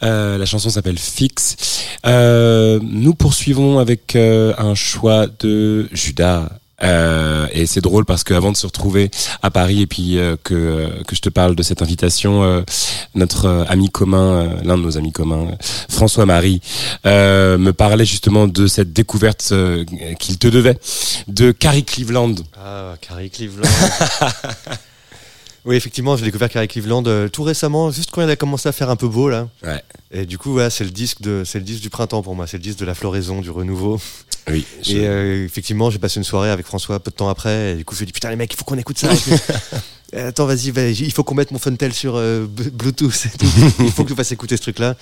Euh, 0.04 0.38
la 0.38 0.46
chanson 0.46 0.70
s'appelle 0.70 0.96
Fix. 0.96 1.56
Euh, 2.06 2.78
nous 2.84 3.14
poursuivons 3.14 3.80
avec 3.80 4.14
euh, 4.14 4.54
un 4.58 4.76
choix 4.76 5.26
de 5.40 5.88
Judas. 5.90 6.50
Euh, 6.82 7.46
et 7.52 7.66
c'est 7.66 7.80
drôle 7.80 8.04
parce 8.04 8.24
qu'avant 8.24 8.50
de 8.50 8.56
se 8.56 8.66
retrouver 8.66 9.10
à 9.42 9.50
Paris 9.50 9.82
et 9.82 9.86
puis 9.86 10.18
euh, 10.18 10.36
que 10.42 10.54
euh, 10.54 10.88
que 11.06 11.14
je 11.14 11.20
te 11.20 11.28
parle 11.28 11.54
de 11.54 11.62
cette 11.62 11.82
invitation, 11.82 12.42
euh, 12.42 12.62
notre 13.14 13.44
euh, 13.46 13.64
ami 13.68 13.90
commun, 13.90 14.32
euh, 14.32 14.48
l'un 14.64 14.76
de 14.76 14.82
nos 14.82 14.98
amis 14.98 15.12
communs, 15.12 15.46
François 15.88 16.26
Marie, 16.26 16.60
euh, 17.06 17.58
me 17.58 17.72
parlait 17.72 18.04
justement 18.04 18.48
de 18.48 18.66
cette 18.66 18.92
découverte 18.92 19.50
euh, 19.52 19.84
qu'il 20.18 20.38
te 20.38 20.48
devait 20.48 20.78
de 21.28 21.52
Carrie 21.52 21.84
Cleveland. 21.84 22.34
Ah, 22.58 22.94
Carrie 23.00 23.30
Cleveland. 23.30 23.68
oui, 25.64 25.76
effectivement, 25.76 26.16
j'ai 26.16 26.24
découvert 26.24 26.48
Carrie 26.48 26.68
Cleveland 26.68 27.04
euh, 27.06 27.28
tout 27.28 27.44
récemment, 27.44 27.90
juste 27.92 28.10
quand 28.10 28.22
il 28.22 28.30
a 28.30 28.36
commencé 28.36 28.68
à 28.68 28.72
faire 28.72 28.90
un 28.90 28.96
peu 28.96 29.08
beau 29.08 29.28
là. 29.28 29.48
Ouais. 29.64 29.80
Et 30.10 30.26
du 30.26 30.38
coup, 30.38 30.54
ouais, 30.54 30.70
c'est 30.70 30.84
le 30.84 30.90
disque 30.90 31.22
de, 31.22 31.42
c'est 31.44 31.58
le 31.58 31.64
disque 31.64 31.82
du 31.82 31.90
printemps 31.90 32.22
pour 32.22 32.34
moi. 32.34 32.46
C'est 32.46 32.56
le 32.56 32.62
disque 32.62 32.78
de 32.78 32.84
la 32.84 32.94
floraison, 32.94 33.40
du 33.40 33.50
renouveau. 33.50 34.00
Oui. 34.50 34.64
je- 34.82 34.96
Et 34.96 35.06
euh, 35.06 35.44
effectivement, 35.44 35.90
j'ai 35.90 35.98
passé 35.98 36.18
une 36.18 36.24
soirée 36.24 36.50
avec 36.50 36.66
François 36.66 37.00
peu 37.00 37.10
de 37.10 37.16
temps 37.16 37.28
après. 37.28 37.72
Et 37.72 37.74
du 37.76 37.84
coup, 37.84 37.94
je 37.94 38.00
lui 38.00 38.04
ai 38.04 38.06
dit 38.06 38.12
putain 38.12 38.30
les 38.30 38.36
mecs, 38.36 38.52
il 38.52 38.56
faut 38.56 38.64
qu'on 38.64 38.78
écoute 38.78 38.98
ça. 38.98 39.10
Attends, 40.16 40.46
vas-y, 40.46 40.68
il 40.68 41.12
faut 41.12 41.24
qu'on 41.24 41.34
mette 41.34 41.50
mon 41.50 41.58
Funtel 41.58 41.92
sur 41.92 42.14
euh, 42.16 42.46
Bluetooth. 42.46 43.26
et 43.26 43.38
tout. 43.38 43.46
il 43.80 43.90
faut 43.90 44.04
que 44.04 44.10
je 44.10 44.14
fasse 44.14 44.30
écouter 44.32 44.56
ce 44.56 44.62
truc-là. 44.62 44.96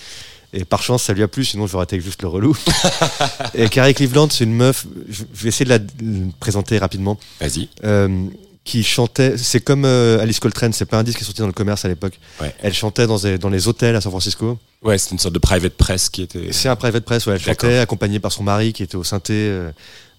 Et 0.55 0.65
par 0.67 0.83
chance, 0.83 1.05
ça 1.05 1.13
lui 1.15 1.23
a 1.23 1.29
plu, 1.29 1.45
sinon 1.45 1.67
j'aurais 1.67 1.85
été 1.85 1.99
juste 2.01 2.21
le 2.23 2.29
relou. 2.29 2.57
et 3.55 3.69
Carrie 3.69 3.95
Cleveland, 3.95 4.29
c'est 4.31 4.45
une 4.45 4.55
meuf. 4.55 4.87
Je 5.09 5.25
vais 5.43 5.49
essayer 5.49 5.65
de 5.65 5.71
la 5.71 5.79
de 5.79 5.87
la 6.01 6.27
présenter 6.41 6.79
rapidement. 6.79 7.19
Vas-y. 7.41 7.69
Euh, 7.85 8.27
qui 8.65 8.85
chantait. 8.85 9.37
C'est 9.39 9.61
comme 9.61 9.85
euh, 9.85 10.21
Alice 10.21 10.39
Coltrane, 10.39 10.73
c'est 10.73 10.85
pas 10.85 10.99
un 10.99 11.03
disque 11.03 11.19
qui 11.19 11.25
est 11.25 11.27
sorti 11.27 11.41
dans 11.41 11.47
le 11.49 11.53
commerce 11.53 11.85
à 11.85 11.89
l'époque. 11.89 12.19
Ouais. 12.41 12.55
Elle 12.63 12.73
chantait 12.75 13.07
dans, 13.07 13.19
les 13.51 13.69
hôtels 13.69 13.97
à 13.97 14.01
San 14.01 14.11
Francisco. 14.13 14.59
Ouais, 14.83 14.99
c'est 14.99 15.11
une 15.11 15.19
sorte 15.19 15.35
de 15.35 15.41
private 15.41 15.75
press 15.75 16.09
qui 16.09 16.23
était. 16.23 16.53
C'est 16.53 16.69
un 16.69 16.77
private 16.77 17.05
press, 17.05 17.27
ouais. 17.27 17.35
Elle 17.35 17.41
chantait, 17.41 17.79
accompagnée 17.79 18.21
par 18.21 18.31
son 18.33 18.43
mari 18.45 18.73
qui 18.73 18.83
était 18.83 18.97
au 18.97 19.05
synthé, 19.05 19.33
euh, 19.35 19.71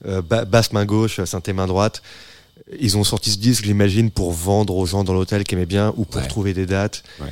euh, 0.07 0.21
ba- 0.21 0.45
basse 0.45 0.73
main 0.73 0.85
gauche, 0.85 1.23
synthé 1.23 1.53
main 1.53 1.67
droite. 1.67 2.01
Ils 2.79 2.97
ont 2.97 3.03
sorti 3.03 3.31
ce 3.31 3.37
disque, 3.37 3.63
j'imagine, 3.65 4.11
pour 4.11 4.31
vendre 4.31 4.75
aux 4.75 4.85
gens 4.85 5.03
dans 5.03 5.13
l'hôtel 5.13 5.43
qui 5.43 5.55
aimaient 5.55 5.65
bien 5.65 5.93
ou 5.97 6.05
pour 6.05 6.21
Ouais. 6.21 6.27
trouver 6.27 6.53
des 6.53 6.65
dates. 6.65 7.03
Ouais. 7.21 7.27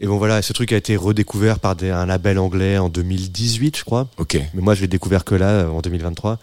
Et 0.00 0.06
bon 0.06 0.18
voilà, 0.18 0.42
ce 0.42 0.52
truc 0.52 0.72
a 0.72 0.76
été 0.76 0.96
redécouvert 0.96 1.58
par 1.60 1.76
des- 1.76 1.90
un 1.90 2.06
label 2.06 2.38
anglais 2.38 2.78
en 2.78 2.88
2018, 2.88 3.76
je 3.78 3.84
crois. 3.84 4.08
Ok. 4.18 4.36
Mais 4.54 4.60
moi, 4.62 4.74
je 4.74 4.80
l'ai 4.80 4.88
découvert 4.88 5.24
que 5.24 5.34
là, 5.34 5.68
en 5.68 5.80
2023. 5.82 6.38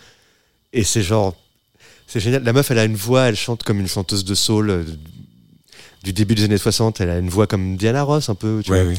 Et 0.73 0.83
c'est 0.83 1.01
genre. 1.01 1.35
C'est 2.11 2.19
génial. 2.19 2.43
La 2.43 2.51
meuf, 2.51 2.69
elle 2.71 2.79
a 2.79 2.83
une 2.83 2.95
voix, 2.95 3.23
elle 3.29 3.35
chante 3.37 3.63
comme 3.63 3.79
une 3.79 3.87
chanteuse 3.87 4.25
de 4.25 4.35
soul 4.35 4.69
euh, 4.69 4.83
du 6.03 6.11
début 6.13 6.35
des 6.35 6.43
années 6.43 6.57
60. 6.57 6.99
Elle 6.99 7.09
a 7.09 7.17
une 7.19 7.29
voix 7.29 7.47
comme 7.47 7.77
Diana 7.77 8.03
Ross, 8.03 8.27
un 8.29 8.35
peu. 8.35 8.61
Tu 8.65 8.71
Ouais, 8.71 8.83
vois. 8.83 8.91
oui. 8.91 8.97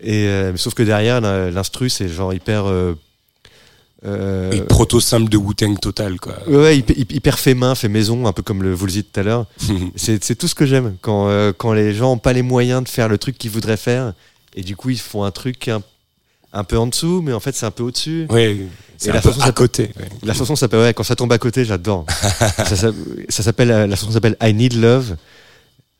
Et, 0.00 0.26
euh, 0.28 0.56
sauf 0.56 0.72
que 0.74 0.82
derrière, 0.82 1.20
l'in- 1.20 1.50
l'instru, 1.50 1.90
c'est 1.90 2.08
genre 2.08 2.32
hyper. 2.32 2.64
Euh, 2.66 2.94
euh, 4.04 4.62
proto 4.66 5.00
simple 5.00 5.28
de 5.30 5.36
Wu-Tang 5.36 5.78
total, 5.80 6.20
quoi. 6.20 6.36
ouais, 6.48 6.78
hyper, 6.78 6.96
hyper 6.98 7.38
fait 7.38 7.54
main, 7.54 7.74
fait 7.74 7.88
maison, 7.88 8.26
un 8.26 8.32
peu 8.32 8.42
comme 8.42 8.62
le, 8.62 8.72
vous 8.72 8.86
le 8.86 8.92
dites 8.92 9.10
tout 9.12 9.20
à 9.20 9.22
l'heure. 9.22 9.46
C'est 9.96 10.34
tout 10.36 10.48
ce 10.48 10.54
que 10.54 10.64
j'aime. 10.66 10.96
Quand, 11.00 11.28
quand 11.56 11.72
les 11.72 11.92
gens 11.94 12.10
n'ont 12.10 12.18
pas 12.18 12.32
les 12.32 12.42
moyens 12.42 12.84
de 12.84 12.88
faire 12.88 13.08
le 13.08 13.18
truc 13.18 13.36
qu'ils 13.38 13.50
voudraient 13.50 13.76
faire, 13.78 14.12
et 14.54 14.62
du 14.62 14.76
coup, 14.76 14.90
ils 14.90 14.98
font 15.00 15.24
un 15.24 15.30
truc 15.30 15.68
un, 15.68 15.82
un 16.56 16.64
peu 16.64 16.78
en 16.78 16.86
dessous, 16.86 17.22
mais 17.24 17.32
en 17.32 17.40
fait, 17.40 17.54
c'est 17.54 17.66
un 17.66 17.70
peu 17.70 17.82
au-dessus. 17.84 18.26
Oui, 18.30 18.66
c'est 18.96 19.12
la 19.12 19.20
peu 19.20 19.30
chanson 19.30 19.42
à 19.42 19.52
côté. 19.52 19.90
La 20.22 20.34
chanson 20.34 20.56
s'appelle, 20.56 20.80
ouais, 20.80 20.94
quand 20.94 21.02
ça 21.04 21.14
tombe 21.16 21.32
à 21.32 21.38
côté, 21.38 21.64
j'adore. 21.64 22.06
ça 22.10 22.64
s'a- 22.76 22.90
ça 23.28 23.42
s'appelle, 23.42 23.70
euh, 23.70 23.86
la 23.86 23.96
chanson 23.96 24.12
s'appelle 24.12 24.36
I 24.42 24.52
Need 24.54 24.74
Love. 24.74 25.16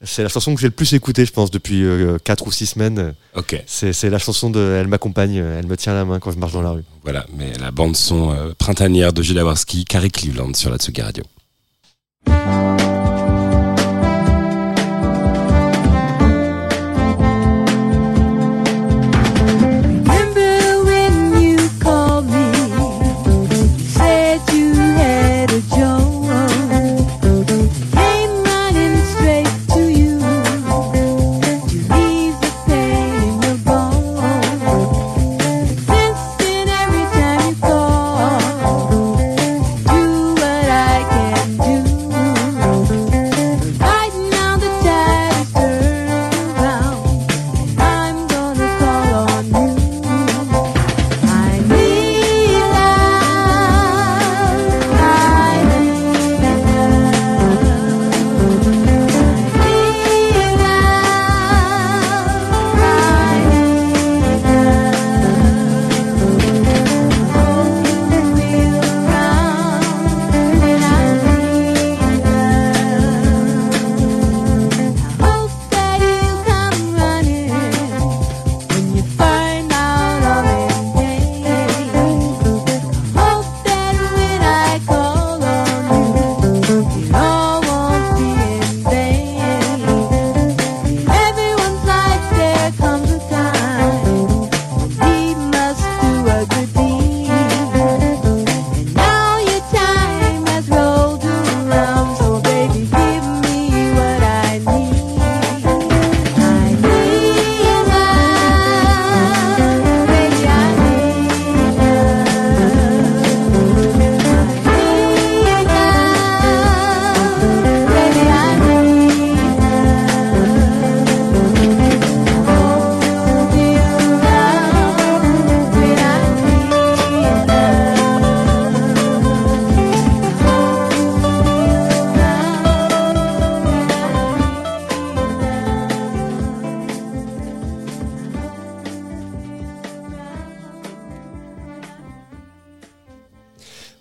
C'est 0.02 0.22
la 0.22 0.28
chanson 0.28 0.54
que 0.54 0.60
j'ai 0.60 0.66
le 0.66 0.72
plus 0.72 0.92
écoutée, 0.92 1.24
je 1.24 1.32
pense, 1.32 1.50
depuis 1.50 1.82
4 2.22 2.46
ou 2.46 2.52
6 2.52 2.66
semaines. 2.66 3.14
Ok, 3.34 3.62
C'est 3.66 4.10
la 4.10 4.18
chanson 4.18 4.50
de 4.50 4.60
Elle 4.78 4.88
m'accompagne, 4.88 5.38
euh, 5.38 5.58
elle 5.58 5.66
me 5.66 5.76
tient 5.76 5.94
la 5.94 6.04
main 6.04 6.18
quand 6.20 6.30
je 6.32 6.38
marche 6.38 6.52
dans 6.52 6.60
la 6.62 6.70
rue. 6.70 6.84
voilà. 7.02 7.24
Mais 7.34 7.52
la 7.58 7.70
bande 7.70 7.96
son 7.96 8.30
euh, 8.32 8.52
printanière 8.58 9.12
de 9.14 9.22
Gilles 9.22 9.38
Awarski, 9.38 9.84
Carrie 9.86 10.10
Cleveland 10.10 10.52
sur 10.54 10.70
la 10.70 10.76
Tsugi 10.76 11.00
Radio. 11.00 11.24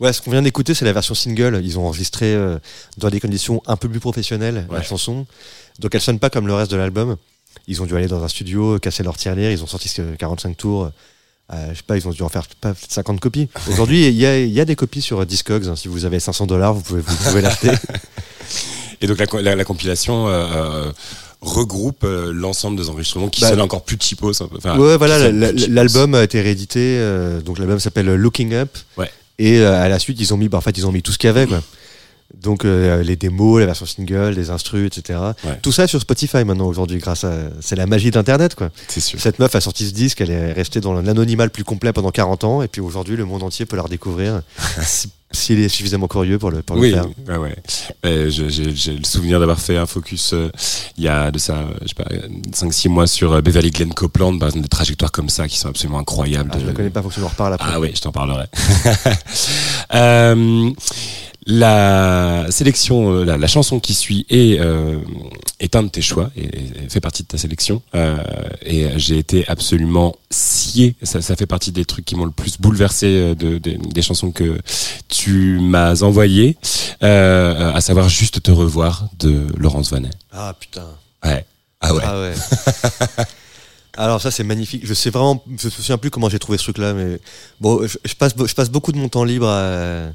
Ouais, 0.05 0.13
ce 0.13 0.21
qu'on 0.21 0.31
vient 0.31 0.41
d'écouter, 0.41 0.73
c'est 0.73 0.85
la 0.85 0.93
version 0.93 1.15
single. 1.15 1.61
Ils 1.63 1.77
ont 1.79 1.85
enregistré 1.85 2.33
euh, 2.33 2.57
dans 2.97 3.09
des 3.09 3.19
conditions 3.19 3.61
un 3.67 3.75
peu 3.75 3.89
plus 3.89 3.99
professionnelles 3.99 4.67
la 4.71 4.83
chanson. 4.83 5.25
Donc 5.79 5.93
elle 5.95 6.01
sonne 6.01 6.19
pas 6.19 6.29
comme 6.29 6.47
le 6.47 6.53
reste 6.53 6.71
de 6.71 6.77
l'album. 6.77 7.17
Ils 7.67 7.81
ont 7.81 7.85
dû 7.85 7.95
aller 7.95 8.07
dans 8.07 8.23
un 8.23 8.27
studio, 8.27 8.77
casser 8.79 9.03
leur 9.03 9.17
tirelire. 9.17 9.51
Ils 9.51 9.63
ont 9.63 9.67
sorti 9.67 9.89
ce 9.89 10.01
45 10.15 10.55
tours. 10.55 10.91
Euh, 11.53 11.69
je 11.71 11.77
sais 11.77 11.83
pas, 11.85 11.95
ils 11.97 12.07
ont 12.07 12.11
dû 12.11 12.21
en 12.23 12.29
faire 12.29 12.47
pas, 12.61 12.73
peut-être 12.73 12.91
50 12.91 13.19
copies. 13.19 13.49
Aujourd'hui, 13.69 14.07
il 14.07 14.13
y 14.15 14.25
a, 14.25 14.39
il 14.39 14.51
y 14.51 14.59
a 14.59 14.65
des 14.65 14.75
copies 14.75 15.01
sur 15.01 15.25
Discogs. 15.25 15.67
hein. 15.67 15.75
Si 15.75 15.87
vous 15.87 16.05
avez 16.05 16.19
500 16.19 16.45
dollars, 16.47 16.73
vous 16.73 16.81
pouvez, 16.81 17.01
vous 17.01 17.15
pouvez 17.23 17.41
l'acheter. 17.47 17.69
Et 19.01 19.07
donc 19.07 19.17
la, 19.19 19.27
co- 19.27 19.41
la, 19.41 19.55
la 19.55 19.63
compilation 19.63 20.27
euh, 20.27 20.31
euh, 20.31 20.91
regroupe 21.41 22.03
euh, 22.03 22.31
l'ensemble 22.33 22.77
des 22.77 22.89
enregistrements 22.89 23.29
qui 23.29 23.41
Bah, 23.41 23.49
sonnent 23.49 23.61
encore 23.61 23.83
plus 23.83 23.97
cheapos. 23.99 24.31
peu. 24.33 24.57
Enfin, 24.57 24.77
ouais, 24.79 24.97
voilà, 24.97 25.29
l'album 25.31 26.15
a 26.15 26.23
été 26.23 26.41
réédité. 26.41 26.99
donc 27.45 27.59
l'album 27.59 27.79
s'appelle 27.79 28.07
Looking 28.15 28.53
Up. 28.53 28.69
Ouais. 28.97 29.09
Et 29.37 29.59
euh, 29.59 29.81
à 29.81 29.89
la 29.89 29.99
suite, 29.99 30.19
ils 30.19 30.33
ont 30.33 30.37
mis, 30.37 30.49
bah, 30.49 30.57
en 30.57 30.61
fait, 30.61 30.77
ils 30.77 30.87
ont 30.87 30.91
mis 30.91 31.01
tout 31.01 31.11
ce 31.11 31.17
qu'il 31.17 31.27
y 31.27 31.29
avait, 31.29 31.47
quoi. 31.47 31.61
Donc 32.45 32.63
euh, 32.63 33.03
les 33.03 33.15
démos, 33.17 33.59
la 33.59 33.65
version 33.65 33.85
single, 33.85 34.29
les 34.35 34.49
instrus, 34.51 34.87
etc. 34.87 35.19
Ouais. 35.43 35.59
Tout 35.61 35.71
ça 35.73 35.87
sur 35.87 35.99
Spotify 35.99 36.45
maintenant 36.45 36.67
aujourd'hui, 36.67 36.99
grâce 36.99 37.23
à 37.25 37.33
c'est 37.59 37.75
la 37.75 37.87
magie 37.87 38.11
d'Internet 38.11 38.55
quoi. 38.55 38.69
C'est 38.87 39.01
sûr. 39.01 39.19
Cette 39.19 39.39
meuf 39.39 39.53
a 39.55 39.59
sorti 39.61 39.85
ce 39.87 39.93
disque, 39.93 40.21
elle 40.21 40.31
est 40.31 40.53
restée 40.53 40.79
dans 40.79 40.93
l'anonymat 40.93 41.43
le 41.45 41.49
plus 41.49 41.63
complet 41.63 41.91
pendant 41.91 42.11
40 42.11 42.43
ans, 42.45 42.61
et 42.61 42.67
puis 42.69 42.79
aujourd'hui 42.81 43.17
le 43.17 43.25
monde 43.25 43.43
entier 43.43 43.65
peut 43.65 43.75
la 43.75 43.81
redécouvrir 43.83 44.41
si- 44.83 45.09
s'il 45.31 45.59
est 45.59 45.67
suffisamment 45.67 46.07
curieux 46.07 46.39
pour 46.39 46.49
le, 46.51 46.61
pour 46.61 46.77
Oui, 46.77 46.91
le 46.91 46.95
faire. 46.97 47.07
ouais, 47.27 47.37
ouais. 47.37 47.55
Euh, 48.05 48.29
je- 48.29 48.47
J'ai 48.47 48.93
le 48.93 49.03
souvenir 49.03 49.39
d'avoir 49.39 49.59
fait 49.59 49.75
un 49.75 49.85
focus 49.85 50.31
euh, 50.33 50.49
il 50.97 51.03
y 51.03 51.09
a 51.09 51.29
de 51.31 51.39
ça, 51.39 51.55
euh, 51.57 51.73
je 51.81 51.87
sais 51.89 51.93
pas, 51.95 52.05
5-6 52.53 52.87
mois 52.89 53.05
sur 53.07 53.41
Beverly 53.41 53.71
Glen 53.71 53.93
Copeland, 53.93 54.37
par 54.37 54.47
exemple, 54.49 54.63
des 54.63 54.69
trajectoires 54.69 55.11
comme 55.11 55.27
ça 55.29 55.47
qui 55.49 55.57
sont 55.57 55.67
absolument 55.67 55.99
incroyables. 55.99 56.51
Ah, 56.53 56.57
je 56.61 56.65
la 56.67 56.71
connais 56.73 56.89
pas, 56.89 57.01
faut 57.01 57.09
que 57.09 57.15
tu 57.15 57.19
m'en 57.19 57.27
reparles 57.27 57.53
après. 57.55 57.69
Ah 57.73 57.79
oui, 57.81 57.91
je 57.93 57.99
t'en 58.01 58.11
parlerai. 58.13 58.45
La 61.47 62.47
sélection, 62.49 63.11
euh, 63.13 63.23
la, 63.23 63.37
la 63.37 63.45
chanson 63.47 63.79
qui 63.79 63.93
suit 63.93 64.25
est, 64.31 64.59
euh, 64.59 64.97
est 65.59 65.75
un 65.75 65.83
de 65.83 65.89
tes 65.89 66.01
choix 66.01 66.31
et, 66.35 66.45
et 66.45 66.89
fait 66.89 66.99
partie 67.01 67.21
de 67.21 67.27
ta 67.27 67.37
sélection. 67.37 67.83
Euh, 67.93 68.17
et 68.63 68.87
j'ai 68.97 69.19
été 69.19 69.47
absolument 69.47 70.15
scié. 70.31 70.95
Ça, 71.03 71.21
ça 71.21 71.35
fait 71.35 71.45
partie 71.45 71.71
des 71.71 71.85
trucs 71.85 72.03
qui 72.05 72.15
m'ont 72.15 72.25
le 72.25 72.31
plus 72.31 72.59
bouleversé 72.59 73.05
euh, 73.07 73.35
de, 73.35 73.59
des- 73.59 73.77
des 73.77 74.01
chansons 74.01 74.31
que 74.31 74.57
tu 75.07 75.59
m'as 75.61 76.01
envoyées, 76.01 76.57
euh, 77.03 77.71
à 77.73 77.79
savoir 77.79 78.09
juste 78.09 78.41
te 78.41 78.49
revoir 78.49 79.05
de 79.19 79.45
Laurence 79.55 79.91
Vanet. 79.91 80.09
Ah 80.31 80.55
putain. 80.59 80.87
Ouais. 81.23 81.45
Ah 81.79 81.93
ouais. 81.93 82.01
Ah 82.03 82.21
ouais. 82.21 82.33
Alors 83.97 84.19
ça 84.19 84.29
c'est 84.31 84.43
magnifique. 84.43 84.81
Je 84.85 84.93
sais 84.93 85.09
vraiment, 85.11 85.41
je 85.47 85.65
me 85.67 85.71
souviens 85.71 85.97
plus 85.97 86.09
comment 86.09 86.27
j'ai 86.27 86.39
trouvé 86.39 86.57
ce 86.57 86.63
truc-là, 86.63 86.93
mais 86.93 87.19
bon, 87.61 87.85
je, 87.87 87.97
je 88.03 88.13
passe, 88.15 88.33
je 88.35 88.53
passe 88.53 88.69
beaucoup 88.69 88.91
de 88.91 88.97
mon 88.97 89.07
temps 89.09 89.23
libre 89.23 89.47
à, 89.47 90.07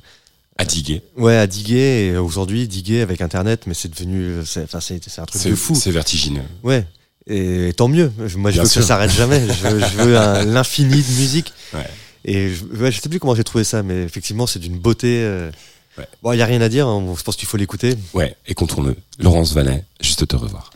À 0.61 0.65
diguer. 0.67 1.03
ouais, 1.17 1.37
à 1.37 1.47
diguer. 1.47 2.09
Et 2.13 2.17
aujourd'hui, 2.19 2.69
diguer 2.69 3.01
avec 3.01 3.21
Internet, 3.23 3.63
mais 3.67 3.73
c'est 3.75 3.89
devenu, 3.89 4.45
c'est, 4.45 4.65
enfin 4.65 4.81
c'est, 4.81 5.01
c'est 5.09 5.21
un 5.21 5.25
truc 5.25 5.41
C'est 5.41 5.51
de 5.51 5.55
fou. 5.55 5.75
c'est 5.75 5.91
vertigineux. 5.91 6.43
Ouais. 6.63 6.85
Et 7.27 7.73
tant 7.77 7.89
mieux. 7.89 8.13
Moi, 8.19 8.27
je 8.29 8.37
Bien 8.37 8.63
veux 8.63 8.69
que 8.69 8.75
ça 8.75 8.83
s'arrête 8.83 9.11
jamais. 9.11 9.41
Je 9.47 9.69
veux, 9.69 9.81
je 9.81 9.97
veux 10.03 10.19
un- 10.19 10.45
l'infini 10.57 10.91
de 11.03 11.13
musique. 11.19 11.53
Ouais. 11.73 11.87
Et 12.25 12.51
je, 12.55 12.65
ouais, 12.65 12.93
je 12.93 13.01
sais 13.01 13.09
plus 13.09 13.19
comment 13.21 13.35
j'ai 13.35 13.45
trouvé 13.45 13.65
ça, 13.65 13.83
mais 13.83 14.03
effectivement, 14.03 14.47
c'est 14.47 14.59
d'une 14.59 14.79
beauté. 14.79 15.23
euh, 15.23 15.51
Ouais. 15.99 16.07
Bon, 16.23 16.33
il 16.33 16.39
y 16.39 16.43
a 16.43 16.47
rien 16.47 16.61
à 16.61 16.69
dire. 16.69 16.87
hein, 16.87 17.05
Je 17.19 17.23
pense 17.23 17.37
qu'il 17.37 17.49
faut 17.49 17.57
l'écouter. 17.57 17.95
Ouais. 18.15 18.37
Et 18.47 18.55
contourne 18.55 18.95
Laurence 19.19 19.53
Vanet, 19.55 19.85
juste 20.01 20.27
te 20.29 20.37
revoir. 20.37 20.71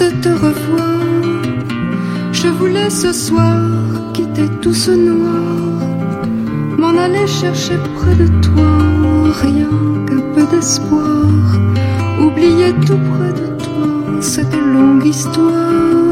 Juste 0.00 0.20
te 0.22 0.28
revoir. 0.28 1.00
Je 2.32 2.48
voulais 2.48 2.90
ce 2.90 3.12
soir 3.12 3.68
quitter 4.14 4.48
tout 4.62 4.74
ce 4.74 4.92
noir, 4.92 5.56
m'en 6.78 6.96
aller 6.98 7.26
chercher 7.26 7.76
près 7.96 8.14
de 8.14 8.28
toi, 8.40 8.70
rien 9.42 9.68
qu'un 10.06 10.22
peu 10.34 10.44
d'espoir. 10.54 11.28
Oublier 12.20 12.72
tout 12.86 13.00
près 13.12 13.32
de 13.40 13.46
toi 13.64 14.20
cette 14.20 14.54
longue 14.54 15.06
histoire. 15.06 16.09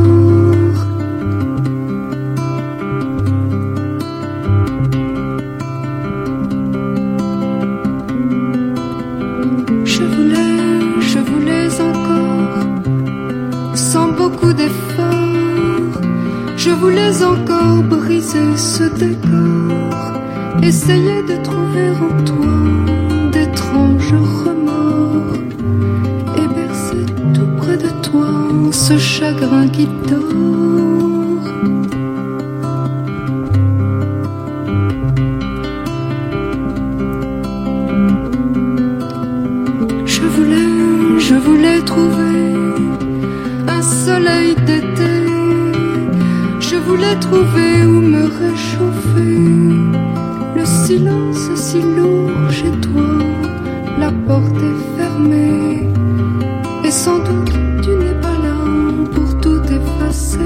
Briser 18.28 18.56
ce 18.56 18.82
décor, 18.84 20.12
essayer 20.62 21.22
de 21.22 21.42
trouver 21.42 21.90
en 21.90 22.24
toi 22.24 23.30
d'étranges 23.32 24.12
remords, 24.12 25.34
et 26.36 26.46
bercer 26.48 27.06
tout 27.34 27.48
près 27.58 27.76
de 27.76 27.88
toi 28.02 28.28
ce 28.72 28.98
chagrin 28.98 29.68
qui 29.68 29.86
dort. 30.08 30.67
Chez 52.50 52.70
toi. 52.80 53.02
La 53.98 54.10
porte 54.26 54.56
est 54.56 54.98
fermée. 54.98 55.88
Et 56.84 56.90
sans 56.90 57.18
doute 57.18 57.52
tu 57.82 57.90
n'es 57.90 58.18
pas 58.20 58.36
là 58.46 58.56
pour 59.14 59.40
tout 59.40 59.62
effacer. 59.78 60.38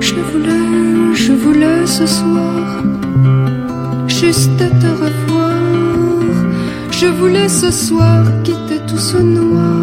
Je 0.00 0.14
voulais, 0.32 1.14
je 1.14 1.32
voulais 1.32 1.86
ce 1.86 2.06
soir 2.06 2.82
juste 4.20 4.58
te 4.82 4.90
revoir. 5.04 5.50
Je 6.90 7.06
voulais 7.06 7.48
ce 7.48 7.70
soir 7.70 8.24
quitter 8.44 8.80
tout 8.86 8.98
ce 8.98 9.16
noir, 9.16 9.79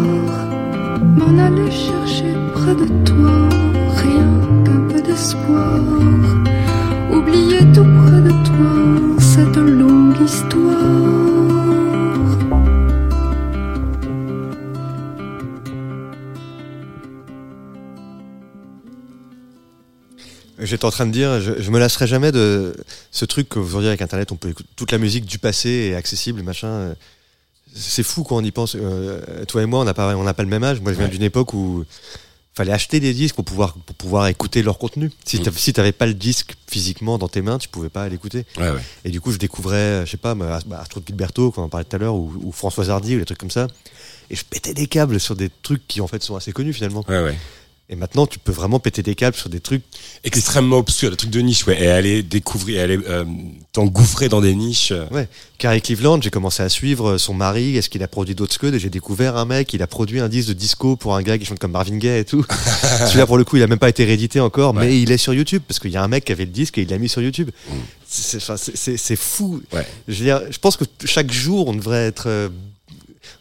J'étais 20.78 20.86
en 20.86 20.90
train 20.92 21.06
de 21.06 21.10
dire, 21.10 21.40
je, 21.40 21.60
je 21.60 21.70
me 21.72 21.80
lasserai 21.80 22.06
jamais 22.06 22.30
de 22.30 22.72
ce 23.10 23.24
truc 23.24 23.48
qu'aujourd'hui 23.48 23.88
avec 23.88 24.00
Internet, 24.00 24.30
on 24.30 24.36
peut 24.36 24.50
écouter 24.50 24.68
toute 24.76 24.92
la 24.92 24.98
musique 24.98 25.24
du 25.24 25.40
passé 25.40 25.68
est 25.90 25.94
accessible, 25.96 26.40
machin. 26.44 26.94
C'est 27.74 28.04
fou 28.04 28.22
quand 28.22 28.36
on 28.36 28.44
y 28.44 28.52
pense. 28.52 28.76
Euh, 28.76 29.44
toi 29.46 29.60
et 29.62 29.66
moi, 29.66 29.80
on 29.80 29.84
n'a 29.84 29.92
pas, 29.92 30.14
on 30.16 30.22
n'a 30.22 30.34
pas 30.34 30.44
le 30.44 30.48
même 30.48 30.62
âge. 30.62 30.80
Moi, 30.80 30.92
je 30.92 30.96
viens 30.98 31.06
Ouais. 31.06 31.10
d'une 31.10 31.24
époque 31.24 31.52
où 31.52 31.84
fallait 32.54 32.70
acheter 32.70 33.00
des 33.00 33.12
disques 33.12 33.34
pour 33.34 33.44
pouvoir, 33.44 33.72
pour 33.74 33.96
pouvoir 33.96 34.28
écouter 34.28 34.62
leur 34.62 34.78
contenu. 34.78 35.10
Si 35.24 35.40
Mm. 35.40 35.42
t'avais 35.42 35.58
si 35.58 35.72
t'avais 35.72 35.90
pas 35.92 36.06
le 36.06 36.14
disque 36.14 36.54
physiquement 36.70 37.18
dans 37.18 37.26
tes 37.28 37.42
mains, 37.42 37.58
tu 37.58 37.68
pouvais 37.68 37.88
pas 37.88 38.08
l'écouter. 38.08 38.46
Ouais, 38.56 38.70
ouais. 38.70 38.80
Et 39.04 39.10
du 39.10 39.20
coup, 39.20 39.32
je 39.32 39.38
découvrais, 39.38 40.06
je 40.06 40.10
sais 40.12 40.16
pas, 40.16 40.36
bah, 40.36 40.60
bah, 40.66 40.78
Astrid 40.80 41.02
Gilberto, 41.04 41.50
qu'on 41.50 41.62
en 41.62 41.68
parlait 41.68 41.84
tout 41.84 41.96
à 41.96 41.98
l'heure, 41.98 42.14
ou, 42.14 42.32
ou 42.40 42.52
Françoise 42.52 42.88
Hardy, 42.88 43.16
ou 43.16 43.18
des 43.18 43.24
trucs 43.24 43.38
comme 43.38 43.50
ça. 43.50 43.66
Et 44.30 44.36
je 44.36 44.44
pétais 44.44 44.74
des 44.74 44.86
câbles 44.86 45.18
sur 45.18 45.34
des 45.34 45.50
trucs 45.62 45.88
qui 45.88 46.00
en 46.00 46.06
fait 46.06 46.22
sont 46.22 46.36
assez 46.36 46.52
connus 46.52 46.72
finalement. 46.72 47.04
Ouais. 47.08 47.36
Et 47.90 47.96
maintenant, 47.96 48.26
tu 48.26 48.38
peux 48.38 48.52
vraiment 48.52 48.78
péter 48.80 49.02
des 49.02 49.14
câbles 49.14 49.34
sur 49.34 49.48
des 49.48 49.60
trucs. 49.60 49.82
Extrêmement 50.22 50.76
obscur, 50.76 51.10
des 51.10 51.16
trucs 51.16 51.30
de 51.30 51.40
niche, 51.40 51.66
ouais. 51.66 51.82
Et 51.82 51.88
aller 51.88 52.22
découvrir, 52.22 52.82
aller 52.82 52.98
euh, 53.08 53.24
t'engouffrer 53.72 54.28
dans 54.28 54.42
des 54.42 54.54
niches. 54.54 54.92
euh, 54.92 55.06
Ouais. 55.10 55.26
Carrie 55.56 55.80
Cleveland, 55.80 56.20
j'ai 56.20 56.28
commencé 56.28 56.62
à 56.62 56.68
suivre 56.68 57.16
son 57.16 57.32
mari, 57.32 57.78
est-ce 57.78 57.88
qu'il 57.88 58.02
a 58.02 58.06
produit 58.08 58.34
d'autres 58.34 58.52
scuds? 58.52 58.74
Et 58.74 58.78
j'ai 58.78 58.90
découvert 58.90 59.38
un 59.38 59.46
mec, 59.46 59.72
il 59.72 59.80
a 59.82 59.86
produit 59.86 60.20
un 60.20 60.28
disque 60.28 60.48
de 60.48 60.52
disco 60.52 60.96
pour 60.96 61.16
un 61.16 61.22
gars 61.22 61.38
qui 61.38 61.46
chante 61.46 61.58
comme 61.60 61.70
Marvin 61.72 61.96
Gaye 61.96 62.20
et 62.20 62.24
tout. 62.26 62.44
Celui-là 63.06 63.26
pour 63.26 63.38
le 63.38 63.44
coup, 63.44 63.56
il 63.56 63.62
a 63.62 63.66
même 63.66 63.78
pas 63.78 63.88
été 63.88 64.04
réédité 64.04 64.38
encore, 64.40 64.74
Ouais. 64.74 64.84
mais 64.86 65.00
il 65.00 65.10
est 65.10 65.16
sur 65.16 65.32
YouTube 65.32 65.62
parce 65.66 65.80
qu'il 65.80 65.90
y 65.90 65.96
a 65.96 66.02
un 66.02 66.08
mec 66.08 66.26
qui 66.26 66.32
avait 66.32 66.44
le 66.44 66.50
disque 66.52 66.76
et 66.76 66.82
il 66.82 66.90
l'a 66.90 66.98
mis 66.98 67.08
sur 67.08 67.22
YouTube. 67.22 67.48
Mm. 67.70 67.72
C'est- 68.06 68.96
c'est 68.98 69.16
fou. 69.16 69.62
Ouais. 69.72 69.86
Je, 70.08 70.14
veux 70.18 70.24
dire, 70.24 70.42
je 70.50 70.58
pense 70.58 70.76
que 70.76 70.84
chaque 71.06 71.32
jour, 71.32 71.68
on 71.68 71.72
devrait 71.74 72.06
être 72.06 72.24
euh, 72.26 72.48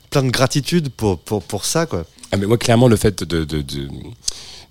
plein 0.09 0.23
de 0.23 0.29
gratitude 0.29 0.87
pour, 0.89 1.19
pour, 1.19 1.43
pour 1.43 1.65
ça, 1.65 1.85
quoi. 1.85 2.05
Ah, 2.31 2.37
mais 2.37 2.45
moi, 2.45 2.57
clairement, 2.57 2.87
le 2.87 2.95
fait 2.97 3.23
de, 3.23 3.43
de, 3.45 3.61
de- 3.61 3.87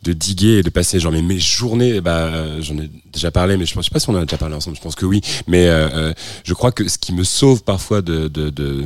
de 0.02 0.12
diguer 0.12 0.58
et 0.58 0.62
de 0.62 0.70
passer 0.70 1.00
genre 1.00 1.10
mes, 1.10 1.22
mes 1.22 1.38
journées. 1.40 2.00
Bah, 2.00 2.60
j'en 2.60 2.78
ai 2.78 2.88
déjà 3.12 3.30
parlé, 3.32 3.56
mais 3.56 3.66
je, 3.66 3.74
pense, 3.74 3.86
je 3.86 3.88
sais 3.88 3.92
pas 3.92 3.98
si 3.98 4.08
on 4.08 4.12
en 4.12 4.18
a 4.18 4.24
déjà 4.24 4.36
parlé 4.38 4.54
ensemble. 4.54 4.76
Je 4.76 4.82
pense 4.82 4.94
que 4.94 5.04
oui. 5.06 5.20
Mais 5.48 5.66
euh, 5.66 5.88
euh, 5.94 6.12
je 6.44 6.54
crois 6.54 6.70
que 6.70 6.86
ce 6.86 6.96
qui 6.98 7.12
me 7.12 7.24
sauve 7.24 7.64
parfois 7.64 8.02
de, 8.02 8.28
de, 8.28 8.50
de 8.50 8.84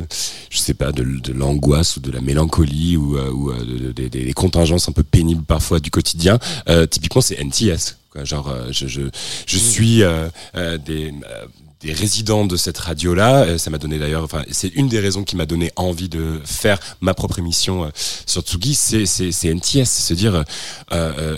je 0.49 0.57
sais 0.57 0.73
pas, 0.73 0.91
de, 0.91 1.03
de 1.03 1.31
l'angoisse 1.33 1.97
ou 1.97 1.99
de 1.99 2.09
la 2.11 2.21
mélancolie 2.21 2.97
ou, 2.97 3.17
euh, 3.17 3.29
ou 3.31 3.51
euh, 3.51 3.59
de- 3.63 3.77
de- 3.87 3.91
des- 3.91 4.09
des, 4.09 4.23
des 4.25 4.33
contingences 4.33 4.89
un 4.89 4.93
peu 4.93 5.03
pénibles 5.03 5.43
parfois 5.43 5.79
du 5.79 5.91
quotidien, 5.91 6.39
euh, 6.69 6.87
typiquement 6.87 7.21
c'est 7.21 7.35
NTS. 7.39 7.97
Quoi. 8.09 8.23
Genre, 8.23 8.49
euh, 8.49 8.69
je, 8.71 8.87
je, 8.87 9.01
je 9.45 9.57
suis 9.57 10.01
euh, 10.01 10.27
euh, 10.55 10.77
des 10.79 11.09
euh, 11.11 11.45
des 11.83 11.93
résidents 11.93 12.45
de 12.45 12.57
cette 12.57 12.77
radio-là. 12.77 13.43
Euh, 13.43 13.57
Ça 13.57 13.69
m'a 13.69 13.77
donné 13.77 13.97
d'ailleurs, 13.99 14.23
enfin, 14.23 14.43
c'est 14.51 14.69
une 14.69 14.87
des 14.87 14.99
raisons 14.99 15.23
qui 15.23 15.35
m'a 15.35 15.45
donné 15.45 15.71
envie 15.75 16.09
de 16.09 16.39
faire 16.45 16.79
ma 17.01 17.13
propre 17.13 17.39
émission 17.39 17.85
euh, 17.85 17.89
sur 18.25 18.41
Tsugi, 18.41 18.75
c'est 18.75 19.05
c'est 19.05 19.31
c'est 19.31 19.49
NTS, 19.53 19.85
c'est 19.85 20.03
se 20.03 20.13
dire, 20.13 20.35
euh, 20.35 20.43
euh, 20.91 21.37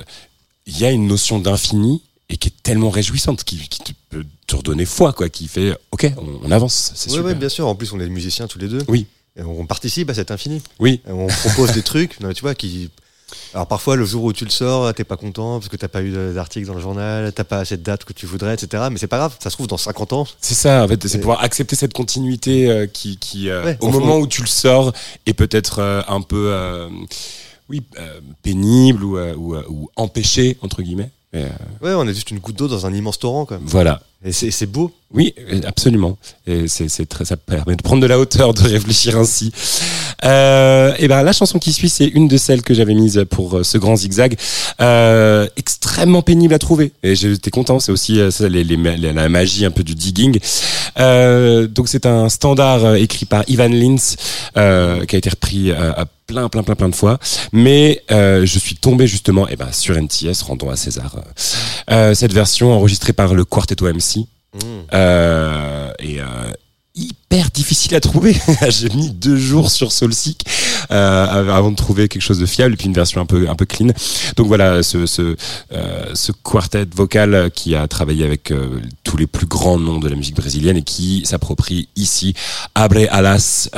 il 0.66 0.78
y 0.80 0.86
a 0.86 0.92
une 0.92 1.08
notion 1.08 1.40
d'infini 1.40 2.02
et 2.30 2.38
qui 2.38 2.48
est 2.50 2.64
tellement 2.64 2.90
réjouissante, 2.90 3.44
qui, 3.44 3.58
qui 3.68 3.80
te 3.80 3.92
peut 4.10 4.26
te 4.48 4.56
redonner 4.56 4.86
foi, 4.86 5.14
quoi, 5.14 5.30
qui 5.30 5.48
fait, 5.48 5.78
ok, 5.92 6.12
on, 6.18 6.48
on 6.48 6.52
avance, 6.52 6.92
c'est 6.96 7.10
super. 7.10 7.26
ouais, 7.26 7.36
bien 7.36 7.50
sûr. 7.50 7.68
En 7.68 7.76
plus, 7.76 7.92
on 7.94 8.00
est 8.00 8.08
musiciens 8.10 8.48
tous 8.48 8.60
les 8.60 8.68
deux. 8.68 8.82
Oui. 8.88 9.08
Et 9.36 9.42
on 9.42 9.66
participe 9.66 10.10
à 10.10 10.14
cet 10.14 10.30
infini. 10.30 10.62
Oui. 10.80 11.02
Et 11.08 11.12
on 11.12 11.26
propose 11.28 11.72
des 11.72 11.82
trucs, 11.92 12.18
tu 12.20 12.42
vois, 12.42 12.54
qui. 12.56 12.90
Alors 13.54 13.68
parfois, 13.68 13.96
le 13.96 14.06
jour 14.06 14.24
où 14.24 14.34
tu 14.34 14.46
le 14.46 14.50
sors, 14.50 14.94
t'es 14.94 15.04
pas 15.04 15.18
content 15.18 15.60
parce 15.60 15.70
que 15.70 15.78
t'as 15.78 15.88
pas 15.88 16.02
eu 16.02 16.12
d'article 16.34 16.68
dans 16.68 16.74
le 16.74 16.82
journal, 16.82 17.32
t'as 17.34 17.44
pas 17.44 17.66
cette 17.66 17.84
date 17.84 18.04
que 18.04 18.14
tu 18.14 18.26
voudrais, 18.26 18.54
etc. 18.54 18.86
Mais 18.92 18.98
c'est 18.98 19.08
pas 19.08 19.18
grave, 19.18 19.36
ça 19.40 19.50
se 19.50 19.56
trouve 19.56 19.68
dans 19.68 19.78
50 19.78 20.14
ans. 20.14 20.28
C'est 20.42 20.54
ça, 20.56 20.84
en 20.84 20.88
fait, 20.88 21.08
c'est 21.08 21.20
pouvoir 21.20 21.42
accepter 21.44 21.76
cette 21.76 21.94
continuité 21.94 22.70
euh, 22.70 22.88
qui, 22.88 23.18
qui 23.18 23.50
euh, 23.50 23.64
Ouais, 23.64 23.78
au 23.82 23.88
en 23.88 23.92
moment 23.92 24.14
fond. 24.18 24.22
où 24.22 24.28
tu 24.28 24.42
le 24.42 24.48
sors, 24.48 24.94
est 25.26 25.34
peut-être 25.34 25.80
euh, 25.80 26.02
un 26.08 26.22
peu, 26.22 26.54
oui, 27.70 27.82
pénible 28.42 29.04
ou, 29.04 29.18
ou, 29.18 29.56
ou 29.70 29.90
empêché 29.96 30.58
entre 30.62 30.82
guillemets. 30.82 31.12
Mais, 31.34 31.44
euh, 31.44 31.48
Ouais, 31.82 31.94
on 31.96 32.08
est 32.08 32.14
juste 32.14 32.32
une 32.32 32.40
goutte 32.40 32.58
d'eau 32.58 32.68
dans 32.68 32.86
un 32.86 32.94
immense 32.94 33.20
torrent, 33.20 33.46
quoi. 33.46 33.60
voilà. 33.64 34.02
Et 34.26 34.32
c'est 34.32 34.66
beau. 34.68 34.90
Oui, 35.14 35.34
euh, 35.52 35.60
absolument. 35.68 36.18
Et 36.48 36.70
c'est, 36.70 37.06
très, 37.10 37.26
ça 37.26 37.36
permet 37.36 37.76
de 37.76 37.82
prendre 37.82 38.02
de 38.02 38.08
la 38.08 38.18
hauteur, 38.18 38.54
de 38.54 38.62
réfléchir 38.62 39.18
ainsi. 39.18 39.52
Euh, 40.24 40.94
et 40.98 41.10
ben 41.10 41.24
la 41.24 41.34
chanson 41.34 41.60
qui 41.60 41.74
suit, 41.74 41.90
c'est 41.90 42.06
une 42.06 42.30
de 42.30 42.38
celles 42.38 42.62
que 42.62 42.74
j'avais 42.74 42.94
mise 42.94 43.26
pour 43.30 43.58
euh, 43.58 43.64
ce 43.64 43.78
grand 43.78 43.98
zigzag, 43.98 44.38
euh, 44.80 45.46
extrêmement 45.58 46.22
pénible 46.22 46.54
à 46.54 46.60
trouver. 46.60 46.94
Et 47.04 47.16
j'étais 47.16 47.52
content. 47.52 47.80
C'est 47.82 47.92
aussi 47.92 48.22
ça, 48.32 48.48
les, 48.48 48.64
les, 48.64 48.78
ma- 48.78 48.96
la 48.96 49.28
magie 49.28 49.66
un 49.66 49.72
peu 49.72 49.84
du 49.84 49.94
digging. 49.96 50.40
Euh, 51.00 51.68
donc 51.68 51.90
c'est 51.90 52.06
un 52.06 52.30
standard 52.30 52.96
écrit 52.96 53.26
par 53.26 53.44
Ivan 53.50 53.68
Lins, 53.68 54.16
euh, 54.56 55.04
qui 55.04 55.16
a 55.16 55.20
été 55.20 55.30
repris 55.30 55.72
à 55.74 56.06
plein, 56.34 56.50
plein, 56.50 56.64
plein, 56.64 56.76
plein 56.76 56.90
de 56.90 56.96
fois. 56.96 57.20
Mais 57.52 58.02
euh, 58.12 58.46
je 58.46 58.60
suis 58.60 58.76
tombé 58.76 59.08
justement, 59.08 59.48
et 59.48 59.56
ben 59.56 59.72
sur 59.72 59.96
NTS, 59.96 60.42
rendons 60.44 60.70
à 60.70 60.76
César, 60.76 61.16
euh, 61.18 61.22
euh, 61.92 62.14
cette 62.16 62.34
version 62.34 62.72
enregistrée 62.72 63.14
par 63.14 63.34
le 63.34 63.46
Quartetto 63.46 63.86
MC. 63.92 64.26
Euh, 64.94 65.92
et 66.00 66.22
euh, 66.22 66.26
hyper 66.96 67.50
difficile 67.50 67.96
à 67.96 68.00
trouver. 68.00 68.36
J'ai 68.70 68.90
mis 68.90 69.10
deux 69.10 69.36
jours 69.36 69.72
sur 69.72 69.92
Soulseek 69.92 70.44
euh, 70.92 71.26
avant 71.52 71.72
de 71.72 71.76
trouver 71.76 72.08
quelque 72.08 72.22
chose 72.22 72.38
de 72.40 72.46
fiable 72.46 72.74
et 72.74 72.78
puis 72.78 72.86
une 72.86 72.94
version 72.94 73.20
un 73.20 73.26
peu 73.26 73.50
un 73.50 73.56
peu 73.56 73.66
clean. 73.66 73.88
Donc 74.36 74.48
voilà, 74.48 74.84
ce 74.84 75.08
ce, 75.08 75.36
euh, 75.72 76.06
ce 76.14 76.32
quartet 76.32 76.86
vocal 76.96 77.50
qui 77.56 77.76
a 77.76 77.88
travaillé 77.88 78.26
avec 78.26 78.52
euh, 78.52 78.80
tous 79.04 79.18
les 79.18 79.26
plus 79.26 79.48
grands 79.48 79.80
noms 79.80 80.00
de 80.00 80.08
la 80.08 80.16
musique 80.16 80.36
brésilienne 80.36 80.78
et 80.78 80.84
qui 80.84 81.24
s'approprie 81.26 81.90
ici 81.96 82.36
Abre 82.76 83.08
Alas. 83.10 83.70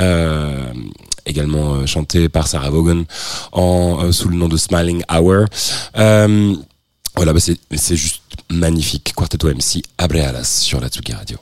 Également 1.26 1.76
euh, 1.76 1.86
chanté 1.86 2.30
par 2.30 2.48
Sarah 2.48 2.70
Vaughan 2.70 3.04
en 3.52 4.04
euh, 4.04 4.12
sous 4.12 4.30
le 4.30 4.36
nom 4.36 4.48
de 4.48 4.58
Smiling 4.58 5.04
Hour. 5.12 5.46
Euh, 5.98 6.56
voilà, 7.16 7.34
bah 7.34 7.40
c'est 7.40 7.96
juste 7.96 8.22
magnifique. 8.50 9.14
Quartetto 9.16 9.48
MC 9.48 9.82
Abre 9.98 10.24
Alas 10.24 10.62
sur 10.62 10.80
la 10.80 10.90
Tsugi 10.90 11.14
Radio. 11.14 11.38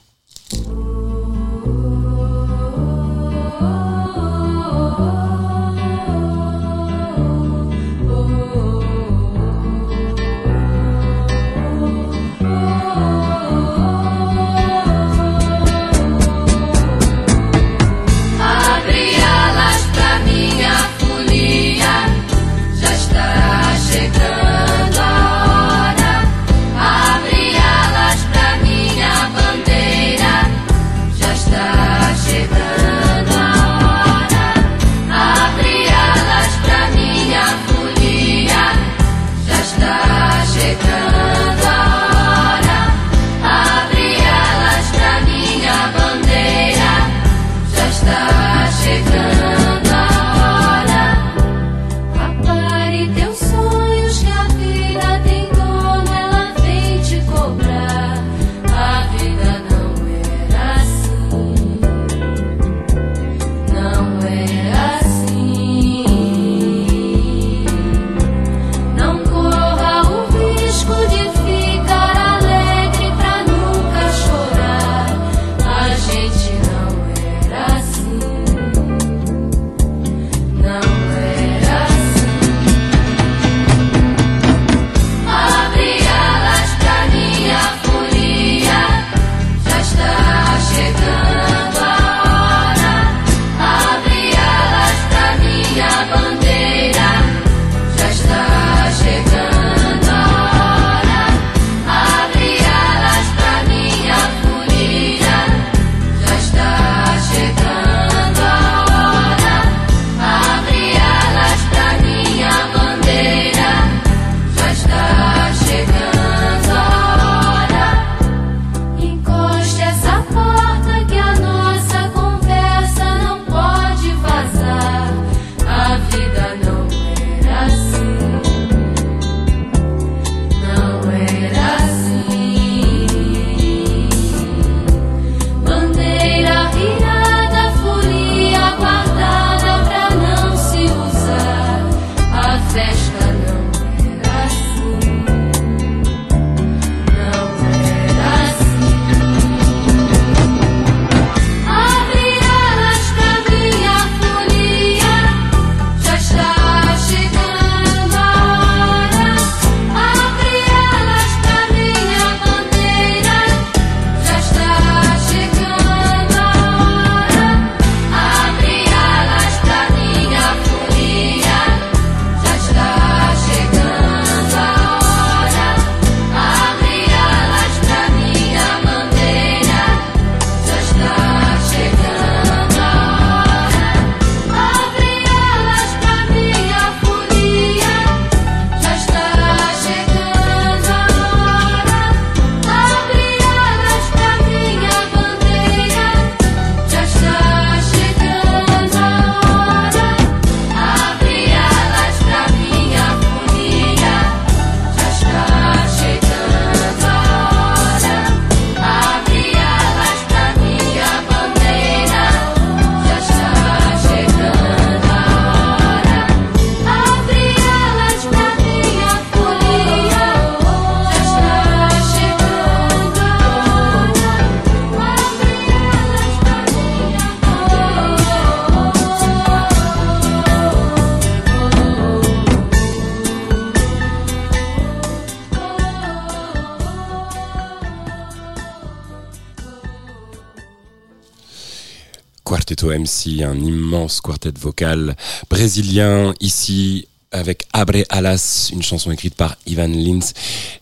Quarteto 242.75 242.89
MC, 242.91 243.43
un 243.43 243.59
immense 243.59 244.19
quartet 244.19 244.53
vocal 244.59 245.15
brésilien 245.47 246.33
ici 246.39 247.07
avec 247.31 247.65
Abre 247.71 248.03
Alas, 248.09 248.69
une 248.73 248.81
chanson 248.81 249.11
écrite 249.11 249.35
par 249.35 249.57
Ivan 249.67 249.87
Lins. 249.87 250.33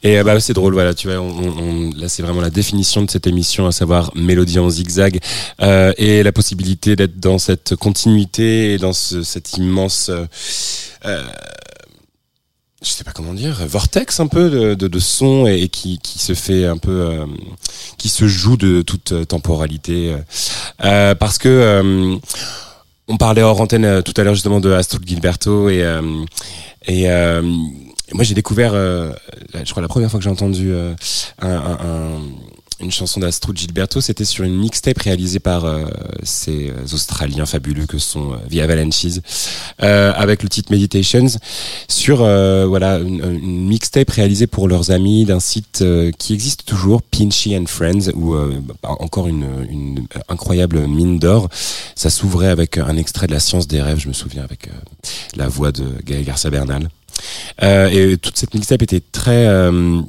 Et 0.03 0.17
euh, 0.17 0.23
bah 0.23 0.39
c'est 0.39 0.53
drôle, 0.53 0.73
voilà, 0.73 0.93
tu 0.93 1.09
vois, 1.09 1.17
là 1.97 2.07
c'est 2.07 2.23
vraiment 2.23 2.39
la 2.39 2.49
définition 2.49 3.01
de 3.01 3.11
cette 3.11 3.27
émission, 3.27 3.67
à 3.67 3.73
savoir 3.73 4.11
mélodie 4.15 4.59
en 4.59 4.69
zigzag 4.69 5.19
euh, 5.61 5.91
et 5.97 6.23
la 6.23 6.31
possibilité 6.31 6.95
d'être 6.95 7.19
dans 7.19 7.39
cette 7.39 7.75
continuité 7.75 8.73
et 8.73 8.77
dans 8.77 8.93
ce, 8.93 9.23
cette 9.23 9.57
immense 9.57 10.09
euh, 10.09 10.25
euh, 11.05 11.23
je 12.83 12.89
sais 12.89 13.03
pas 13.03 13.11
comment 13.11 13.33
dire, 13.33 13.63
vortex 13.67 14.19
un 14.19 14.27
peu 14.27 14.75
de, 14.75 14.99
son 14.99 15.45
et, 15.45 15.67
qui, 15.69 15.99
se 16.03 16.33
fait 16.33 16.65
un 16.65 16.77
peu, 16.77 17.27
qui 17.97 18.09
se 18.09 18.27
joue 18.27 18.57
de 18.57 18.81
toute 18.81 19.27
temporalité, 19.27 20.15
euh, 20.83 21.15
parce 21.15 21.37
que 21.37 21.49
euh, 21.49 22.15
on 23.07 23.17
parlait 23.17 23.41
hors 23.41 23.59
antenne 23.61 23.85
euh, 23.85 24.01
tout 24.01 24.13
à 24.17 24.23
l'heure 24.23 24.33
justement 24.35 24.59
de 24.59 24.71
Astrid 24.71 25.07
Gilberto 25.07 25.69
et 25.69 25.83
euh, 25.83 26.01
et 26.87 27.07
moi 28.13 28.23
j'ai 28.23 28.33
découvert, 28.33 28.73
je 28.73 29.69
crois 29.71 29.81
la 29.81 29.87
première 29.87 30.09
fois 30.09 30.19
que 30.19 30.23
j'ai 30.23 30.29
entendu 30.29 30.73
un, 30.73 30.95
un- 31.41 31.77
un- 31.79 32.21
une 32.81 32.91
chanson 32.91 33.19
d'Astrud 33.19 33.57
Gilberto, 33.57 34.01
c'était 34.01 34.25
sur 34.25 34.43
une 34.43 34.55
mixtape 34.55 34.99
réalisée 34.99 35.39
par 35.39 35.65
euh, 35.65 35.85
ces 36.23 36.71
Australiens 36.93 37.45
fabuleux 37.45 37.85
que 37.85 37.97
sont 37.97 38.33
euh, 38.33 38.37
Via 38.49 38.67
Valanches, 38.67 39.19
euh, 39.81 40.11
avec 40.15 40.43
le 40.43 40.49
titre 40.49 40.71
Meditations, 40.71 41.27
sur 41.87 42.21
euh, 42.21 42.65
voilà 42.65 42.97
une, 42.97 43.67
mixtape 43.67 44.09
réalisée 44.09 44.47
pour 44.47 44.67
leurs 44.67 44.91
amis 44.91 45.25
d'un 45.25 45.39
site 45.39 45.81
euh, 45.81 46.11
qui 46.17 46.33
existe 46.33 46.65
toujours, 46.65 47.01
Pinchy 47.01 47.57
and 47.57 47.65
Friends, 47.67 48.11
où 48.15 48.33
euh, 48.33 48.59
bah, 48.83 48.95
encore 48.99 49.27
une, 49.27 49.47
une 49.69 50.07
incroyable 50.29 50.87
mine 50.87 51.19
d'or. 51.19 51.49
Ça 51.95 52.09
s'ouvrait 52.09 52.47
avec 52.47 52.77
un 52.77 52.97
extrait 52.97 53.27
de 53.27 53.33
La 53.33 53.39
Science 53.39 53.67
des 53.67 53.81
rêves, 53.81 53.99
je 53.99 54.07
me 54.07 54.13
souviens, 54.13 54.43
avec 54.43 54.67
euh, 54.67 54.71
la 55.35 55.47
voix 55.47 55.71
de 55.71 55.85
Gaël 56.03 56.23
Garcia 56.23 56.49
Bernal. 56.49 56.89
Euh, 57.63 57.89
et 57.89 58.17
toute 58.17 58.37
cette 58.37 58.53
mixtape 58.53 58.81
était 58.81 59.01
très 59.01 59.47
euh, 59.47 60.01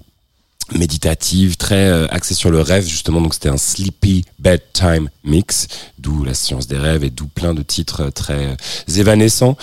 méditative, 0.78 1.56
très 1.56 1.86
euh, 1.88 2.06
axée 2.10 2.34
sur 2.34 2.50
le 2.50 2.60
rêve 2.60 2.86
justement. 2.86 3.20
Donc 3.20 3.34
c'était 3.34 3.48
un 3.48 3.56
sleepy 3.56 4.24
bedtime 4.38 5.08
mix, 5.24 5.66
d'où 5.98 6.24
la 6.24 6.34
science 6.34 6.66
des 6.66 6.76
rêves 6.78 7.04
et 7.04 7.10
d'où 7.10 7.26
plein 7.26 7.54
de 7.54 7.62
titres 7.62 8.02
euh, 8.02 8.10
très 8.10 8.46
euh, 8.46 8.54
évanescents. 8.96 9.56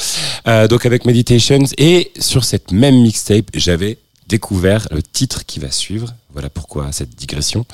Euh, 0.48 0.68
donc 0.68 0.86
avec 0.86 1.06
Meditations 1.06 1.66
et 1.78 2.12
sur 2.20 2.44
cette 2.44 2.72
même 2.72 3.02
mixtape, 3.02 3.50
j'avais 3.54 3.98
découvert 4.28 4.88
le 4.92 5.02
titre 5.02 5.46
qui 5.46 5.60
va 5.60 5.72
suivre. 5.72 6.14
Voilà 6.34 6.50
pourquoi 6.50 6.92
cette 6.92 7.16
digression. 7.16 7.66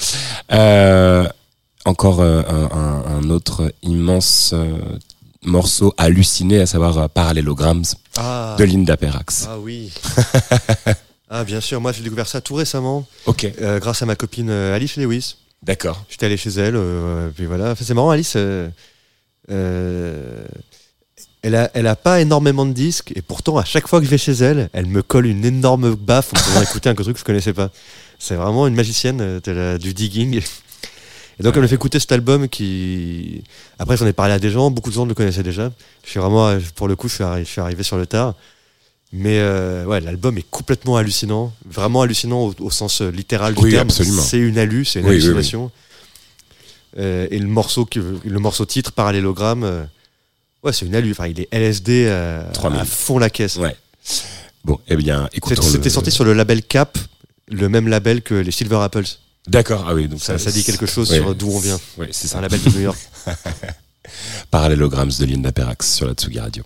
Euh, 0.53 1.27
encore 1.83 2.21
euh, 2.21 2.41
un, 2.49 3.03
un- 3.19 3.29
autre 3.29 3.71
immense 3.83 4.51
euh, 4.53 4.77
morceau 5.43 5.93
halluciné, 5.97 6.59
à 6.61 6.65
savoir 6.65 6.97
euh, 6.97 7.07
Parallelograms 7.07 7.83
Ah. 8.17 8.55
de 8.57 8.63
Linda 8.63 8.95
Perrax. 8.97 9.47
Ah 9.49 9.57
oui. 9.59 9.91
ah 11.37 11.43
bien 11.43 11.61
sûr, 11.61 11.79
moi 11.81 11.91
j'ai 11.91 12.03
découvert 12.03 12.27
ça 12.27 12.41
tout 12.41 12.55
récemment. 12.55 13.05
Ok. 13.25 13.45
Euh, 13.61 13.79
grâce 13.79 14.01
à 14.01 14.05
ma 14.05 14.15
copine 14.15 14.49
euh, 14.49 14.75
Alice 14.75 14.95
Lewis. 14.97 15.37
D'accord. 15.63 16.03
J'étais 16.09 16.25
allé 16.27 16.37
chez 16.37 16.51
elle, 16.51 16.75
euh, 16.75 17.29
puis 17.35 17.45
voilà. 17.45 17.71
Enfin, 17.71 17.83
c'est 17.85 17.93
marrant, 17.93 18.11
Alice. 18.11 18.33
euh, 18.35 18.69
elle 21.41 21.55
a, 21.55 21.69
elle 21.75 21.85
a 21.87 21.95
pas 21.95 22.21
énormément 22.21 22.65
de 22.65 22.73
disques, 22.73 23.11
et 23.15 23.21
pourtant 23.21 23.57
à 23.57 23.65
chaque 23.65 23.87
fois 23.87 23.99
que 23.99 24.05
je 24.05 24.09
vais 24.09 24.17
chez 24.17 24.31
elle, 24.33 24.69
elle 24.73 24.87
me 24.87 25.03
colle 25.03 25.27
une 25.27 25.45
énorme 25.45 25.93
baffe 25.95 26.33
en 26.33 26.37
faisant 26.37 26.61
écouter 26.69 26.89
un 26.89 26.95
truc 26.95 27.13
que 27.13 27.19
je 27.19 27.23
connaissais 27.25 27.53
pas. 27.53 27.69
C'est 28.17 28.35
vraiment 28.35 28.65
une 28.67 28.73
magicienne 28.75 29.41
la- 29.45 29.77
du 29.77 29.93
digging. 29.93 30.41
Et 31.39 31.43
donc 31.43 31.53
elle 31.55 31.61
me 31.61 31.67
fait 31.67 31.75
écouter 31.75 31.99
cet 31.99 32.11
album 32.13 32.47
qui. 32.47 33.43
Après 33.77 33.97
j'en 33.97 34.07
ai 34.07 34.13
parlé 34.13 34.33
à 34.33 34.39
des 34.39 34.49
gens, 34.49 34.71
beaucoup 34.71 34.89
de 34.89 34.95
gens 34.95 35.05
le 35.05 35.13
connaissaient 35.13 35.43
déjà. 35.43 35.71
Je 36.03 36.09
suis 36.09 36.19
vraiment, 36.19 36.57
pour 36.75 36.87
le 36.87 36.95
coup, 36.95 37.09
je 37.09 37.15
suis, 37.15 37.23
arri- 37.23 37.39
je 37.45 37.49
suis 37.49 37.61
arrivé 37.61 37.83
sur 37.83 37.97
le 37.97 38.05
tard. 38.07 38.33
Mais 39.17 39.39
euh, 39.39 39.85
ouais, 39.85 40.01
l'album 40.01 40.37
est 40.37 40.45
complètement 40.49 40.97
hallucinant, 40.97 41.53
vraiment 41.65 42.01
hallucinant 42.01 42.41
au, 42.47 42.55
au 42.59 42.69
sens 42.71 43.01
euh, 43.01 43.09
littéral 43.11 43.55
du 43.55 43.63
Oui, 43.63 43.71
terme. 43.71 43.87
absolument. 43.87 44.21
C'est 44.21 44.37
une 44.39 44.57
hallu, 44.57 44.83
c'est 44.83 44.99
une 44.99 45.05
Oui, 45.05 45.11
oui, 45.11 45.17
oui. 45.21 45.23
hallucination. 45.29 45.71
Euh, 46.97 47.27
et 47.31 47.39
le 47.39 47.47
morceau, 47.47 47.87
le 47.95 48.39
morceau 48.39 48.65
titre, 48.65 48.91
Parallélogramme, 48.91 49.63
euh, 49.63 49.83
ouais, 50.63 50.73
c'est 50.73 50.85
une 50.85 50.95
hallu. 50.95 51.11
Enfin, 51.11 51.27
il 51.27 51.39
est 51.39 51.47
LSD 51.51 52.11
3000. 52.53 52.79
à 52.79 52.85
fond 52.85 53.17
la 53.17 53.29
caisse. 53.29 53.55
Ouais. 53.57 53.75
Bon, 54.65 54.79
eh 54.87 54.95
bien, 54.95 55.29
écoutons. 55.33 55.61
C'était 55.61 55.85
le- 55.85 55.89
sorti 55.91 56.11
sur 56.11 56.25
le 56.25 56.33
label 56.33 56.61
Cap, 56.63 56.97
le 57.49 57.69
même 57.69 57.87
label 57.87 58.21
que 58.21 58.33
les 58.33 58.51
Silver 58.51 58.77
Apples. 58.81 59.05
D'accord, 59.47 59.85
ah 59.87 59.93
oui, 59.93 60.07
donc 60.07 60.19
Ça, 60.21 60.37
ça 60.39 60.51
dit 60.51 60.63
quelque 60.63 60.87
chose 60.87 61.13
sur 61.13 61.35
d'où 61.35 61.51
on 61.51 61.59
vient. 61.59 61.79
C'est 62.11 62.35
un 62.35 62.41
label 62.41 62.61
de 62.63 62.69
New 62.71 62.81
York. 62.81 62.97
Parallélograms 64.51 65.11
de 65.19 65.25
Linda 65.25 65.51
Perrax 65.51 65.93
sur 65.95 66.07
la 66.07 66.13
Tsugi 66.13 66.39
Radio. 66.39 66.63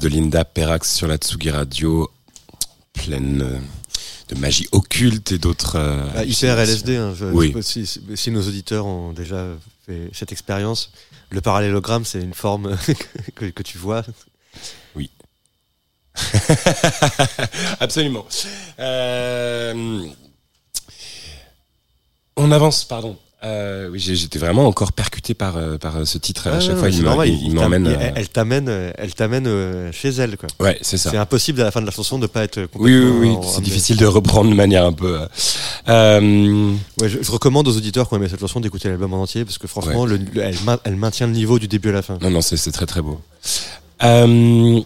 De 0.00 0.08
Linda 0.08 0.44
Perrax 0.44 0.94
sur 0.94 1.06
la 1.06 1.16
Tsugi 1.16 1.50
Radio, 1.50 2.10
pleine 2.94 3.42
euh, 3.42 3.58
de 4.34 4.38
magie 4.40 4.66
occulte 4.72 5.32
et 5.32 5.38
d'autres. 5.38 5.76
euh, 5.76 6.06
Ah, 6.16 6.24
hyper. 6.24 6.58
LSD. 6.58 6.96
Hein, 6.96 7.14
je, 7.14 7.26
Oui. 7.26 7.52
je 7.54 7.60
si, 8.16 8.30
nos 8.30 8.46
auditeurs 8.46 8.86
ont 8.86 9.12
déjà 9.12 9.46
fait 9.86 10.10
cette 10.12 10.32
expérience, 10.32 10.90
le 11.30 11.40
parallélogramme, 11.40 12.04
c'est 12.04 12.20
une 12.22 12.34
forme 12.34 12.76
que, 13.34 13.46
que 13.46 13.62
tu 13.62 13.78
vois. 13.78 14.02
Absolument. 17.80 18.26
Euh, 18.78 20.06
on 22.36 22.50
avance, 22.52 22.84
pardon. 22.84 23.16
Euh, 23.42 23.88
oui, 23.88 24.00
j'étais 24.00 24.38
vraiment 24.38 24.66
encore 24.66 24.92
par, 25.34 25.56
euh, 25.56 25.78
par 25.78 25.96
euh, 25.96 26.04
ce 26.04 26.18
titre. 26.18 26.46
à 26.48 26.60
chaque 26.60 26.76
fois, 26.76 26.88
il 26.90 27.02
m'emmène. 27.54 27.86
euh, 27.86 28.10
Elle, 28.14 28.28
t'amène, 28.28 28.68
euh, 28.68 28.92
elle 28.98 29.14
t'amène 29.14 29.46
euh, 29.46 29.90
chez 29.92 30.08
elle, 30.10 30.36
quoi. 30.36 30.48
Ouais, 30.60 30.78
c'est 30.82 30.96
ça. 30.98 31.10
C'est 31.10 31.16
impossible 31.16 31.60
à 31.60 31.64
la 31.64 31.70
fin 31.70 31.80
de 31.80 31.86
la 31.86 31.92
chanson 31.92 32.18
de 32.18 32.26
pas 32.26 32.44
être. 32.44 32.60
Oui, 32.76 32.96
oui, 32.98 33.10
oui. 33.28 33.36
C'est 33.54 33.62
difficile 33.62 33.96
de 33.96 34.06
reprendre 34.06 34.50
de 34.50 34.54
manière 34.54 34.84
un 34.84 34.92
peu. 34.92 35.20
euh, 35.20 35.26
euh, 35.88 36.72
Ouais, 37.00 37.08
je, 37.08 37.18
je 37.22 37.30
recommande 37.30 37.66
aux 37.68 37.76
auditeurs 37.76 38.08
qui 38.08 38.14
ont 38.14 38.18
aimé 38.18 38.28
cette 38.28 38.40
chanson 38.40 38.60
d'écouter 38.60 38.88
l'album 38.88 39.12
en 39.14 39.22
entier 39.22 39.44
parce 39.44 39.58
que 39.58 39.66
franchement, 39.66 40.06
le- 40.06 40.16
le- 40.16 40.42
elle, 40.42 40.56
elle 40.84 40.96
maintient 40.96 41.26
le 41.26 41.32
niveau 41.32 41.58
du 41.58 41.68
début 41.68 41.88
à 41.90 41.92
la 41.92 42.02
fin. 42.02 42.18
non, 42.20 42.30
non, 42.30 42.40
c'est 42.40 42.72
très 42.72 42.86
très 42.86 43.02
beau. 43.02 43.20
Euh, 44.02 44.80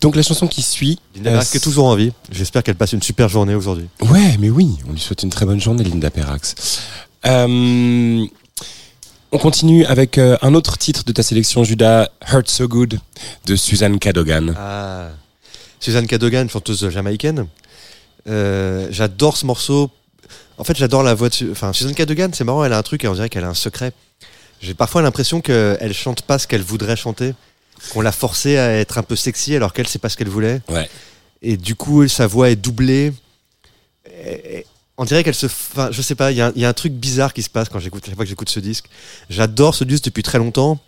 donc 0.00 0.16
la 0.16 0.22
chanson 0.22 0.46
qui 0.48 0.62
suit. 0.62 0.98
Linda 1.14 1.30
euh, 1.30 1.32
Perrax 1.34 1.50
qui 1.50 1.56
est 1.58 1.60
toujours 1.60 1.86
en 1.86 1.94
vie. 1.94 2.12
J'espère 2.32 2.62
qu'elle 2.62 2.74
passe 2.76 2.92
une 2.92 3.02
super 3.02 3.28
journée 3.28 3.54
aujourd'hui. 3.54 3.86
Ouais, 4.02 4.36
mais 4.40 4.50
oui, 4.50 4.70
on 4.88 4.92
lui 4.92 5.00
souhaite 5.00 5.22
une 5.22 5.30
très 5.30 5.46
bonne 5.46 5.60
journée, 5.60 5.84
Linda 5.84 6.10
Perrax. 6.10 6.54
Euh, 7.26 8.24
on 9.32 9.38
continue 9.38 9.84
avec 9.86 10.18
euh, 10.18 10.36
un 10.42 10.54
autre 10.54 10.78
titre 10.78 11.04
de 11.04 11.12
ta 11.12 11.22
sélection, 11.22 11.64
Judas, 11.64 12.10
Hurt 12.32 12.48
So 12.48 12.66
Good, 12.68 12.98
de 13.46 13.56
Suzanne 13.56 13.98
Cadogan. 13.98 14.54
Ah. 14.58 15.10
Suzanne 15.78 16.06
Cadogan, 16.06 16.48
chanteuse 16.48 16.88
jamaïcaine. 16.90 17.46
Euh, 18.28 18.88
j'adore 18.90 19.36
ce 19.36 19.46
morceau. 19.46 19.90
En 20.58 20.64
fait, 20.64 20.76
j'adore 20.76 21.02
la 21.02 21.14
voix 21.14 21.28
de. 21.28 21.50
Enfin, 21.50 21.72
Suzanne 21.72 21.94
Cadogan, 21.94 22.32
c'est 22.34 22.44
marrant, 22.44 22.64
elle 22.64 22.72
a 22.72 22.78
un 22.78 22.82
truc 22.82 23.04
et 23.04 23.08
on 23.08 23.14
dirait 23.14 23.28
qu'elle 23.28 23.44
a 23.44 23.48
un 23.48 23.54
secret. 23.54 23.92
J'ai 24.60 24.74
parfois 24.74 25.00
l'impression 25.00 25.40
qu'elle 25.40 25.94
chante 25.94 26.22
pas 26.22 26.38
ce 26.38 26.46
qu'elle 26.46 26.62
voudrait 26.62 26.96
chanter, 26.96 27.32
qu'on 27.92 28.02
l'a 28.02 28.12
forcée 28.12 28.58
à 28.58 28.72
être 28.72 28.98
un 28.98 29.02
peu 29.02 29.16
sexy 29.16 29.56
alors 29.56 29.72
qu'elle 29.72 29.88
sait 29.88 29.98
pas 29.98 30.10
ce 30.10 30.18
qu'elle 30.18 30.28
voulait. 30.28 30.60
Ouais. 30.68 30.90
Et 31.40 31.56
du 31.56 31.76
coup, 31.76 32.06
sa 32.08 32.26
voix 32.26 32.50
est 32.50 32.56
doublée. 32.56 33.14
Et 34.26 34.66
on 35.00 35.04
dirait 35.04 35.24
qu'elle 35.24 35.34
se. 35.34 35.46
Enfin, 35.46 35.88
je 35.90 36.02
sais 36.02 36.14
pas, 36.14 36.30
il 36.30 36.36
y, 36.36 36.40
a 36.42 36.48
un- 36.48 36.52
il 36.54 36.60
y 36.62 36.64
a 36.64 36.68
un 36.68 36.72
truc 36.74 36.92
bizarre 36.92 37.32
qui 37.32 37.42
se 37.42 37.48
passe 37.50 37.68
quand 37.70 37.78
j'écoute, 37.80 38.04
chaque 38.06 38.14
fois 38.14 38.24
que 38.24 38.28
j'écoute 38.28 38.50
ce 38.50 38.60
disque. 38.60 38.84
J'adore 39.30 39.74
ce 39.74 39.84
disque 39.84 40.04
depuis 40.04 40.22
très 40.22 40.38
longtemps. 40.38 40.78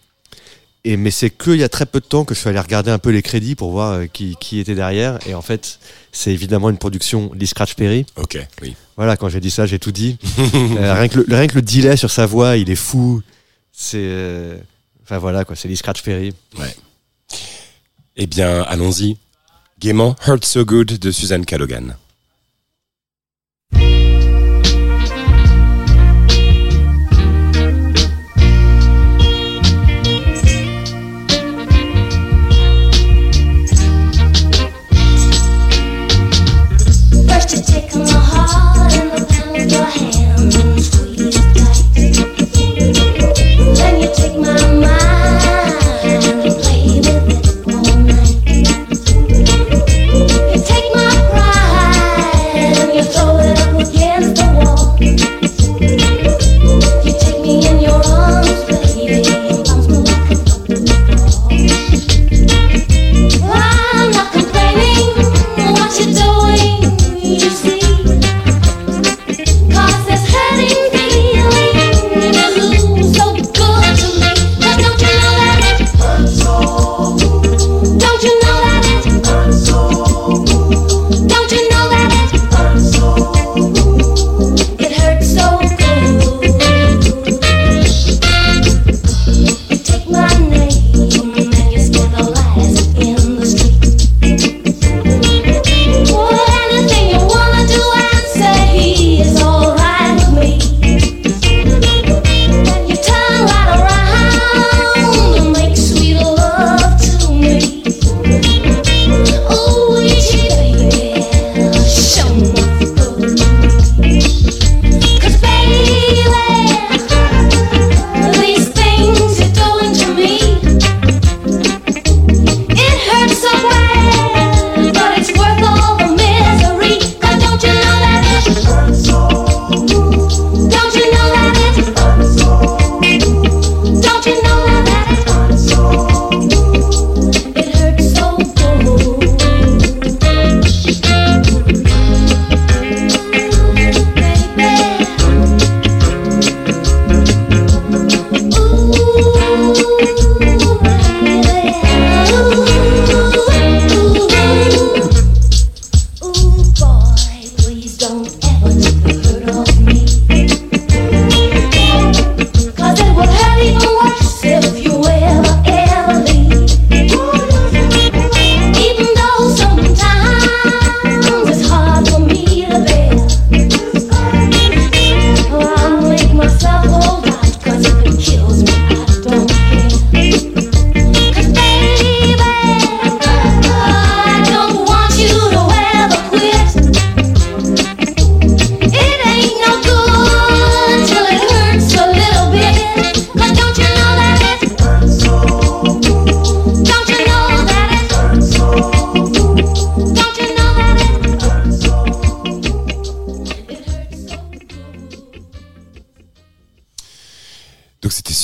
Et 0.85 0.97
mais 0.97 1.11
c'est 1.13 1.31
qu'il 1.31 1.57
y 1.57 1.63
a 1.63 1.69
très 1.69 1.87
peu 1.87 2.01
de 2.01 2.05
temps 2.05 2.25
que 2.25 2.35
je 2.35 2.41
suis 2.41 2.49
allé 2.49 2.59
regarder 2.59 2.91
un 2.91 2.99
peu 2.99 3.11
les 3.11 3.23
crédits 3.23 3.55
pour 3.55 3.71
voir 3.71 3.93
euh, 3.93 4.07
qui, 4.07 4.37
qui 4.41 4.59
était 4.59 4.75
derrière. 4.75 5.19
Et 5.29 5.35
en 5.35 5.41
fait, 5.43 5.79
c'est 6.11 6.33
évidemment 6.33 6.71
une 6.71 6.77
production 6.79 7.31
Lee 7.35 7.47
Scratch 7.47 7.75
Perry. 7.75 8.05
Ok, 8.17 8.37
oui. 8.63 8.75
Voilà, 8.97 9.17
quand 9.17 9.29
j'ai 9.29 9.39
dit 9.41 9.51
ça, 9.51 9.65
j'ai 9.65 9.79
tout 9.79 9.93
dit. 9.93 10.19
Euh, 10.77 10.93
rien, 10.95 11.09
que 11.09 11.19
le, 11.21 11.27
rien 11.35 11.47
que 11.47 11.55
le 11.55 11.63
delay 11.63 11.97
sur 11.97 12.11
sa 12.11 12.27
voix, 12.27 12.57
il 12.57 12.69
est 12.71 12.77
fou. 12.77 13.23
C'est. 13.73 13.99
euh, 13.99 14.59
Enfin 15.05 15.19
voilà, 15.19 15.45
quoi, 15.45 15.57
c'est 15.57 15.69
Lee 15.69 15.77
Scratch 15.77 16.03
Perry. 16.03 16.33
Ouais. 16.59 16.75
Eh 18.17 18.27
bien, 18.27 18.63
allons-y. 18.63 19.17
Gaiement, 19.79 20.15
Hurt 20.27 20.45
So 20.45 20.65
Good 20.65 20.99
de 20.99 21.11
Suzanne 21.11 21.45
Cadogan. 21.47 21.97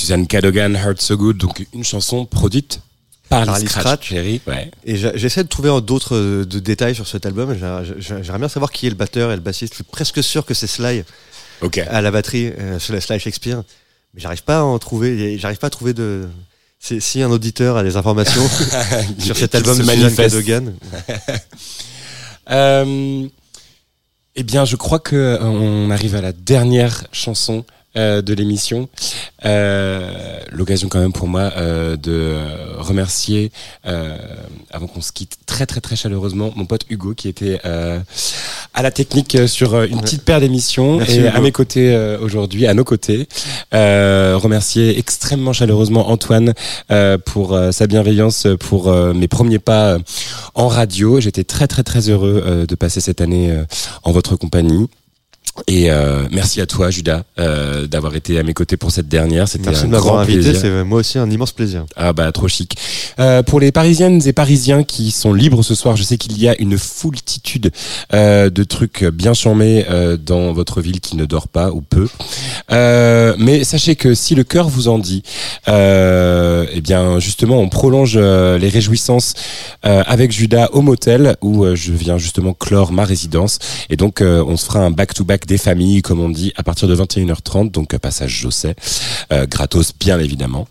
Suzanne 0.09 0.25
Cadogan, 0.25 0.73
Hurt 0.75 0.99
So 1.03 1.15
Good, 1.17 1.37
donc 1.37 1.67
une 1.71 1.83
chanson 1.83 2.25
produite 2.25 2.81
Par, 3.29 3.59
les 3.59 3.67
Scratch, 3.67 4.11
ouais. 4.11 4.41
Et 4.83 4.95
j'essaie 4.95 5.43
de 5.43 5.47
trouver 5.47 5.69
d'autres 5.81 6.15
euh, 6.15 6.45
détails 6.45 6.95
sur 6.95 7.07
cet 7.07 7.27
album. 7.27 7.55
J'a- 7.55 7.83
j'a- 7.83 8.23
J'aimerais 8.23 8.39
bien 8.39 8.47
savoir 8.49 8.71
qui 8.71 8.87
est 8.87 8.89
le 8.89 8.95
batteur 8.95 9.31
et 9.31 9.35
le 9.35 9.41
bassiste. 9.41 9.73
Je 9.73 9.75
suis 9.75 9.83
presque 9.83 10.23
sûr 10.23 10.47
que 10.47 10.55
c'est 10.55 10.65
Sly 10.65 11.03
Ok. 11.61 11.77
à 11.77 12.01
la 12.01 12.09
batterie, 12.09 12.47
euh, 12.57 12.79
Sly 12.79 13.19
Shakespeare. 13.19 13.61
Mais 14.15 14.19
j'arrive 14.21 14.41
pas 14.41 14.57
à 14.57 14.63
en 14.63 14.79
trouver. 14.79 15.37
J'arrive 15.37 15.59
pas 15.59 15.67
à 15.67 15.69
trouver 15.69 15.93
de. 15.93 16.27
Si 16.79 17.21
un 17.21 17.29
auditeur 17.29 17.77
a 17.77 17.83
des 17.83 17.95
informations 17.95 18.49
sur 19.19 19.37
cet 19.37 19.53
album 19.53 19.77
de 19.77 19.83
Suzanne. 19.83 20.15
Cadogan, 20.15 20.73
Euh, 22.49 23.27
eh 24.35 24.41
bien, 24.41 24.65
je 24.65 24.75
crois 24.75 24.97
que 24.97 25.15
euh, 25.15 25.39
on 25.43 25.91
arrive 25.91 26.15
à 26.15 26.21
la 26.21 26.31
dernière 26.31 27.05
chanson 27.11 27.63
euh, 27.97 28.21
de 28.21 28.35
l'émission. 28.35 28.87
Euh, 29.45 30.39
L'occasion 30.51 30.89
quand 30.89 30.99
même 30.99 31.11
pour 31.11 31.27
moi 31.27 31.51
euh, 31.57 31.97
de 31.97 32.37
remercier, 32.77 33.51
avant 33.83 34.85
qu'on 34.85 35.01
se 35.01 35.11
quitte 35.11 35.37
très 35.47 35.65
très 35.65 35.81
très 35.81 35.95
chaleureusement, 35.95 36.53
mon 36.55 36.65
pote 36.65 36.85
Hugo 36.89 37.15
qui 37.15 37.27
était 37.27 37.59
à 37.63 38.83
la 38.83 38.91
technique 38.91 39.37
sur 39.47 39.81
une 39.81 40.01
petite 40.01 40.23
paire 40.23 40.39
d'émissions 40.39 41.01
et 41.01 41.27
à 41.27 41.39
mes 41.39 41.51
côtés 41.51 41.95
aujourd'hui, 42.21 42.67
à 42.67 42.75
nos 42.75 42.83
côtés. 42.83 43.27
Remercier 43.71 44.99
extrêmement 44.99 45.53
chaleureusement 45.53 46.09
Antoine 46.09 46.53
pour 47.25 47.59
sa 47.71 47.87
bienveillance 47.87 48.47
pour 48.59 48.93
mes 48.93 49.27
premiers 49.27 49.59
pas 49.59 49.97
en 50.53 50.67
radio. 50.67 51.19
J'étais 51.19 51.43
très 51.43 51.67
très 51.67 51.83
très 51.83 52.09
heureux 52.09 52.65
de 52.67 52.75
passer 52.75 53.01
cette 53.01 53.21
année 53.21 53.55
en 54.03 54.11
votre 54.11 54.35
compagnie. 54.35 54.87
Et 55.67 55.91
euh, 55.91 56.23
merci 56.31 56.61
à 56.61 56.65
toi, 56.65 56.89
Judas, 56.89 57.23
euh, 57.39 57.87
d'avoir 57.87 58.15
été 58.15 58.39
à 58.39 58.43
mes 58.43 58.53
côtés 58.53 58.77
pour 58.77 58.91
cette 58.91 59.07
dernière. 59.07 59.47
C'était 59.47 59.69
merci 59.69 59.83
un 59.83 59.87
de 59.87 59.91
m'avoir 59.91 60.19
invité. 60.19 60.39
plaisir. 60.41 60.59
C'est 60.61 60.83
moi 60.83 60.99
aussi 60.99 61.17
un 61.19 61.29
immense 61.29 61.51
plaisir. 61.51 61.85
Ah 61.95 62.13
bah 62.13 62.31
trop 62.31 62.47
chic. 62.47 62.75
Euh, 63.19 63.43
pour 63.43 63.59
les 63.59 63.71
Parisiennes 63.71 64.21
et 64.25 64.33
Parisiens 64.33 64.83
qui 64.83 65.11
sont 65.11 65.33
libres 65.33 65.63
ce 65.63 65.75
soir, 65.75 65.95
je 65.95 66.03
sais 66.03 66.17
qu'il 66.17 66.37
y 66.41 66.47
a 66.47 66.55
une 66.61 66.77
foultitude 66.77 67.71
euh, 68.13 68.49
de 68.49 68.63
trucs 68.63 69.03
bien 69.05 69.33
charmés 69.33 69.85
euh, 69.89 70.17
dans 70.17 70.53
votre 70.53 70.81
ville 70.81 70.99
qui 70.99 71.15
ne 71.15 71.25
dort 71.25 71.47
pas 71.47 71.71
ou 71.71 71.81
peu. 71.81 72.07
Euh, 72.71 73.35
mais 73.37 73.63
sachez 73.63 73.95
que 73.95 74.13
si 74.13 74.35
le 74.35 74.43
cœur 74.43 74.69
vous 74.69 74.87
en 74.87 74.99
dit, 74.99 75.23
euh, 75.67 76.65
eh 76.73 76.81
bien 76.81 77.19
justement 77.19 77.59
on 77.59 77.69
prolonge 77.69 78.17
les 78.17 78.69
réjouissances 78.69 79.33
euh, 79.85 80.03
avec 80.05 80.31
Judas 80.31 80.69
au 80.73 80.81
motel 80.81 81.35
où 81.41 81.65
je 81.75 81.91
viens 81.93 82.17
justement 82.17 82.53
clore 82.53 82.91
ma 82.91 83.03
résidence 83.05 83.59
et 83.89 83.95
donc 83.95 84.21
euh, 84.21 84.43
on 84.47 84.57
se 84.57 84.65
fera 84.65 84.79
un 84.79 84.91
back 84.91 85.13
to 85.13 85.23
back 85.23 85.45
des 85.49 85.57
familles 85.57 86.01
comme 86.03 86.19
on 86.21 86.29
dit 86.29 86.53
à 86.55 86.63
partir 86.63 86.87
de 86.87 86.95
21h30 86.95 87.71
donc 87.71 87.93
euh, 87.93 87.99
passage 87.99 88.31
Josset 88.31 88.75
euh, 89.33 89.45
gratos 89.47 89.91
bien 89.99 90.19
évidemment 90.19 90.67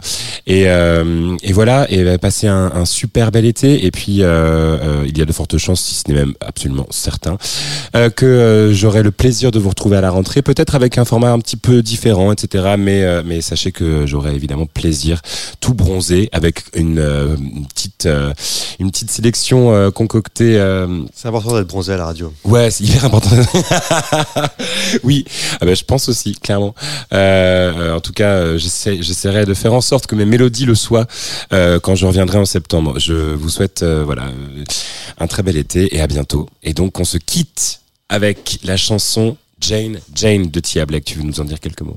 et, 0.47 0.69
euh, 0.69 1.37
et 1.43 1.53
voilà 1.53 1.91
et 1.91 1.99
euh, 2.05 2.17
passer 2.17 2.47
un, 2.47 2.71
un 2.73 2.85
super 2.85 3.31
bel 3.33 3.45
été 3.45 3.85
et 3.85 3.91
puis 3.91 4.23
euh, 4.23 4.29
euh, 4.29 5.05
il 5.07 5.19
y 5.19 5.21
a 5.21 5.25
de 5.25 5.33
fortes 5.33 5.59
chances 5.59 5.83
si 5.83 5.95
ce 5.97 6.05
n'est 6.09 6.15
même 6.15 6.35
absolument 6.41 6.87
certain 6.91 7.37
euh, 7.97 8.09
que 8.09 8.25
euh, 8.25 8.73
j'aurai 8.73 9.03
le 9.03 9.11
plaisir 9.11 9.51
de 9.51 9.59
vous 9.59 9.69
retrouver 9.69 9.97
à 9.97 10.01
la 10.01 10.11
rentrée 10.11 10.43
peut-être 10.43 10.77
avec 10.77 10.97
un 10.97 11.05
format 11.05 11.33
un 11.33 11.41
petit 11.41 11.57
peu 11.57 11.83
différent 11.83 12.31
etc 12.33 12.77
mais 12.79 13.03
euh, 13.03 13.23
mais 13.27 13.41
sachez 13.41 13.73
que 13.73 14.07
j'aurai 14.07 14.35
évidemment 14.37 14.67
plaisir 14.67 15.21
tout 15.61 15.75
bronzé 15.75 16.29
avec 16.31 16.63
une, 16.75 17.01
euh, 17.01 17.37
une 17.37 17.67
petite 17.67 18.07
euh, 18.07 18.33
une 18.79 18.93
petite 18.93 19.11
sélection 19.11 19.75
euh, 19.75 19.91
concoctée 19.91 20.57
euh, 20.57 20.87
C'est 21.15 21.27
important 21.27 21.55
d'être 21.57 21.67
bronzé 21.67 21.93
à 21.93 21.97
la 21.97 22.05
radio. 22.05 22.33
Ouais, 22.45 22.71
c'est 22.71 22.85
hyper 22.85 23.07
important. 23.07 23.31
oui, 25.05 25.25
ah 25.61 25.65
ben, 25.67 25.75
je 25.77 25.85
pense 25.85 26.09
aussi, 26.09 26.35
clairement. 26.35 26.75
Euh, 27.13 27.95
en 27.95 28.01
tout 28.01 28.13
cas, 28.13 28.57
j'essaie- 28.57 29.03
j'essaierai 29.03 29.45
de 29.47 29.55
faire 29.55 29.73
en 29.75 29.81
sorte 29.81 30.07
que 30.07 30.15
mes 30.15 30.25
mélodies 30.25 30.65
le 30.67 30.75
soient 30.75 31.07
euh, 31.53 31.79
quand 31.81 31.95
je 31.95 32.07
reviendrai 32.07 32.39
en 32.39 32.45
septembre. 32.45 32.99
Je 32.99 33.15
vous 33.15 33.49
souhaite 33.49 33.83
euh, 33.83 34.03
voilà 34.05 34.31
un 35.19 35.27
très 35.27 35.43
bel 35.43 35.57
été 35.57 35.95
et 35.97 36.01
à 36.01 36.07
bientôt. 36.07 36.49
Et 36.63 36.75
donc, 36.75 36.99
on 37.01 37.05
se 37.05 37.19
quitte 37.19 37.81
avec 38.09 38.59
la 38.65 38.77
chanson 38.77 39.37
Jane, 39.61 39.99
Jane 40.15 40.51
de 40.51 40.61
Tia 40.61 40.87
Black. 40.87 41.05
Tu 41.05 41.19
veux 41.19 41.25
nous 41.25 41.41
en 41.41 41.45
dire 41.45 41.61
quelques 41.61 41.83
mots? 41.83 41.97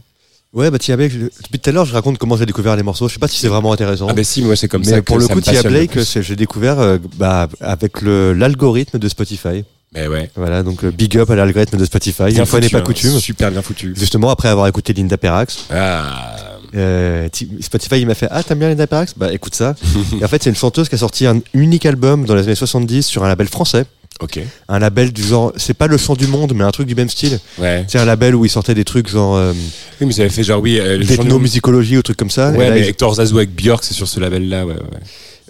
Ouais, 0.53 0.69
bah 0.69 0.80
Tia 0.80 0.98
Blake, 0.98 1.14
depuis 1.18 1.60
tout 1.60 1.69
à 1.69 1.72
l'heure, 1.73 1.85
je 1.85 1.93
raconte 1.93 2.18
comment 2.18 2.35
j'ai 2.35 2.45
découvert 2.45 2.76
les 2.76 2.84
morceaux. 2.84 3.07
Je 3.07 3.14
sais 3.14 3.19
pas 3.19 3.30
si 3.30 3.38
c'est 3.38 3.48
vraiment 3.48 3.72
intéressant. 3.72 4.07
Ah 4.10 4.14
ben 4.14 4.26
si, 4.26 4.41
moi 4.41 4.57
c'est 4.57 4.68
comme 4.68 4.81
Mais 4.81 4.88
ça. 4.91 5.02
pour 5.02 5.15
que 5.15 5.22
le 5.22 5.27
coup, 5.30 5.39
Tia 5.39 5.64
Blake, 5.64 5.98
j'ai 6.19 6.35
découvert 6.35 6.77
euh, 6.80 6.98
bah, 7.15 7.48
avec 7.61 8.02
le 8.02 8.34
l'algorithme 8.34 8.99
de 8.99 9.07
Spotify. 9.07 9.64
Mais 9.93 10.07
ouais. 10.07 10.30
Voilà, 10.35 10.63
donc 10.63 10.84
euh, 10.85 10.91
big 10.91 11.18
up 11.18 11.30
à 11.30 11.35
l'algorithme 11.35 11.77
de 11.77 11.84
Spotify. 11.85 12.26
Bien 12.27 12.39
Une 12.41 12.45
fois 12.45 12.59
n'est 12.61 12.69
pas 12.69 12.77
hein. 12.77 12.81
coutume. 12.81 13.19
Super 13.19 13.51
bien 13.51 13.61
foutu. 13.61 13.93
Justement, 13.97 14.30
après 14.30 14.47
avoir 14.47 14.68
écouté 14.68 14.93
Linda 14.93 15.18
Perrax, 15.18 15.65
Ah. 15.69 16.57
euh, 16.76 17.27
ti- 17.30 17.49
Spotify 17.59 17.99
il 17.99 18.07
m'a 18.07 18.15
fait 18.15 18.27
Ah, 18.31 18.41
t'aimes 18.41 18.59
bien 18.59 18.69
Linda 18.69 18.88
Perrax 18.88 19.13
Bah 19.18 19.34
écoute 19.34 19.53
ça. 19.53 19.76
Et 20.22 20.23
en 20.23 20.27
fait, 20.30 20.41
c'est 20.43 20.49
une 20.49 20.55
chanteuse 20.55 20.88
qui 20.88 20.95
a 20.95 20.97
sorti 20.97 21.26
un 21.26 21.41
unique 21.53 21.85
album 21.85 22.26
dans 22.26 22.35
les 22.35 22.43
années 22.43 22.55
70 22.55 23.03
sur 23.05 23.23
un 23.26 23.27
label 23.27 23.47
français. 23.47 23.85
Ok. 24.22 24.39
Un 24.69 24.80
label 24.80 25.11
du 25.11 25.23
genre, 25.23 25.51
c'est 25.57 25.73
pas 25.73 25.88
le 25.88 25.97
chant 25.97 26.13
du 26.13 26.27
monde, 26.27 26.53
mais 26.55 26.63
un 26.63 26.72
truc 26.72 26.88
du 26.88 26.95
même 26.95 27.09
style. 27.09 27.39
Ouais. 27.57 27.84
C'est 27.88 27.97
un 27.99 28.05
label 28.05 28.35
où 28.35 28.45
il 28.45 28.49
sortait 28.49 28.76
des 28.76 28.85
trucs 28.85 29.09
genre 29.09 29.35
euh, 29.35 29.51
Oui, 29.99 30.07
mais 30.07 30.13
ça 30.13 30.22
avait 30.22 30.30
fait 30.30 30.43
genre 30.43 30.61
oui. 30.61 30.80
Euh, 30.80 30.97
le 30.99 31.03
genre 31.03 31.18
de- 31.18 31.23
d'ethnomusicologie 31.23 31.97
ou 31.97 32.01
trucs 32.01 32.18
comme 32.18 32.30
ça. 32.30 32.51
Ouais, 32.51 32.69
là, 32.69 32.76
mais 32.76 32.81
ils- 32.81 32.88
Hector 32.89 33.15
Zazou 33.15 33.38
avec 33.39 33.53
Björk, 33.53 33.84
c'est 33.84 33.93
sur 33.95 34.07
ce 34.07 34.19
label-là. 34.22 34.65
Ouais, 34.65 34.73
ouais. 34.76 34.80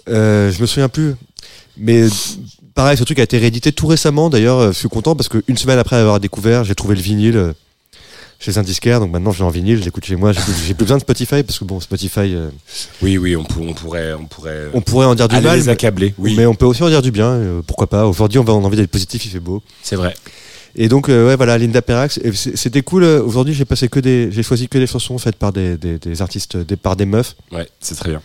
Euh, 0.08 0.50
je 0.50 0.60
me 0.60 0.66
souviens 0.66 0.88
plus. 0.88 1.14
Mais 1.76 2.06
pareil, 2.74 2.96
ce 2.96 3.04
truc 3.04 3.18
a 3.18 3.22
été 3.22 3.38
réédité 3.38 3.72
tout 3.72 3.86
récemment. 3.86 4.30
D'ailleurs, 4.30 4.58
euh, 4.58 4.72
je 4.72 4.78
suis 4.78 4.88
content 4.88 5.14
parce 5.16 5.28
qu'une 5.28 5.56
semaine 5.56 5.78
après 5.78 5.96
avoir 5.96 6.20
découvert, 6.20 6.64
j'ai 6.64 6.74
trouvé 6.74 6.94
le 6.94 7.00
vinyle 7.00 7.36
euh, 7.36 7.52
chez 8.38 8.58
un 8.58 8.62
disquaire. 8.62 9.00
Donc 9.00 9.10
maintenant, 9.12 9.32
j'ai 9.32 9.44
en 9.44 9.50
vinyle, 9.50 9.78
je 9.78 9.84
l'écoute 9.84 10.04
chez 10.04 10.16
moi. 10.16 10.32
J'ai 10.32 10.40
plus, 10.74 10.74
besoin 10.84 10.96
de 10.96 11.02
Spotify 11.02 11.42
parce 11.42 11.58
que 11.58 11.64
bon, 11.64 11.80
Spotify, 11.80 12.34
euh, 12.34 12.50
Oui, 13.02 13.18
oui, 13.18 13.36
on, 13.36 13.44
pour- 13.44 13.62
on 13.62 13.72
pourrait, 13.74 14.12
on 14.14 14.24
pourrait. 14.24 14.66
on 14.74 14.80
pourrait 14.80 15.06
en 15.06 15.14
dire 15.14 15.28
du 15.28 15.40
mal, 15.40 15.58
les 15.58 15.68
accabler. 15.68 16.14
Oui, 16.18 16.34
mais 16.36 16.46
on 16.46 16.54
peut 16.54 16.66
aussi 16.66 16.82
en 16.82 16.88
dire 16.88 17.02
du 17.02 17.10
bien. 17.10 17.28
euh, 17.28 17.62
pourquoi 17.66 17.86
pas 17.88 18.06
Aujourd'hui, 18.06 18.38
on 18.38 18.44
va 18.44 18.52
on 18.52 18.62
a 18.62 18.66
envie 18.66 18.76
d'être 18.76 18.90
positif, 18.90 19.24
il 19.24 19.30
fait 19.30 19.40
beau. 19.40 19.62
c'est 19.82 19.96
vrai. 19.96 20.14
Et 20.74 20.88
donc, 20.88 21.10
euh, 21.10 21.26
ouais, 21.28 21.36
voilà, 21.36 21.58
Linda 21.58 21.82
Perrax. 21.82 22.18
C'était 22.54 22.80
cool. 22.80 23.04
Aujourd'hui, 23.04 23.52
j'ai 23.52 23.66
passé 23.66 23.88
que 23.88 24.00
des, 24.00 24.30
j'ai 24.32 24.42
choisi 24.42 24.68
que 24.68 24.78
des 24.78 24.86
chansons 24.86 25.18
faites 25.18 25.36
par 25.36 25.52
des, 25.52 25.76
des, 25.76 25.98
des 25.98 26.22
artistes, 26.22 26.56
des, 26.56 26.76
par 26.76 26.96
des 26.96 27.04
meufs. 27.04 27.36
Ouais, 27.52 27.68
c'est 27.78 27.94
très 27.94 28.08
bien. 28.08 28.22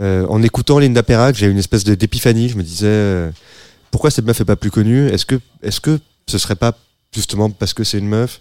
En 0.00 0.42
écoutant 0.42 0.78
Linda 0.80 1.02
Perrax, 1.04 1.38
j'ai 1.38 1.46
eu 1.46 1.50
une 1.50 1.58
espèce 1.58 1.84
d'épiphanie. 1.84 2.48
Je 2.48 2.56
me 2.56 2.62
disais, 2.64 3.30
pourquoi 3.90 4.10
cette 4.10 4.24
meuf 4.24 4.40
est 4.40 4.44
pas 4.44 4.56
plus 4.56 4.70
connue? 4.70 5.08
Est-ce 5.08 5.26
que, 5.26 5.40
est-ce 5.62 5.80
que 5.80 5.98
ce 6.26 6.38
serait 6.38 6.56
pas 6.56 6.76
justement 7.14 7.50
parce 7.50 7.74
que 7.74 7.84
c'est 7.84 7.98
une 7.98 8.08
meuf? 8.08 8.40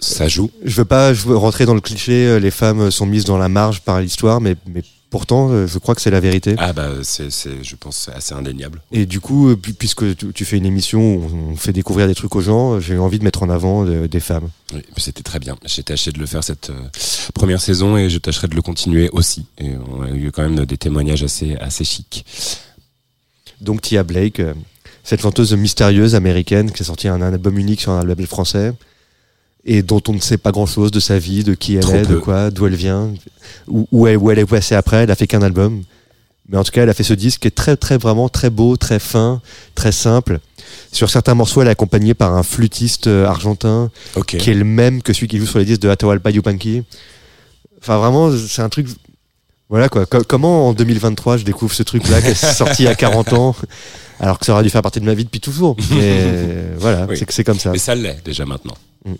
Ça 0.00 0.28
joue. 0.28 0.50
Je 0.64 0.76
veux 0.76 0.84
pas 0.84 1.12
je 1.12 1.26
veux 1.26 1.36
rentrer 1.36 1.66
dans 1.66 1.74
le 1.74 1.80
cliché, 1.80 2.26
euh, 2.26 2.38
les 2.38 2.52
femmes 2.52 2.90
sont 2.90 3.06
mises 3.06 3.24
dans 3.24 3.38
la 3.38 3.48
marge 3.48 3.80
par 3.80 4.00
l'histoire, 4.00 4.40
mais, 4.40 4.54
mais 4.66 4.82
pourtant, 5.10 5.50
euh, 5.50 5.66
je 5.66 5.76
crois 5.78 5.96
que 5.96 6.00
c'est 6.00 6.10
la 6.12 6.20
vérité. 6.20 6.54
Ah 6.58 6.72
bah 6.72 6.90
c'est, 7.02 7.32
c'est, 7.32 7.64
je 7.64 7.74
pense, 7.74 8.08
assez 8.14 8.32
indéniable. 8.32 8.80
Et 8.92 9.06
du 9.06 9.18
coup, 9.18 9.48
euh, 9.48 9.56
pu- 9.56 9.72
puisque 9.72 10.16
tu, 10.16 10.32
tu 10.32 10.44
fais 10.44 10.56
une 10.56 10.66
émission 10.66 11.16
où 11.16 11.50
on 11.50 11.56
fait 11.56 11.72
découvrir 11.72 12.06
des 12.06 12.14
trucs 12.14 12.36
aux 12.36 12.40
gens, 12.40 12.78
j'ai 12.78 12.96
envie 12.96 13.18
de 13.18 13.24
mettre 13.24 13.42
en 13.42 13.50
avant 13.50 13.84
des 13.84 14.20
femmes. 14.20 14.50
Oui, 14.72 14.82
c'était 14.98 15.24
très 15.24 15.40
bien. 15.40 15.56
J'ai 15.64 15.82
tâché 15.82 16.12
de 16.12 16.20
le 16.20 16.26
faire 16.26 16.44
cette 16.44 16.70
première 17.34 17.60
saison 17.60 17.96
et 17.96 18.08
je 18.08 18.18
tâcherai 18.18 18.46
de 18.46 18.54
le 18.54 18.62
continuer 18.62 19.08
aussi. 19.12 19.46
Et 19.58 19.72
on 19.90 20.02
a 20.02 20.10
eu 20.10 20.30
quand 20.30 20.42
même 20.48 20.64
des 20.64 20.76
témoignages 20.78 21.24
assez, 21.24 21.56
assez 21.56 21.82
chics. 21.84 22.24
Donc 23.60 23.82
Tia 23.82 24.02
Blake, 24.02 24.40
euh, 24.40 24.54
cette 25.04 25.20
chanteuse 25.20 25.52
mystérieuse 25.54 26.14
américaine 26.14 26.70
qui 26.70 26.82
a 26.82 26.86
sorti 26.86 27.08
un, 27.08 27.20
un 27.22 27.32
album 27.32 27.58
unique 27.58 27.80
sur 27.80 27.92
un 27.92 28.04
label 28.04 28.26
français 28.26 28.72
et 29.64 29.82
dont 29.82 30.02
on 30.08 30.12
ne 30.14 30.20
sait 30.20 30.38
pas 30.38 30.50
grand-chose 30.50 30.90
de 30.90 31.00
sa 31.00 31.18
vie, 31.18 31.44
de 31.44 31.54
qui 31.54 31.74
elle 31.74 31.82
Trop 31.82 31.94
est, 31.94 32.06
de 32.06 32.16
quoi, 32.16 32.50
d'où 32.50 32.66
elle 32.66 32.74
vient, 32.74 33.12
où, 33.66 33.86
où 33.92 34.06
elle, 34.06 34.16
où 34.16 34.30
elle 34.30 34.38
est 34.38 34.46
passée 34.46 34.74
après. 34.74 35.02
Elle 35.02 35.10
a 35.10 35.14
fait 35.14 35.26
qu'un 35.26 35.42
album, 35.42 35.82
mais 36.48 36.56
en 36.56 36.64
tout 36.64 36.70
cas, 36.72 36.82
elle 36.82 36.88
a 36.88 36.94
fait 36.94 37.02
ce 37.02 37.12
disque 37.12 37.42
qui 37.42 37.48
est 37.48 37.54
très, 37.54 37.76
très 37.76 37.98
vraiment 37.98 38.28
très 38.30 38.48
beau, 38.48 38.76
très 38.76 38.98
fin, 38.98 39.42
très 39.74 39.92
simple. 39.92 40.40
Sur 40.90 41.10
certains 41.10 41.34
morceaux, 41.34 41.60
elle 41.60 41.68
est 41.68 41.72
accompagnée 41.72 42.14
par 42.14 42.34
un 42.34 42.42
flûtiste 42.42 43.08
euh, 43.08 43.26
argentin 43.26 43.90
qui 44.38 44.50
est 44.50 44.54
le 44.54 44.64
même 44.64 45.02
que 45.02 45.12
celui 45.12 45.28
qui 45.28 45.38
joue 45.38 45.46
sur 45.46 45.58
les 45.58 45.66
disques 45.66 45.82
de 45.82 45.88
Atahualpa 45.90 46.30
Yupanqui. 46.30 46.82
Enfin, 47.80 47.98
vraiment, 47.98 48.30
c'est 48.32 48.62
un 48.62 48.68
truc. 48.70 48.88
Voilà 49.70 49.88
quoi. 49.88 50.06
Co- 50.06 50.24
comment 50.26 50.68
en 50.68 50.72
2023 50.72 51.36
je 51.38 51.44
découvre 51.44 51.74
ce 51.74 51.82
truc-là 51.82 52.22
qui 52.22 52.28
est 52.28 52.34
sorti 52.34 52.86
à 52.86 52.94
40 52.94 53.32
ans, 53.34 53.54
alors 54.18 54.38
que 54.38 54.46
ça 54.46 54.52
aurait 54.54 54.62
dû 54.62 54.70
faire 54.70 54.82
partie 54.82 55.00
de 55.00 55.04
ma 55.04 55.14
vie 55.14 55.24
depuis 55.24 55.40
toujours. 55.40 55.76
Mais 55.90 56.72
voilà, 56.78 57.06
Oui. 57.08 57.16
c'est 57.18 57.26
que 57.26 57.34
c'est 57.34 57.44
comme 57.44 57.58
ça. 57.58 57.70
Mais 57.72 57.78
ça 57.78 57.94
l'est 57.94 58.24
déjà 58.24 58.46
maintenant. 58.46 58.76
Mm. 59.04 59.14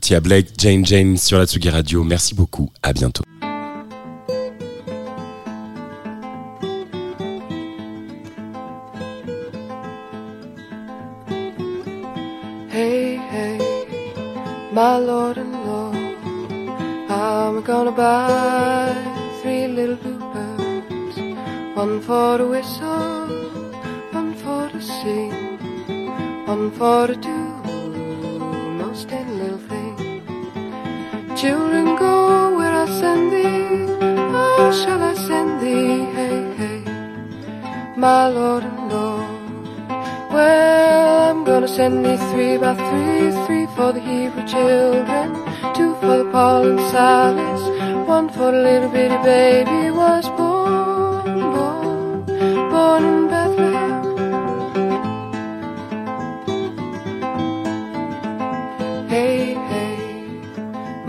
Tia 0.00 0.20
Blake, 0.20 0.48
Jane 0.58 0.84
Jane 0.84 1.16
sur 1.16 1.38
la 1.38 1.46
Tsugi 1.46 1.70
Radio. 1.70 2.04
Merci 2.04 2.34
beaucoup. 2.34 2.70
À 2.82 2.92
bientôt. 2.92 3.22
Hey, 12.72 13.16
hey, 13.16 13.58
my 14.72 14.98
lord 14.98 15.38
and 15.38 15.52
lord, 15.66 15.96
I'm 17.10 17.62
gonna 17.62 17.90
buy 17.92 18.92
three 18.94 19.09
little 19.70 19.96
bluebirds, 19.96 21.16
one 21.76 22.00
for 22.00 22.38
to 22.38 22.46
whistle, 22.46 23.28
one 24.12 24.34
for 24.34 24.68
to 24.70 24.80
sing, 24.80 25.32
one 26.46 26.70
for 26.72 27.06
to 27.06 27.14
do 27.14 27.38
most 28.82 29.12
any 29.12 29.32
little 29.32 29.58
thing. 29.70 29.96
Children, 31.36 31.96
go 31.96 32.56
where 32.56 32.72
I 32.72 32.86
send 33.00 33.32
thee, 33.32 33.96
oh, 34.02 34.72
shall 34.84 35.02
I 35.02 35.14
send 35.14 35.60
thee? 35.60 36.04
Hey, 36.16 36.54
hey. 36.60 36.82
my 37.96 38.28
Lord 38.28 38.64
and 38.64 38.92
Lord. 38.92 39.26
Well, 40.32 41.30
I'm 41.30 41.44
gonna 41.44 41.68
send 41.68 42.04
thee 42.04 42.16
three 42.32 42.56
by 42.58 42.74
three, 42.74 43.30
three 43.46 43.66
for 43.76 43.92
the 43.92 44.00
Hebrew 44.00 44.46
children, 44.46 45.28
two 45.80 45.94
for 46.00 46.16
the 46.22 46.28
Paul 46.34 46.62
and 46.70 46.80
Silas, 46.92 47.62
one 48.14 48.28
for 48.28 48.50
the 48.54 48.60
little 48.68 48.90
bitty 48.94 49.18
baby 49.24 49.82
was 50.00 50.24
born, 50.38 51.38
born, 51.54 52.24
born 52.72 53.02
in 53.10 53.20
Bethlehem. 53.32 54.02
Hey, 59.12 59.54
hey, 59.70 59.96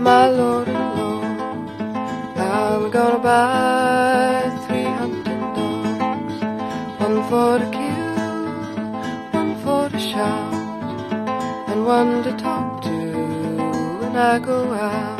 my 0.08 0.24
Lord 0.38 0.68
and 0.68 0.88
Lord, 0.98 1.38
I'm 2.54 2.82
gonna 2.96 3.22
buy 3.30 4.40
three 4.64 4.90
hunting 5.00 5.44
dogs, 5.58 6.36
one 7.04 7.18
for 7.30 7.52
to 7.62 7.68
kill, 7.78 8.14
one 9.38 9.52
for 9.62 9.82
to 9.94 10.00
shout, 10.10 10.54
and 11.70 11.80
one 11.96 12.12
to 12.24 12.32
talk 12.46 12.81
when 14.12 14.20
I 14.20 14.38
go 14.38 14.72
out. 14.74 15.18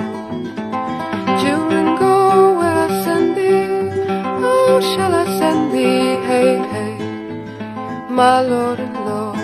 Children, 1.43 1.97
go 1.97 2.59
where 2.59 2.79
I 2.87 3.05
send 3.05 3.37
thee. 3.37 3.91
Oh, 4.45 4.81
shall 4.93 5.15
I 5.15 5.25
send 5.39 5.73
thee? 5.73 6.17
Hey, 6.29 6.59
hey, 6.75 6.97
my 8.11 8.41
Lord 8.43 8.81
and 8.81 8.97
Lord. 9.07 9.39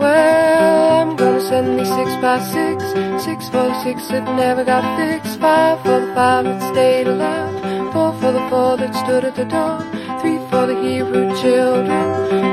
Well, 0.00 1.00
I'm 1.00 1.14
gonna 1.16 1.40
send 1.40 1.78
thee 1.78 1.84
six 1.84 2.10
by 2.16 2.38
six, 2.56 2.82
six 3.24 3.48
for 3.48 3.64
the 3.70 3.82
six 3.84 4.08
that 4.08 4.24
never 4.36 4.64
got 4.64 4.84
fixed, 4.98 5.38
five 5.38 5.80
for 5.82 6.00
the 6.00 6.12
five 6.14 6.44
that 6.44 6.60
stayed 6.72 7.06
alive, 7.06 7.92
four 7.92 8.12
for 8.20 8.32
the 8.32 8.44
four 8.50 8.76
that 8.76 8.92
stood 9.04 9.24
at 9.24 9.36
the 9.36 9.44
door, 9.44 9.78
three 10.20 10.38
for 10.50 10.66
the 10.66 10.76
Hebrew 10.82 11.28
children, 11.42 12.04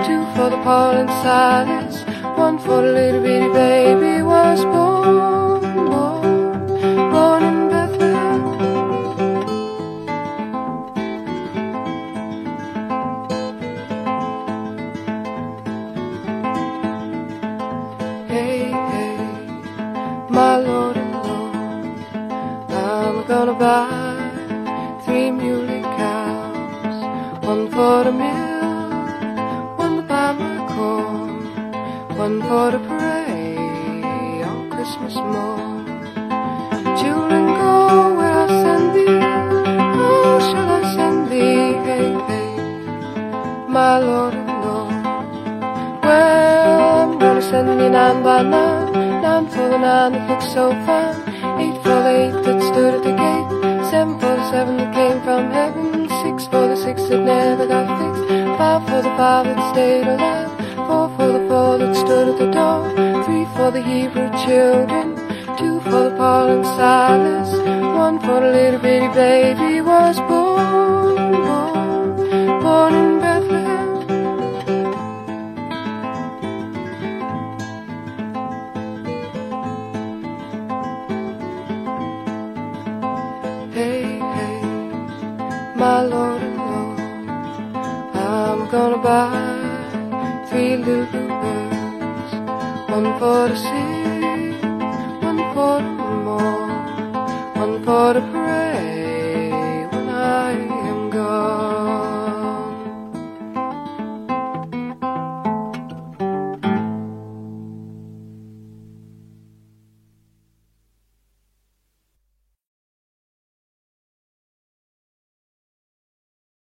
two 0.05 0.23
for 0.35 0.49
the 0.53 0.61
Paul 0.67 0.97
and 1.01 1.09
Silas, 1.23 1.95
one 2.37 2.59
for 2.59 2.81
the 2.83 2.91
little 2.99 3.21
bitty 3.23 3.49
baby 3.53 4.21
was 4.21 4.63
born, 4.65 4.88